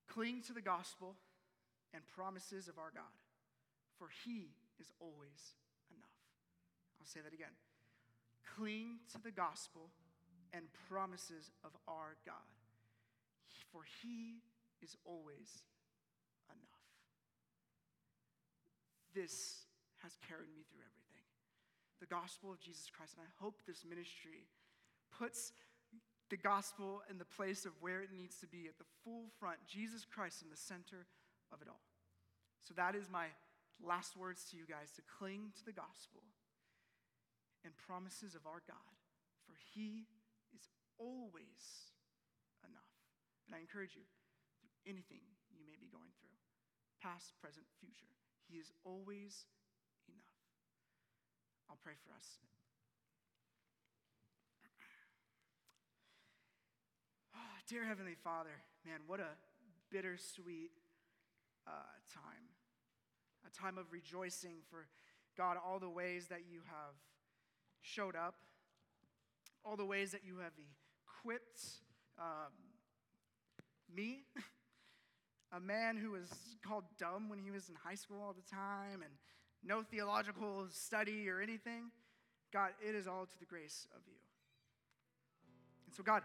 Cling 0.10 0.42
to 0.50 0.54
the 0.58 0.66
gospel 0.66 1.14
and 1.94 2.02
promises 2.18 2.66
of 2.66 2.82
our 2.82 2.90
God, 2.90 3.14
for 4.02 4.10
he 4.26 4.58
is 4.82 4.90
always 4.98 5.54
enough. 5.94 6.18
I'll 6.98 7.06
say 7.06 7.22
that 7.22 7.38
again. 7.38 7.54
Cling 8.58 9.06
to 9.14 9.22
the 9.22 9.30
gospel 9.30 9.94
and 10.56 10.72
promises 10.88 11.52
of 11.64 11.76
our 11.88 12.16
God, 12.26 12.56
for 13.72 13.82
He 14.02 14.40
is 14.82 14.96
always 15.04 15.68
enough. 16.48 16.88
This 19.14 19.68
has 20.04 20.16
carried 20.28 20.54
me 20.56 20.64
through 20.72 20.88
everything. 20.88 21.28
The 22.00 22.08
gospel 22.08 22.52
of 22.52 22.60
Jesus 22.60 22.88
Christ. 22.96 23.16
And 23.18 23.28
I 23.28 23.32
hope 23.44 23.64
this 23.68 23.84
ministry 23.84 24.48
puts 25.12 25.52
the 26.30 26.38
gospel 26.38 27.02
in 27.10 27.18
the 27.18 27.26
place 27.26 27.66
of 27.66 27.72
where 27.82 28.02
it 28.02 28.10
needs 28.16 28.40
to 28.40 28.48
be 28.48 28.68
at 28.68 28.78
the 28.78 28.88
full 29.04 29.28
front. 29.40 29.58
Jesus 29.68 30.06
Christ 30.06 30.42
in 30.42 30.50
the 30.50 30.58
center 30.58 31.08
of 31.52 31.62
it 31.62 31.68
all. 31.68 31.84
So 32.64 32.74
that 32.76 32.96
is 32.96 33.10
my 33.12 33.28
last 33.84 34.18
words 34.18 34.46
to 34.52 34.58
you 34.58 34.64
guys 34.68 34.92
to 34.96 35.02
cling 35.20 35.52
to 35.58 35.66
the 35.66 35.76
gospel 35.76 36.22
and 37.64 37.74
promises 37.78 38.36
of 38.36 38.46
our 38.46 38.62
God, 38.68 38.96
for 39.46 39.56
he 39.74 40.06
always 40.98 41.92
enough. 42.66 42.92
And 43.48 43.56
I 43.56 43.60
encourage 43.60 43.96
you, 43.96 44.06
through 44.60 44.74
anything 44.88 45.22
you 45.54 45.64
may 45.66 45.78
be 45.80 45.88
going 45.92 46.12
through, 46.18 46.36
past, 47.02 47.34
present, 47.40 47.66
future, 47.80 48.12
he 48.50 48.58
is 48.58 48.72
always 48.84 49.46
enough. 50.10 50.36
I'll 51.70 51.82
pray 51.82 51.98
for 52.02 52.14
us. 52.14 52.40
Oh, 57.36 57.56
dear 57.68 57.86
Heavenly 57.86 58.16
Father, 58.24 58.64
man, 58.86 59.02
what 59.08 59.20
a 59.20 59.34
bittersweet 59.92 60.72
uh, 61.68 61.72
time. 62.14 62.50
A 63.46 63.52
time 63.52 63.78
of 63.78 63.92
rejoicing 63.92 64.58
for 64.70 64.88
God, 65.38 65.58
all 65.64 65.80
the 65.80 65.90
ways 65.90 66.28
that 66.28 66.42
you 66.50 66.62
have 66.66 66.96
showed 67.82 68.16
up, 68.16 68.36
all 69.64 69.76
the 69.76 69.86
ways 69.86 70.12
that 70.12 70.22
you 70.26 70.38
have 70.38 70.54
equipped 71.26 71.62
um, 72.20 72.54
me, 73.96 74.26
a 75.56 75.60
man 75.60 75.98
who 75.98 76.12
was 76.12 76.30
called 76.66 76.84
dumb 77.00 77.30
when 77.30 77.40
he 77.40 77.50
was 77.50 77.68
in 77.68 77.76
high 77.84 77.96
school 77.96 78.22
all 78.22 78.34
the 78.34 78.56
time 78.56 79.02
and 79.02 79.12
no 79.64 79.82
theological 79.82 80.68
study 80.72 81.28
or 81.28 81.42
anything. 81.42 81.90
God, 82.54 82.72
it 82.88 82.94
is 82.94 83.08
all 83.08 83.26
to 83.26 83.40
the 83.40 83.46
grace 83.46 83.88
of 83.96 84.02
you. 84.06 84.14
And 85.88 85.96
so, 85.96 86.04
God, 86.04 86.22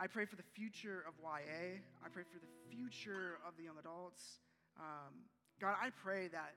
I 0.00 0.06
pray 0.06 0.24
for 0.24 0.36
the 0.36 0.44
future 0.54 1.04
of 1.08 1.14
YA. 1.20 1.80
I 2.04 2.08
pray 2.12 2.22
for 2.22 2.38
the 2.38 2.76
future 2.76 3.38
of 3.46 3.56
the 3.56 3.64
young 3.64 3.76
adults. 3.80 4.38
Um, 4.78 5.14
God, 5.60 5.74
I 5.82 5.90
pray 5.90 6.28
that 6.28 6.54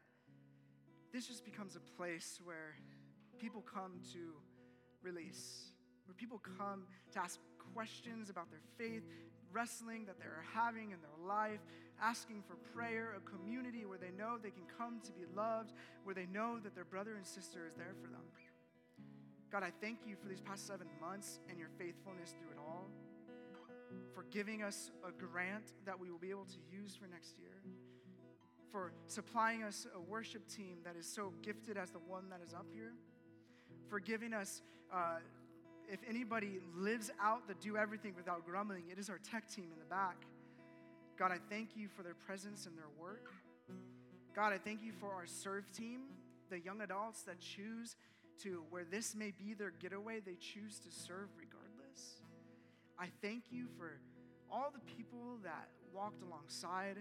this 1.11 1.25
just 1.25 1.43
becomes 1.43 1.75
a 1.75 1.97
place 1.97 2.39
where 2.43 2.75
people 3.39 3.61
come 3.61 4.01
to 4.13 4.33
release, 5.01 5.71
where 6.05 6.13
people 6.13 6.39
come 6.59 6.83
to 7.13 7.19
ask 7.19 7.39
questions 7.73 8.29
about 8.29 8.49
their 8.49 8.61
faith, 8.77 9.03
wrestling 9.51 10.05
that 10.05 10.17
they're 10.19 10.43
having 10.53 10.91
in 10.91 10.97
their 11.01 11.27
life, 11.27 11.59
asking 12.01 12.43
for 12.47 12.55
prayer, 12.75 13.15
a 13.17 13.29
community 13.29 13.85
where 13.85 13.97
they 13.97 14.11
know 14.17 14.37
they 14.37 14.51
can 14.51 14.65
come 14.77 14.99
to 15.03 15.11
be 15.11 15.25
loved, 15.35 15.73
where 16.03 16.15
they 16.15 16.25
know 16.27 16.59
that 16.59 16.73
their 16.73 16.85
brother 16.85 17.15
and 17.15 17.25
sister 17.25 17.67
is 17.67 17.75
there 17.75 17.95
for 18.01 18.07
them. 18.07 18.23
God, 19.51 19.63
I 19.63 19.71
thank 19.81 19.99
you 20.07 20.15
for 20.15 20.29
these 20.29 20.41
past 20.41 20.65
seven 20.65 20.87
months 20.99 21.39
and 21.49 21.59
your 21.59 21.69
faithfulness 21.77 22.33
through 22.39 22.51
it 22.51 22.59
all, 22.59 22.87
for 24.13 24.23
giving 24.31 24.63
us 24.63 24.91
a 25.05 25.11
grant 25.11 25.73
that 25.85 25.99
we 25.99 26.09
will 26.09 26.17
be 26.17 26.29
able 26.29 26.45
to 26.45 26.57
use 26.71 26.95
for 26.95 27.07
next 27.07 27.37
year 27.37 27.51
for 28.71 28.93
supplying 29.07 29.63
us 29.63 29.85
a 29.95 29.99
worship 29.99 30.47
team 30.47 30.77
that 30.85 30.95
is 30.95 31.05
so 31.05 31.33
gifted 31.41 31.77
as 31.77 31.91
the 31.91 31.99
one 31.99 32.29
that 32.29 32.39
is 32.45 32.53
up 32.53 32.65
here, 32.73 32.93
for 33.89 33.99
giving 33.99 34.33
us, 34.33 34.61
uh, 34.93 35.17
if 35.89 35.99
anybody 36.07 36.59
lives 36.75 37.11
out 37.21 37.47
the 37.47 37.53
do 37.55 37.77
everything 37.77 38.13
without 38.15 38.45
grumbling, 38.45 38.83
it 38.91 38.97
is 38.99 39.09
our 39.09 39.19
tech 39.19 39.49
team 39.49 39.65
in 39.71 39.79
the 39.79 39.85
back. 39.85 40.25
God, 41.17 41.31
I 41.31 41.37
thank 41.49 41.75
you 41.75 41.87
for 41.87 42.03
their 42.03 42.13
presence 42.13 42.65
and 42.65 42.77
their 42.77 42.89
work. 42.99 43.31
God, 44.35 44.53
I 44.53 44.57
thank 44.57 44.81
you 44.81 44.91
for 44.99 45.13
our 45.13 45.27
serve 45.27 45.71
team, 45.71 46.01
the 46.49 46.59
young 46.59 46.81
adults 46.81 47.23
that 47.23 47.39
choose 47.39 47.95
to, 48.43 48.63
where 48.69 48.83
this 48.83 49.15
may 49.15 49.31
be 49.31 49.53
their 49.53 49.71
getaway, 49.71 50.19
they 50.19 50.35
choose 50.35 50.79
to 50.79 50.91
serve 50.91 51.27
regardless. 51.37 52.21
I 52.97 53.07
thank 53.21 53.45
you 53.51 53.67
for 53.77 53.99
all 54.51 54.71
the 54.73 54.79
people 54.93 55.37
that 55.43 55.67
walked 55.93 56.21
alongside 56.21 56.97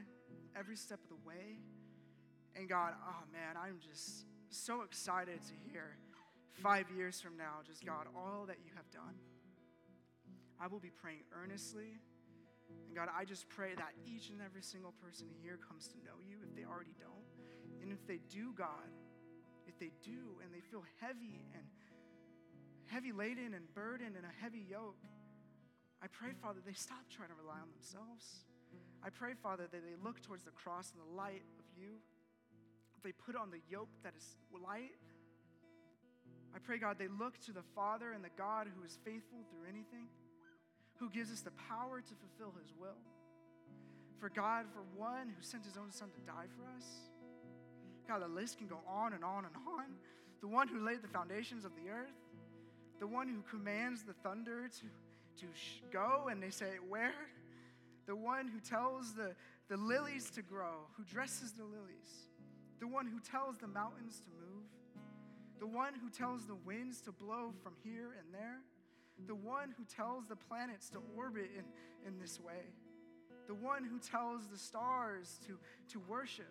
every 0.59 0.77
step 0.77 0.99
of 1.05 1.09
the 1.09 1.29
way. 1.29 1.59
And 2.57 2.69
God, 2.69 2.95
oh 3.07 3.23
man, 3.33 3.57
I'm 3.57 3.79
just 3.81 4.25
so 4.51 4.83
excited 4.83 5.41
to 5.41 5.53
hear 5.71 5.97
five 6.63 6.87
years 6.95 7.21
from 7.21 7.37
now, 7.37 7.65
just 7.67 7.85
God, 7.85 8.07
all 8.15 8.45
that 8.47 8.59
you 8.65 8.71
have 8.77 8.89
done. 8.91 9.17
I 10.61 10.67
will 10.67 10.81
be 10.81 10.91
praying 10.91 11.25
earnestly. 11.33 11.97
And 12.87 12.95
God, 12.95 13.09
I 13.09 13.25
just 13.25 13.49
pray 13.49 13.75
that 13.75 13.97
each 14.05 14.29
and 14.29 14.41
every 14.45 14.63
single 14.63 14.93
person 15.01 15.27
here 15.43 15.59
comes 15.59 15.89
to 15.89 15.97
know 16.05 16.21
you 16.21 16.37
if 16.45 16.55
they 16.55 16.69
already 16.69 16.95
don't. 17.01 17.25
And 17.83 17.93
if 17.93 18.07
they 18.07 18.21
do, 18.29 18.53
God, 18.53 18.93
if 19.67 19.79
they 19.79 19.91
do 20.05 20.37
and 20.45 20.53
they 20.53 20.61
feel 20.61 20.85
heavy 21.01 21.49
and 21.57 21.65
heavy 22.87 23.13
laden 23.13 23.55
and 23.55 23.65
burdened 23.75 24.17
and 24.17 24.27
a 24.27 24.35
heavy 24.43 24.67
yoke, 24.69 25.01
I 26.03 26.09
pray, 26.09 26.31
Father, 26.43 26.61
they 26.65 26.77
stop 26.77 27.09
trying 27.09 27.29
to 27.29 27.39
rely 27.41 27.61
on 27.61 27.69
themselves. 27.73 28.45
I 29.03 29.09
pray, 29.09 29.33
Father, 29.33 29.65
that 29.71 29.81
they 29.81 29.97
look 30.03 30.21
towards 30.21 30.45
the 30.45 30.53
cross 30.53 30.93
and 30.93 31.01
the 31.01 31.17
light 31.17 31.43
of 31.59 31.65
you. 31.77 32.05
They 33.03 33.13
put 33.13 33.35
on 33.37 33.51
the 33.51 33.61
yoke 33.71 33.89
that 34.05 34.13
is 34.17 34.37
light. 34.53 34.93
I 36.55 36.59
pray, 36.59 36.79
God, 36.79 36.97
they 36.99 37.09
look 37.09 37.39
to 37.47 37.53
the 37.53 37.63
Father 37.75 38.13
and 38.13 38.25
the 38.25 38.35
God 38.37 38.67
who 38.75 38.85
is 38.85 38.99
faithful 39.05 39.39
through 39.51 39.69
anything, 39.69 40.09
who 40.97 41.09
gives 41.11 41.33
us 41.33 41.41
the 41.41 41.53
power 41.69 42.01
to 42.01 42.15
fulfill 42.15 42.55
his 42.61 42.73
will. 42.79 42.99
For 44.19 44.29
God, 44.29 44.67
for 44.73 44.83
one 44.99 45.29
who 45.29 45.43
sent 45.43 45.65
his 45.65 45.77
own 45.77 45.91
Son 45.91 46.09
to 46.11 46.21
die 46.27 46.47
for 46.57 46.65
us. 46.77 46.85
God, 48.07 48.23
the 48.23 48.29
list 48.29 48.59
can 48.59 48.67
go 48.67 48.81
on 48.87 49.13
and 49.13 49.25
on 49.25 49.45
and 49.45 49.55
on. 49.79 49.87
The 50.41 50.49
one 50.49 50.69
who 50.69 50.85
laid 50.85 51.03
the 51.03 51.09
foundations 51.09 51.65
of 51.65 51.73
the 51.77 51.91
earth, 51.91 52.19
the 52.99 53.07
one 53.07 53.29
who 53.29 53.43
commands 53.49 54.03
the 54.03 54.13
thunder 54.13 54.69
to, 54.69 55.43
to 55.43 55.47
go, 55.91 56.29
and 56.31 56.43
they 56.43 56.51
say, 56.51 56.77
Where? 56.89 57.15
the 58.11 58.17
one 58.17 58.49
who 58.49 58.59
tells 58.59 59.15
the, 59.15 59.37
the 59.69 59.77
lilies 59.77 60.31
to 60.31 60.43
grow, 60.43 60.89
who 60.97 61.05
dresses 61.05 61.53
the 61.53 61.63
lilies, 61.63 62.27
the 62.81 62.89
one 62.89 63.07
who 63.07 63.21
tells 63.21 63.57
the 63.59 63.69
mountains 63.69 64.19
to 64.19 64.29
move, 64.31 64.65
the 65.61 65.67
one 65.67 65.93
who 66.03 66.09
tells 66.09 66.47
the 66.47 66.55
winds 66.55 67.03
to 67.03 67.13
blow 67.13 67.53
from 67.63 67.75
here 67.85 68.17
and 68.19 68.35
there, 68.35 68.61
the 69.27 69.35
one 69.35 69.75
who 69.77 69.85
tells 69.85 70.27
the 70.27 70.35
planets 70.35 70.89
to 70.89 70.99
orbit 71.15 71.51
in, 71.55 71.65
in 72.09 72.19
this 72.19 72.41
way, 72.41 72.73
the 73.47 73.55
one 73.55 73.85
who 73.85 73.99
tells 73.99 74.49
the 74.49 74.57
stars 74.57 75.39
to, 75.47 75.59
to 75.93 76.01
worship, 76.09 76.51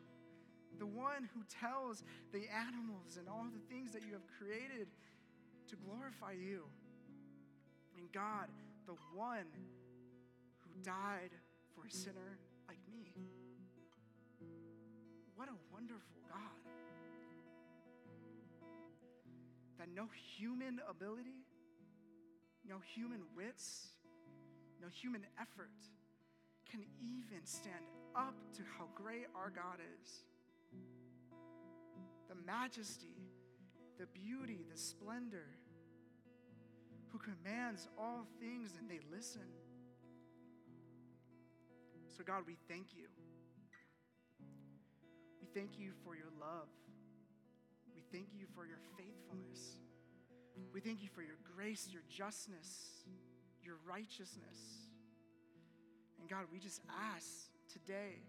the 0.78 0.86
one 0.86 1.28
who 1.34 1.42
tells 1.50 2.04
the 2.32 2.44
animals 2.54 3.18
and 3.18 3.28
all 3.28 3.48
the 3.52 3.74
things 3.74 3.92
that 3.94 4.04
you 4.06 4.14
have 4.14 4.28
created 4.38 4.88
to 5.68 5.76
glorify 5.76 6.34
you. 6.34 6.64
And 7.98 8.12
God, 8.12 8.48
the 8.86 8.96
one 9.16 9.50
who 10.60 10.84
died 10.84 11.32
for 11.74 11.88
a 11.88 11.92
sinner 11.92 12.38
like 12.68 12.80
me. 12.92 13.14
What 15.36 15.50
a 15.50 15.58
wonderful 15.74 16.22
God. 16.28 16.89
That 19.80 19.88
no 19.96 20.08
human 20.38 20.82
ability, 20.90 21.48
no 22.68 22.76
human 22.94 23.22
wits, 23.36 23.88
no 24.82 24.88
human 24.90 25.26
effort 25.42 25.72
can 26.70 26.84
even 27.02 27.46
stand 27.46 27.86
up 28.16 28.36
to 28.56 28.62
how 28.78 28.88
great 28.94 29.28
our 29.34 29.50
God 29.50 29.80
is. 30.02 30.24
The 32.28 32.36
majesty, 32.46 33.16
the 33.98 34.06
beauty, 34.08 34.66
the 34.70 34.78
splendor, 34.78 35.48
who 37.08 37.18
commands 37.18 37.88
all 37.98 38.28
things 38.40 38.74
and 38.80 38.90
they 38.90 39.00
listen. 39.12 39.48
So, 42.16 42.24
God, 42.24 42.44
we 42.46 42.58
thank 42.68 42.88
you. 42.96 43.08
We 45.42 45.48
thank 45.54 45.80
you 45.80 45.92
for 46.04 46.16
your 46.16 46.32
love. 46.40 46.68
Thank 48.12 48.30
you 48.34 48.46
for 48.56 48.66
your 48.66 48.80
faithfulness. 48.98 49.78
We 50.74 50.82
thank 50.82 51.02
you 51.02 51.10
for 51.14 51.22
your 51.22 51.38
grace, 51.56 51.88
your 51.92 52.02
justness, 52.10 53.06
your 53.64 53.76
righteousness. 53.88 54.90
And 56.20 56.28
God, 56.30 56.46
we 56.52 56.60
just 56.60 56.82
ask 56.90 57.50
today 57.72 58.22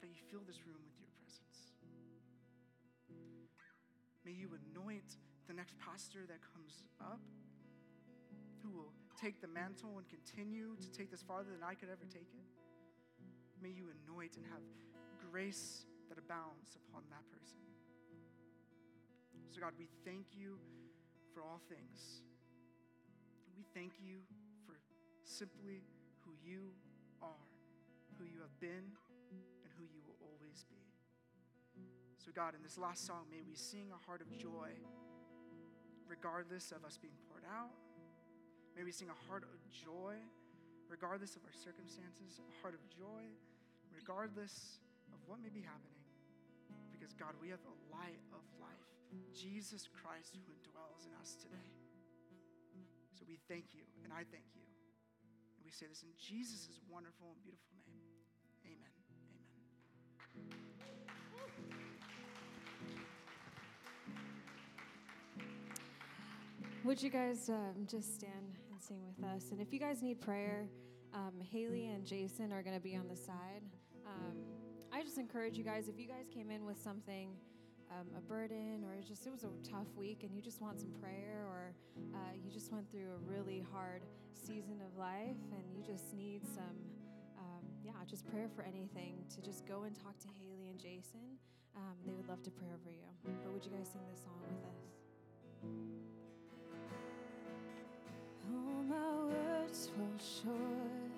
that 0.00 0.08
you 0.08 0.22
fill 0.30 0.46
this 0.46 0.62
room 0.66 0.78
with 0.86 0.96
your 0.98 1.10
presence. 1.18 1.74
May 4.24 4.32
you 4.32 4.50
anoint 4.54 5.18
the 5.48 5.54
next 5.54 5.74
pastor 5.78 6.20
that 6.28 6.38
comes 6.54 6.84
up 7.00 7.20
who 8.62 8.70
will 8.70 8.92
take 9.20 9.40
the 9.40 9.48
mantle 9.48 9.98
and 9.98 10.06
continue 10.08 10.76
to 10.80 10.90
take 10.92 11.10
this 11.10 11.22
farther 11.22 11.50
than 11.50 11.66
I 11.66 11.74
could 11.74 11.88
ever 11.90 12.06
take 12.06 12.30
it. 12.38 12.46
May 13.62 13.70
you 13.70 13.90
anoint 14.06 14.36
and 14.36 14.46
have 14.46 14.62
grace 15.30 15.84
that 16.08 16.18
abounds 16.18 16.78
upon 16.86 17.02
that 17.10 17.24
person. 17.30 17.69
So, 19.50 19.60
God, 19.60 19.74
we 19.78 19.88
thank 20.06 20.30
you 20.32 20.58
for 21.34 21.42
all 21.42 21.60
things. 21.68 22.22
We 23.58 23.66
thank 23.74 23.98
you 23.98 24.22
for 24.64 24.78
simply 25.24 25.82
who 26.22 26.30
you 26.38 26.70
are, 27.20 27.44
who 28.18 28.24
you 28.24 28.38
have 28.40 28.54
been, 28.60 28.94
and 29.34 29.70
who 29.74 29.84
you 29.90 29.98
will 30.06 30.14
always 30.22 30.64
be. 30.70 30.78
So, 32.16 32.30
God, 32.30 32.54
in 32.54 32.62
this 32.62 32.78
last 32.78 33.06
song, 33.06 33.26
may 33.26 33.42
we 33.42 33.58
sing 33.58 33.90
a 33.90 33.98
heart 34.06 34.22
of 34.22 34.30
joy, 34.38 34.70
regardless 36.06 36.70
of 36.70 36.84
us 36.84 36.96
being 36.96 37.18
poured 37.26 37.44
out. 37.50 37.74
May 38.76 38.84
we 38.84 38.92
sing 38.92 39.08
a 39.10 39.18
heart 39.26 39.42
of 39.42 39.58
joy, 39.74 40.14
regardless 40.88 41.34
of 41.34 41.42
our 41.42 41.56
circumstances, 41.58 42.38
a 42.38 42.54
heart 42.62 42.78
of 42.78 42.82
joy, 42.86 43.26
regardless 43.90 44.78
of 45.10 45.18
what 45.26 45.42
may 45.42 45.50
be 45.50 45.60
happening. 45.60 46.06
Because, 46.94 47.14
God, 47.18 47.34
we 47.42 47.50
have 47.50 47.62
the 47.66 47.74
light 47.90 48.22
of 48.30 48.46
life, 48.62 48.90
Jesus 49.34 49.88
Christ, 49.88 50.36
who 50.46 50.52
dwells 50.70 51.06
in 51.06 51.14
us 51.20 51.36
today. 51.40 51.70
So 53.18 53.24
we 53.28 53.38
thank 53.48 53.74
you, 53.74 53.82
and 54.04 54.12
I 54.12 54.24
thank 54.30 54.44
you. 54.54 54.62
And 55.56 55.64
we 55.64 55.70
say 55.70 55.86
this 55.86 56.02
in 56.02 56.10
Jesus' 56.16 56.80
wonderful 56.88 57.28
and 57.32 57.42
beautiful 57.42 57.76
name. 57.86 58.04
Amen. 58.64 58.92
Amen. 60.36 60.70
Would 66.84 67.02
you 67.02 67.10
guys 67.10 67.48
um, 67.50 67.86
just 67.86 68.14
stand 68.14 68.58
and 68.70 68.80
sing 68.80 69.02
with 69.04 69.22
us? 69.28 69.50
And 69.52 69.60
if 69.60 69.72
you 69.72 69.78
guys 69.78 70.02
need 70.02 70.20
prayer, 70.20 70.66
um, 71.12 71.34
Haley 71.52 71.88
and 71.88 72.06
Jason 72.06 72.52
are 72.52 72.62
going 72.62 72.76
to 72.76 72.80
be 72.80 72.96
on 72.96 73.06
the 73.06 73.16
side. 73.16 73.62
Um, 74.06 74.36
I 74.92 75.02
just 75.02 75.18
encourage 75.18 75.56
you 75.58 75.64
guys, 75.64 75.88
if 75.88 75.98
you 75.98 76.06
guys 76.06 76.26
came 76.32 76.50
in 76.50 76.64
with 76.64 76.80
something, 76.82 77.36
um, 77.90 78.06
a 78.16 78.20
burden, 78.20 78.84
or 78.84 79.00
just 79.02 79.26
it 79.26 79.32
was 79.32 79.44
a 79.44 79.50
tough 79.68 79.88
week 79.96 80.22
and 80.22 80.34
you 80.34 80.42
just 80.42 80.60
want 80.60 80.78
some 80.80 80.90
prayer, 81.00 81.44
or 81.48 81.74
uh, 82.14 82.32
you 82.42 82.50
just 82.50 82.72
went 82.72 82.88
through 82.90 83.10
a 83.16 83.30
really 83.30 83.64
hard 83.72 84.02
season 84.34 84.80
of 84.84 84.96
life 84.96 85.36
and 85.52 85.62
you 85.74 85.82
just 85.82 86.14
need 86.14 86.46
some, 86.46 86.76
um, 87.38 87.64
yeah, 87.84 87.92
just 88.06 88.26
prayer 88.30 88.48
for 88.54 88.62
anything, 88.62 89.24
to 89.34 89.40
just 89.42 89.66
go 89.66 89.82
and 89.82 89.94
talk 89.94 90.18
to 90.20 90.28
Haley 90.40 90.68
and 90.70 90.78
Jason. 90.78 91.38
Um, 91.76 91.94
they 92.06 92.12
would 92.12 92.28
love 92.28 92.42
to 92.42 92.50
pray 92.50 92.68
over 92.68 92.90
you. 92.90 93.06
But 93.44 93.52
would 93.52 93.64
you 93.64 93.70
guys 93.70 93.88
sing 93.92 94.00
this 94.10 94.22
song 94.22 94.40
with 94.42 94.64
us? 94.66 94.80
All 98.52 98.82
my 98.82 99.32
words 99.32 99.88
fall 99.96 100.18
short. 100.18 101.10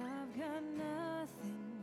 I've 0.00 0.38
got 0.38 0.62
nothing 0.76 1.73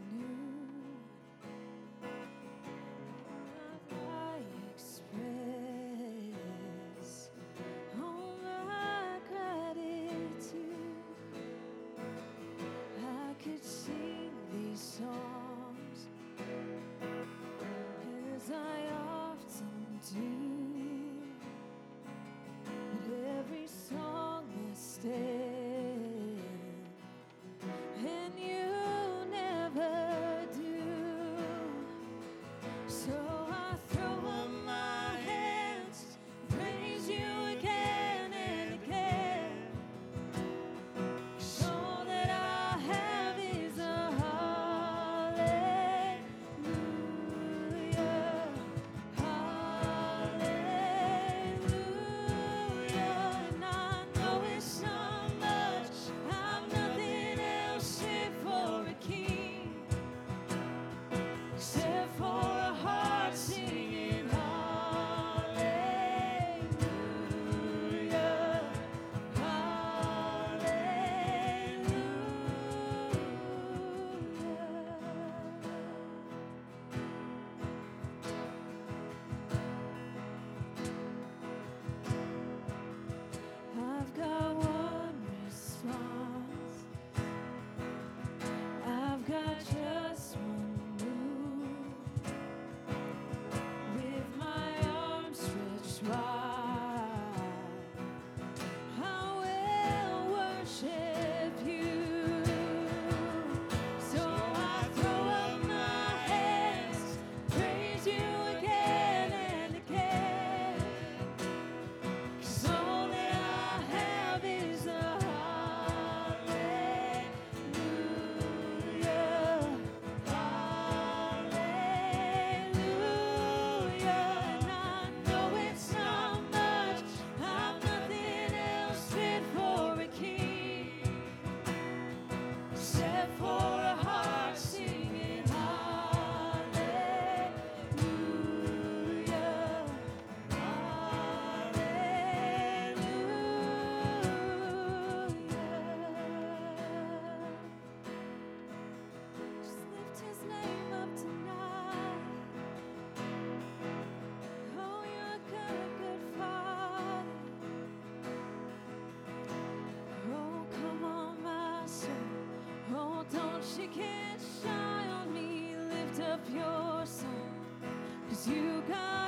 you 168.48 168.82
got 168.90 169.21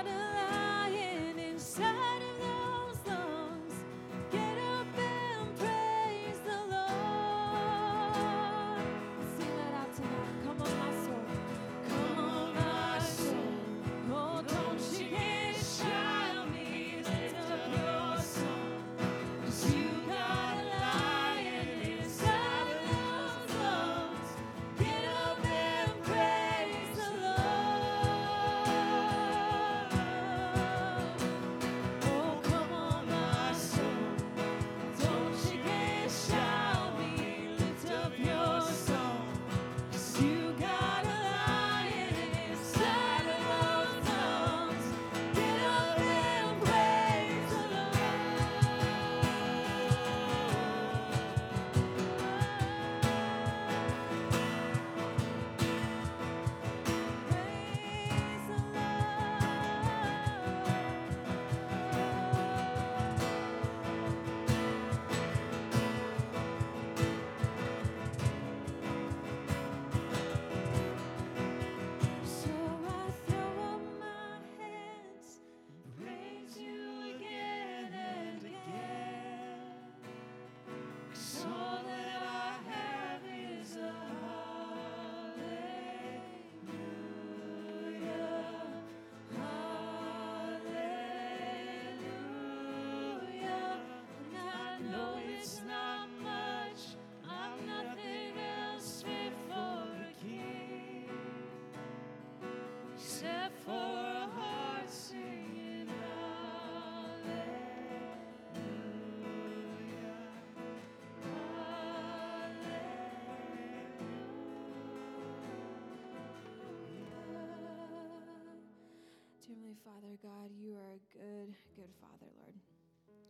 Father, 119.83 120.15
God, 120.23 120.47
you 120.55 120.79
are 120.79 120.95
a 120.95 121.03
good, 121.11 121.51
good 121.75 121.91
Father, 121.99 122.31
Lord. 122.39 122.55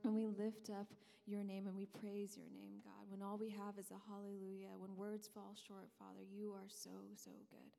And 0.06 0.14
we 0.14 0.30
lift 0.30 0.70
up 0.70 0.86
your 1.26 1.42
name 1.42 1.66
and 1.66 1.74
we 1.76 1.90
praise 1.90 2.38
your 2.38 2.46
name, 2.54 2.78
God. 2.86 3.10
When 3.10 3.26
all 3.26 3.42
we 3.42 3.50
have 3.50 3.82
is 3.82 3.90
a 3.90 3.98
hallelujah, 4.06 4.70
when 4.78 4.94
words 4.94 5.26
fall 5.34 5.58
short, 5.58 5.90
Father, 5.98 6.22
you 6.30 6.54
are 6.54 6.70
so, 6.70 6.94
so 7.18 7.34
good. 7.50 7.72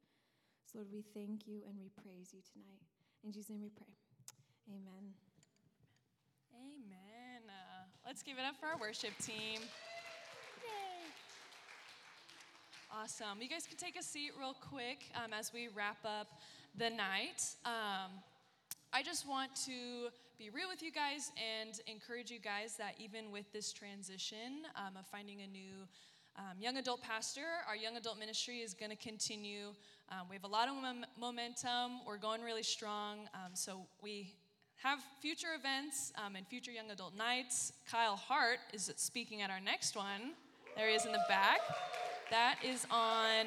So, 0.66 0.82
Lord, 0.82 0.90
we 0.90 1.06
thank 1.14 1.46
you 1.46 1.62
and 1.70 1.78
we 1.78 1.86
praise 2.02 2.34
you 2.34 2.42
tonight. 2.50 2.82
In 3.22 3.30
Jesus' 3.30 3.50
name 3.50 3.62
we 3.62 3.70
pray. 3.70 3.94
Amen. 4.66 5.14
Amen. 6.58 7.46
Uh, 7.46 7.86
let's 8.06 8.26
give 8.26 8.38
it 8.38 8.44
up 8.44 8.58
for 8.58 8.66
our 8.66 8.78
worship 8.78 9.14
team. 9.22 9.62
Yay. 10.66 11.06
Awesome. 12.90 13.38
You 13.38 13.48
guys 13.48 13.70
can 13.70 13.78
take 13.78 13.94
a 13.94 14.02
seat 14.02 14.32
real 14.34 14.56
quick 14.58 15.14
um, 15.14 15.30
as 15.30 15.52
we 15.54 15.68
wrap 15.76 16.02
up 16.04 16.26
the 16.74 16.90
night. 16.90 17.54
Um, 17.64 18.18
I 18.96 19.02
just 19.02 19.28
want 19.28 19.56
to 19.66 20.08
be 20.38 20.50
real 20.50 20.68
with 20.68 20.80
you 20.80 20.92
guys 20.92 21.32
and 21.36 21.80
encourage 21.88 22.30
you 22.30 22.38
guys 22.38 22.76
that 22.76 22.94
even 23.00 23.32
with 23.32 23.52
this 23.52 23.72
transition 23.72 24.66
um, 24.76 24.96
of 24.96 25.04
finding 25.08 25.40
a 25.40 25.48
new 25.48 25.88
um, 26.36 26.60
young 26.60 26.76
adult 26.76 27.02
pastor, 27.02 27.40
our 27.66 27.74
young 27.74 27.96
adult 27.96 28.20
ministry 28.20 28.58
is 28.58 28.72
going 28.72 28.90
to 28.90 28.96
continue. 28.96 29.70
Um, 30.10 30.28
we 30.30 30.36
have 30.36 30.44
a 30.44 30.46
lot 30.46 30.68
of 30.68 30.76
mom- 30.76 31.06
momentum. 31.18 32.06
We're 32.06 32.18
going 32.18 32.40
really 32.40 32.62
strong. 32.62 33.22
Um, 33.34 33.50
so 33.54 33.80
we 34.00 34.32
have 34.76 35.00
future 35.20 35.54
events 35.58 36.12
um, 36.24 36.36
and 36.36 36.46
future 36.46 36.70
young 36.70 36.92
adult 36.92 37.16
nights. 37.16 37.72
Kyle 37.90 38.14
Hart 38.14 38.60
is 38.72 38.92
speaking 38.94 39.42
at 39.42 39.50
our 39.50 39.60
next 39.60 39.96
one. 39.96 40.34
There 40.76 40.88
he 40.88 40.94
is 40.94 41.04
in 41.04 41.10
the 41.10 41.24
back. 41.28 41.58
That 42.30 42.58
is 42.64 42.86
on 42.92 43.46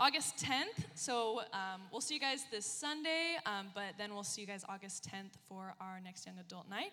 August 0.00 0.36
10th. 0.36 0.84
So 0.94 1.40
um, 1.52 1.82
we'll 1.90 2.00
see 2.00 2.14
you 2.14 2.20
guys 2.20 2.44
this 2.52 2.64
Sunday, 2.64 3.36
um, 3.46 3.66
but 3.74 3.94
then 3.98 4.14
we'll 4.14 4.22
see 4.22 4.40
you 4.40 4.46
guys 4.46 4.64
August 4.68 5.08
10th 5.12 5.32
for 5.48 5.74
our 5.80 6.00
next 6.02 6.24
young 6.24 6.38
adult 6.38 6.70
night. 6.70 6.92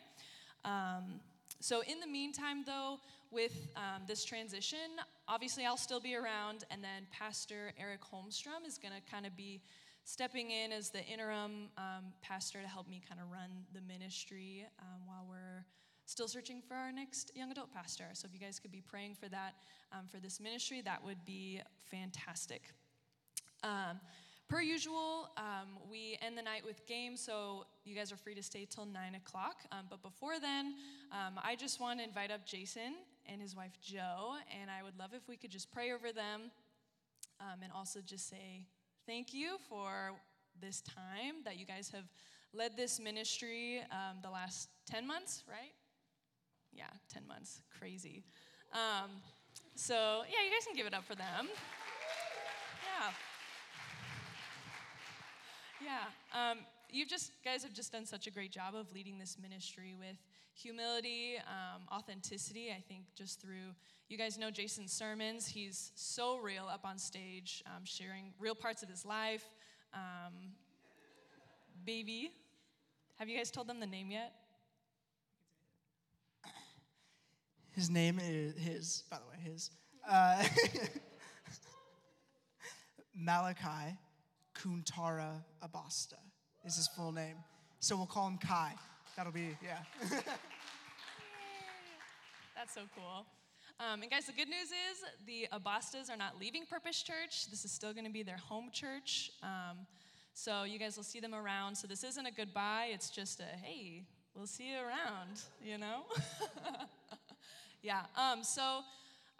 Um, 0.63 1.19
so, 1.61 1.81
in 1.81 1.99
the 1.99 2.07
meantime, 2.07 2.63
though, 2.65 2.99
with 3.31 3.67
um, 3.75 4.03
this 4.07 4.25
transition, 4.25 4.99
obviously 5.27 5.65
I'll 5.65 5.77
still 5.77 5.99
be 5.99 6.15
around, 6.15 6.65
and 6.69 6.83
then 6.83 7.07
Pastor 7.11 7.71
Eric 7.79 8.01
Holmstrom 8.01 8.67
is 8.67 8.77
going 8.77 8.93
to 8.93 9.11
kind 9.11 9.25
of 9.25 9.35
be 9.37 9.61
stepping 10.03 10.51
in 10.51 10.71
as 10.71 10.89
the 10.89 11.03
interim 11.05 11.69
um, 11.77 12.05
pastor 12.21 12.61
to 12.61 12.67
help 12.67 12.89
me 12.89 13.01
kind 13.07 13.21
of 13.21 13.31
run 13.31 13.49
the 13.73 13.81
ministry 13.81 14.65
um, 14.79 15.01
while 15.05 15.25
we're 15.29 15.65
still 16.05 16.27
searching 16.27 16.61
for 16.61 16.75
our 16.75 16.91
next 16.91 17.31
young 17.35 17.51
adult 17.51 17.73
pastor. 17.73 18.05
So, 18.13 18.27
if 18.27 18.33
you 18.33 18.39
guys 18.39 18.59
could 18.59 18.71
be 18.71 18.81
praying 18.81 19.15
for 19.15 19.29
that 19.29 19.53
um, 19.93 20.07
for 20.11 20.17
this 20.19 20.39
ministry, 20.39 20.81
that 20.81 21.03
would 21.03 21.23
be 21.25 21.61
fantastic. 21.89 22.73
Um, 23.65 23.99
per 24.47 24.61
usual, 24.61 25.29
um, 25.37 25.79
we 25.89 26.19
end 26.21 26.37
the 26.37 26.41
night 26.43 26.63
with 26.63 26.85
games, 26.85 27.19
so 27.19 27.65
you 27.83 27.95
guys 27.95 28.11
are 28.11 28.15
free 28.15 28.35
to 28.35 28.43
stay 28.43 28.67
till 28.69 28.85
9 28.85 29.15
o'clock. 29.15 29.63
Um, 29.71 29.85
but 29.89 30.03
before 30.03 30.39
then, 30.39 30.75
um, 31.11 31.39
I 31.43 31.55
just 31.55 31.81
want 31.81 31.97
to 31.97 32.05
invite 32.05 32.29
up 32.29 32.45
Jason 32.45 32.93
and 33.25 33.41
his 33.41 33.55
wife 33.55 33.75
Jo, 33.81 34.35
and 34.61 34.69
I 34.69 34.83
would 34.83 34.99
love 34.99 35.15
if 35.15 35.27
we 35.27 35.35
could 35.35 35.49
just 35.49 35.71
pray 35.71 35.91
over 35.91 36.11
them 36.11 36.51
um, 37.41 37.63
and 37.63 37.71
also 37.73 38.01
just 38.05 38.29
say 38.29 38.67
thank 39.07 39.33
you 39.33 39.57
for 39.67 40.11
this 40.61 40.81
time 40.81 41.41
that 41.43 41.57
you 41.57 41.65
guys 41.65 41.89
have 41.89 42.05
led 42.53 42.77
this 42.77 42.99
ministry 42.99 43.81
um, 43.91 44.17
the 44.21 44.29
last 44.29 44.69
10 44.91 45.07
months, 45.07 45.43
right? 45.49 45.73
Yeah, 46.71 46.85
10 47.11 47.27
months. 47.27 47.63
Crazy. 47.79 48.25
So, 49.73 50.23
yeah, 50.29 50.45
you 50.45 50.51
guys 50.51 50.65
can 50.67 50.75
give 50.75 50.85
it 50.85 50.93
up 50.93 51.03
for 51.03 51.15
them. 51.15 51.47
Yeah. 52.85 53.11
Yeah. 55.85 56.51
Um, 56.51 56.59
you 56.89 57.05
just 57.05 57.31
guys 57.43 57.61
have 57.61 57.73
just 57.73 57.91
done 57.91 58.07
such 58.07 58.25
a 58.25 58.31
great 58.31 58.51
job 58.51 58.73
of 58.73 58.91
leading 58.91 59.19
this 59.19 59.37
ministry 59.39 59.93
with 59.97 60.15
humility, 60.55 61.35
um, 61.47 61.83
authenticity. 61.95 62.71
I 62.75 62.81
think 62.87 63.03
just 63.15 63.39
through 63.39 63.75
you 64.09 64.17
guys 64.17 64.39
know 64.39 64.49
Jason's 64.49 64.91
sermons. 64.91 65.47
He's 65.47 65.91
so 65.93 66.37
real 66.37 66.65
up 66.67 66.85
on 66.85 66.97
stage, 66.97 67.63
um, 67.67 67.83
sharing 67.83 68.33
real 68.39 68.55
parts 68.55 68.81
of 68.81 68.89
his 68.89 69.05
life. 69.05 69.45
Um, 69.93 70.53
baby, 71.85 72.31
have 73.19 73.29
you 73.29 73.37
guys 73.37 73.51
told 73.51 73.67
them 73.67 73.79
the 73.79 73.85
name 73.85 74.09
yet? 74.09 74.33
His 77.73 77.91
name 77.91 78.19
is 78.19 78.55
his, 78.57 79.03
by 79.11 79.17
the 79.17 79.25
way, 79.25 79.51
his. 79.51 79.69
Uh, 80.09 80.43
Malachi 83.15 83.95
Kuntara 84.55 85.43
Abasta 85.63 86.17
is 86.65 86.75
his 86.77 86.87
full 86.87 87.11
name. 87.11 87.37
So 87.79 87.95
we'll 87.95 88.05
call 88.05 88.27
him 88.27 88.37
Kai. 88.37 88.73
That'll 89.15 89.31
be, 89.31 89.55
yeah. 89.63 89.79
That's 92.55 92.73
so 92.73 92.81
cool. 92.95 93.25
Um, 93.79 94.01
and 94.01 94.09
guys, 94.09 94.25
the 94.25 94.31
good 94.31 94.47
news 94.47 94.69
is 94.69 95.03
the 95.27 95.47
Abastas 95.53 96.09
are 96.09 96.17
not 96.17 96.39
leaving 96.39 96.65
Purpose 96.65 97.03
Church. 97.03 97.49
This 97.49 97.65
is 97.65 97.71
still 97.71 97.93
going 97.93 98.05
to 98.05 98.11
be 98.11 98.23
their 98.23 98.37
home 98.37 98.69
church. 98.71 99.31
Um, 99.43 99.85
so 100.33 100.63
you 100.63 100.79
guys 100.79 100.95
will 100.95 101.03
see 101.03 101.19
them 101.19 101.35
around. 101.35 101.75
So 101.75 101.87
this 101.87 102.03
isn't 102.03 102.25
a 102.25 102.31
goodbye. 102.31 102.87
It's 102.91 103.09
just 103.09 103.41
a 103.41 103.43
hey, 103.61 104.03
we'll 104.35 104.47
see 104.47 104.69
you 104.71 104.77
around. 104.77 105.41
You 105.63 105.77
know. 105.77 106.03
yeah. 107.81 108.03
Um, 108.17 108.43
so. 108.43 108.81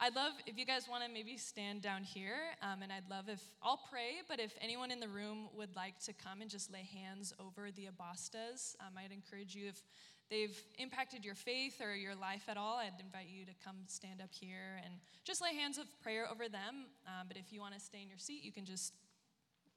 I'd 0.06 0.16
love 0.16 0.34
if 0.46 0.56
you 0.56 0.68
guys 0.68 0.88
want 0.88 1.04
to 1.04 1.10
maybe 1.10 1.36
stand 1.36 1.82
down 1.82 2.04
here, 2.04 2.38
um, 2.62 2.84
and 2.84 2.92
I'd 2.92 3.10
love 3.10 3.28
if 3.28 3.42
I'll 3.64 3.82
pray, 3.90 4.22
but 4.30 4.40
if 4.40 4.54
anyone 4.62 4.92
in 4.92 5.00
the 5.00 5.08
room 5.08 5.50
would 5.58 5.76
like 5.76 5.98
to 6.02 6.14
come 6.14 6.42
and 6.42 6.50
just 6.50 6.72
lay 6.72 6.88
hands 6.94 7.34
over 7.40 7.72
the 7.72 7.88
Abastas, 7.88 8.76
um, 8.82 8.94
I'd 9.04 9.12
encourage 9.12 9.56
you 9.56 9.68
if 9.68 9.82
they've 10.30 10.56
impacted 10.78 11.26
your 11.26 11.34
faith 11.34 11.82
or 11.82 11.96
your 11.96 12.14
life 12.14 12.44
at 12.48 12.56
all, 12.56 12.78
I'd 12.78 13.02
invite 13.04 13.30
you 13.36 13.46
to 13.46 13.52
come 13.66 13.78
stand 13.88 14.22
up 14.22 14.30
here 14.32 14.80
and 14.86 14.94
just 15.24 15.42
lay 15.42 15.56
hands 15.56 15.80
of 15.80 15.86
prayer 16.04 16.28
over 16.32 16.48
them. 16.50 16.86
Um, 17.08 17.26
but 17.28 17.38
if 17.38 17.52
you 17.52 17.60
want 17.60 17.74
to 17.74 17.80
stay 17.80 18.04
in 18.04 18.08
your 18.08 18.20
seat, 18.20 18.44
you 18.44 18.52
can 18.52 18.66
just 18.66 18.94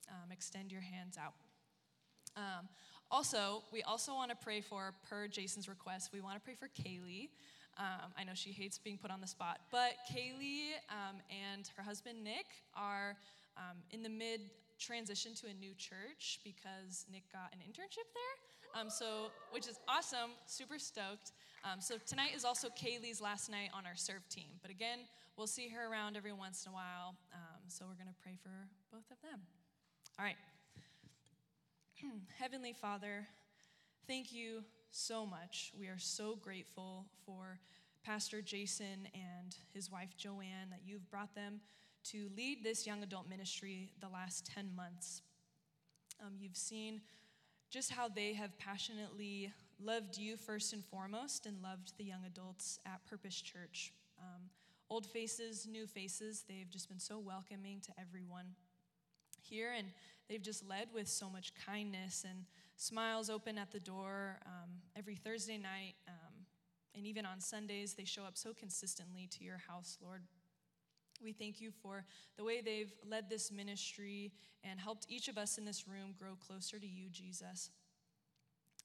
um, 0.09 0.31
extend 0.31 0.71
your 0.71 0.81
hands 0.81 1.17
out. 1.17 1.33
Um, 2.37 2.69
also, 3.09 3.63
we 3.73 3.81
also 3.81 4.13
want 4.13 4.29
to 4.29 4.37
pray 4.37 4.61
for, 4.61 4.93
per 5.09 5.27
Jason's 5.27 5.67
request, 5.67 6.11
we 6.13 6.21
want 6.21 6.35
to 6.35 6.41
pray 6.41 6.53
for 6.53 6.67
Kaylee. 6.67 7.29
Um, 7.79 8.11
I 8.17 8.25
know 8.25 8.33
she 8.35 8.51
hates 8.51 8.77
being 8.77 8.97
put 8.97 9.09
on 9.09 9.21
the 9.21 9.27
spot, 9.27 9.61
but 9.71 9.95
Kaylee 10.11 10.75
um, 10.89 11.15
and 11.31 11.69
her 11.77 11.83
husband 11.83 12.21
Nick 12.21 12.45
are 12.75 13.15
um, 13.55 13.77
in 13.91 14.03
the 14.03 14.09
mid 14.09 14.41
transition 14.77 15.33
to 15.35 15.47
a 15.47 15.53
new 15.53 15.73
church 15.75 16.41
because 16.43 17.05
Nick 17.11 17.23
got 17.31 17.53
an 17.53 17.59
internship 17.59 18.07
there. 18.13 18.81
Um, 18.81 18.89
so, 18.89 19.31
which 19.51 19.67
is 19.67 19.79
awesome, 19.87 20.31
super 20.45 20.77
stoked. 20.77 21.31
Um, 21.63 21.81
so 21.81 21.95
tonight 22.05 22.31
is 22.35 22.45
also 22.45 22.67
Kaylee's 22.69 23.21
last 23.21 23.49
night 23.49 23.69
on 23.73 23.85
our 23.85 23.95
serve 23.95 24.27
team. 24.29 24.59
But 24.61 24.71
again, 24.71 24.99
we'll 25.37 25.47
see 25.47 25.69
her 25.69 25.91
around 25.91 26.17
every 26.17 26.33
once 26.33 26.65
in 26.65 26.71
a 26.71 26.75
while. 26.75 27.15
Um, 27.33 27.61
so 27.67 27.85
we're 27.87 28.01
going 28.01 28.13
to 28.13 28.21
pray 28.21 28.37
for 28.41 28.51
both 28.91 29.09
of 29.09 29.21
them. 29.21 29.39
All 30.19 30.25
right. 30.25 30.37
Heavenly 32.39 32.73
Father, 32.73 33.25
thank 34.07 34.31
you 34.33 34.63
so 34.91 35.25
much. 35.25 35.71
We 35.77 35.87
are 35.87 35.99
so 35.99 36.35
grateful 36.35 37.05
for 37.25 37.59
Pastor 38.03 38.41
Jason 38.41 39.07
and 39.13 39.55
his 39.73 39.91
wife 39.91 40.15
Joanne 40.17 40.69
that 40.71 40.81
you've 40.85 41.09
brought 41.09 41.35
them 41.35 41.61
to 42.05 42.29
lead 42.35 42.63
this 42.63 42.87
young 42.87 43.03
adult 43.03 43.29
ministry 43.29 43.91
the 43.99 44.09
last 44.09 44.47
10 44.47 44.75
months. 44.75 45.21
Um, 46.25 46.33
you've 46.39 46.57
seen 46.57 47.01
just 47.69 47.91
how 47.91 48.09
they 48.09 48.33
have 48.33 48.57
passionately 48.57 49.53
loved 49.79 50.17
you 50.17 50.37
first 50.37 50.73
and 50.73 50.83
foremost 50.83 51.45
and 51.45 51.61
loved 51.61 51.93
the 51.97 52.03
young 52.03 52.25
adults 52.25 52.79
at 52.85 53.05
Purpose 53.05 53.39
Church. 53.39 53.93
Um, 54.19 54.49
old 54.89 55.05
faces, 55.05 55.67
new 55.69 55.85
faces, 55.85 56.43
they've 56.47 56.69
just 56.69 56.89
been 56.89 56.99
so 56.99 57.19
welcoming 57.19 57.79
to 57.81 57.91
everyone 57.99 58.55
here, 59.41 59.73
and 59.77 59.87
they've 60.27 60.41
just 60.41 60.67
led 60.67 60.87
with 60.93 61.07
so 61.07 61.29
much 61.29 61.53
kindness 61.65 62.25
and 62.27 62.45
smiles 62.79 63.29
open 63.29 63.57
at 63.57 63.71
the 63.71 63.79
door 63.79 64.39
um, 64.45 64.69
every 64.95 65.15
Thursday 65.15 65.57
night. 65.57 65.95
Um, 66.07 66.45
and 66.95 67.05
even 67.05 67.25
on 67.25 67.41
Sundays, 67.41 67.93
they 67.93 68.05
show 68.05 68.23
up 68.23 68.37
so 68.37 68.53
consistently 68.53 69.27
to 69.37 69.43
your 69.43 69.59
house, 69.67 69.97
Lord. 70.01 70.21
We 71.21 71.33
thank 71.33 71.59
you 71.59 71.71
for 71.71 72.05
the 72.37 72.45
way 72.45 72.61
they've 72.61 72.93
led 73.05 73.29
this 73.29 73.51
ministry 73.51 74.31
and 74.63 74.79
helped 74.79 75.05
each 75.09 75.27
of 75.27 75.37
us 75.37 75.57
in 75.57 75.65
this 75.65 75.87
room 75.87 76.13
grow 76.17 76.35
closer 76.35 76.79
to 76.79 76.87
you, 76.87 77.09
Jesus. 77.09 77.69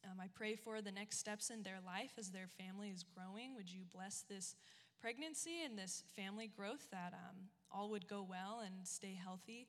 Um, 0.04 0.18
I 0.20 0.26
pray 0.34 0.56
for 0.56 0.82
the 0.82 0.90
next 0.90 1.18
steps 1.18 1.50
in 1.50 1.62
their 1.62 1.78
life 1.86 2.12
as 2.18 2.30
their 2.30 2.48
family 2.48 2.88
is 2.88 3.04
growing. 3.04 3.54
Would 3.54 3.72
you 3.72 3.82
bless 3.94 4.24
this 4.28 4.56
pregnancy 5.00 5.62
and 5.64 5.78
this 5.78 6.02
family 6.16 6.48
growth 6.48 6.88
that 6.90 7.12
um, 7.12 7.36
all 7.70 7.90
would 7.90 8.08
go 8.08 8.26
well 8.28 8.62
and 8.66 8.74
stay 8.82 9.16
healthy? 9.22 9.68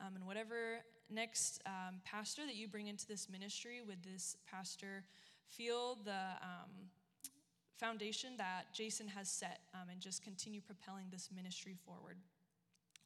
Um, 0.00 0.14
and 0.14 0.26
whatever 0.26 0.78
next 1.10 1.60
um, 1.66 2.00
pastor 2.04 2.46
that 2.46 2.54
you 2.54 2.68
bring 2.68 2.88
into 2.88 3.06
this 3.06 3.28
ministry, 3.28 3.80
would 3.86 4.02
this 4.02 4.36
pastor 4.50 5.04
feel 5.48 5.98
the 6.04 6.10
um, 6.10 6.90
foundation 7.78 8.36
that 8.38 8.72
Jason 8.72 9.08
has 9.08 9.28
set 9.28 9.60
um, 9.74 9.88
and 9.90 10.00
just 10.00 10.22
continue 10.22 10.60
propelling 10.60 11.06
this 11.10 11.28
ministry 11.34 11.76
forward? 11.84 12.16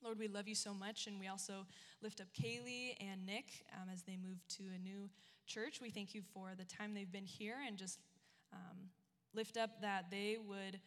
Lord, 0.03 0.19
we 0.19 0.29
love 0.29 0.47
you 0.47 0.55
so 0.55 0.73
much, 0.73 1.09
and 1.09 1.19
we 1.19 1.27
also 1.27 1.67
lift 2.03 2.21
up 2.21 2.29
Kaylee 2.33 2.95
and 3.01 3.27
Nick 3.27 3.65
um, 3.75 3.89
as 3.93 4.03
they 4.03 4.17
move 4.17 4.39
to 4.51 4.63
a 4.75 4.79
new 4.79 5.11
church. 5.47 5.81
We 5.81 5.91
thank 5.91 6.15
you 6.15 6.23
for 6.33 6.53
the 6.57 6.65
time 6.65 6.95
they've 6.95 7.11
been 7.11 7.25
here 7.25 7.57
and 7.67 7.77
just 7.77 7.99
um, 8.53 8.91
lift 9.35 9.57
up 9.57 9.81
that 9.83 10.11
they 10.11 10.37
would 10.47 10.79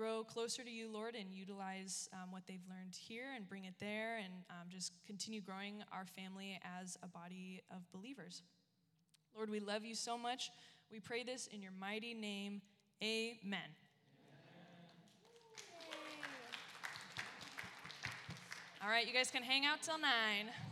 grow 0.00 0.24
closer 0.24 0.64
to 0.64 0.70
you, 0.70 0.90
Lord, 0.90 1.14
and 1.14 1.30
utilize 1.30 2.08
um, 2.14 2.32
what 2.32 2.46
they've 2.46 2.64
learned 2.70 2.96
here 2.98 3.26
and 3.36 3.46
bring 3.46 3.66
it 3.66 3.74
there 3.80 4.16
and 4.16 4.32
um, 4.48 4.66
just 4.70 4.92
continue 5.06 5.42
growing 5.42 5.82
our 5.92 6.06
family 6.06 6.58
as 6.80 6.96
a 7.02 7.06
body 7.06 7.60
of 7.70 7.82
believers. 7.92 8.42
Lord, 9.36 9.50
we 9.50 9.60
love 9.60 9.84
you 9.84 9.94
so 9.94 10.16
much. 10.16 10.52
We 10.90 11.00
pray 11.00 11.22
this 11.22 11.48
in 11.52 11.60
your 11.60 11.72
mighty 11.78 12.14
name. 12.14 12.62
Amen. 13.02 13.60
All 18.82 18.88
right, 18.88 19.06
you 19.06 19.12
guys 19.12 19.30
can 19.30 19.42
hang 19.42 19.66
out 19.66 19.82
till 19.82 19.98
9. 19.98 20.69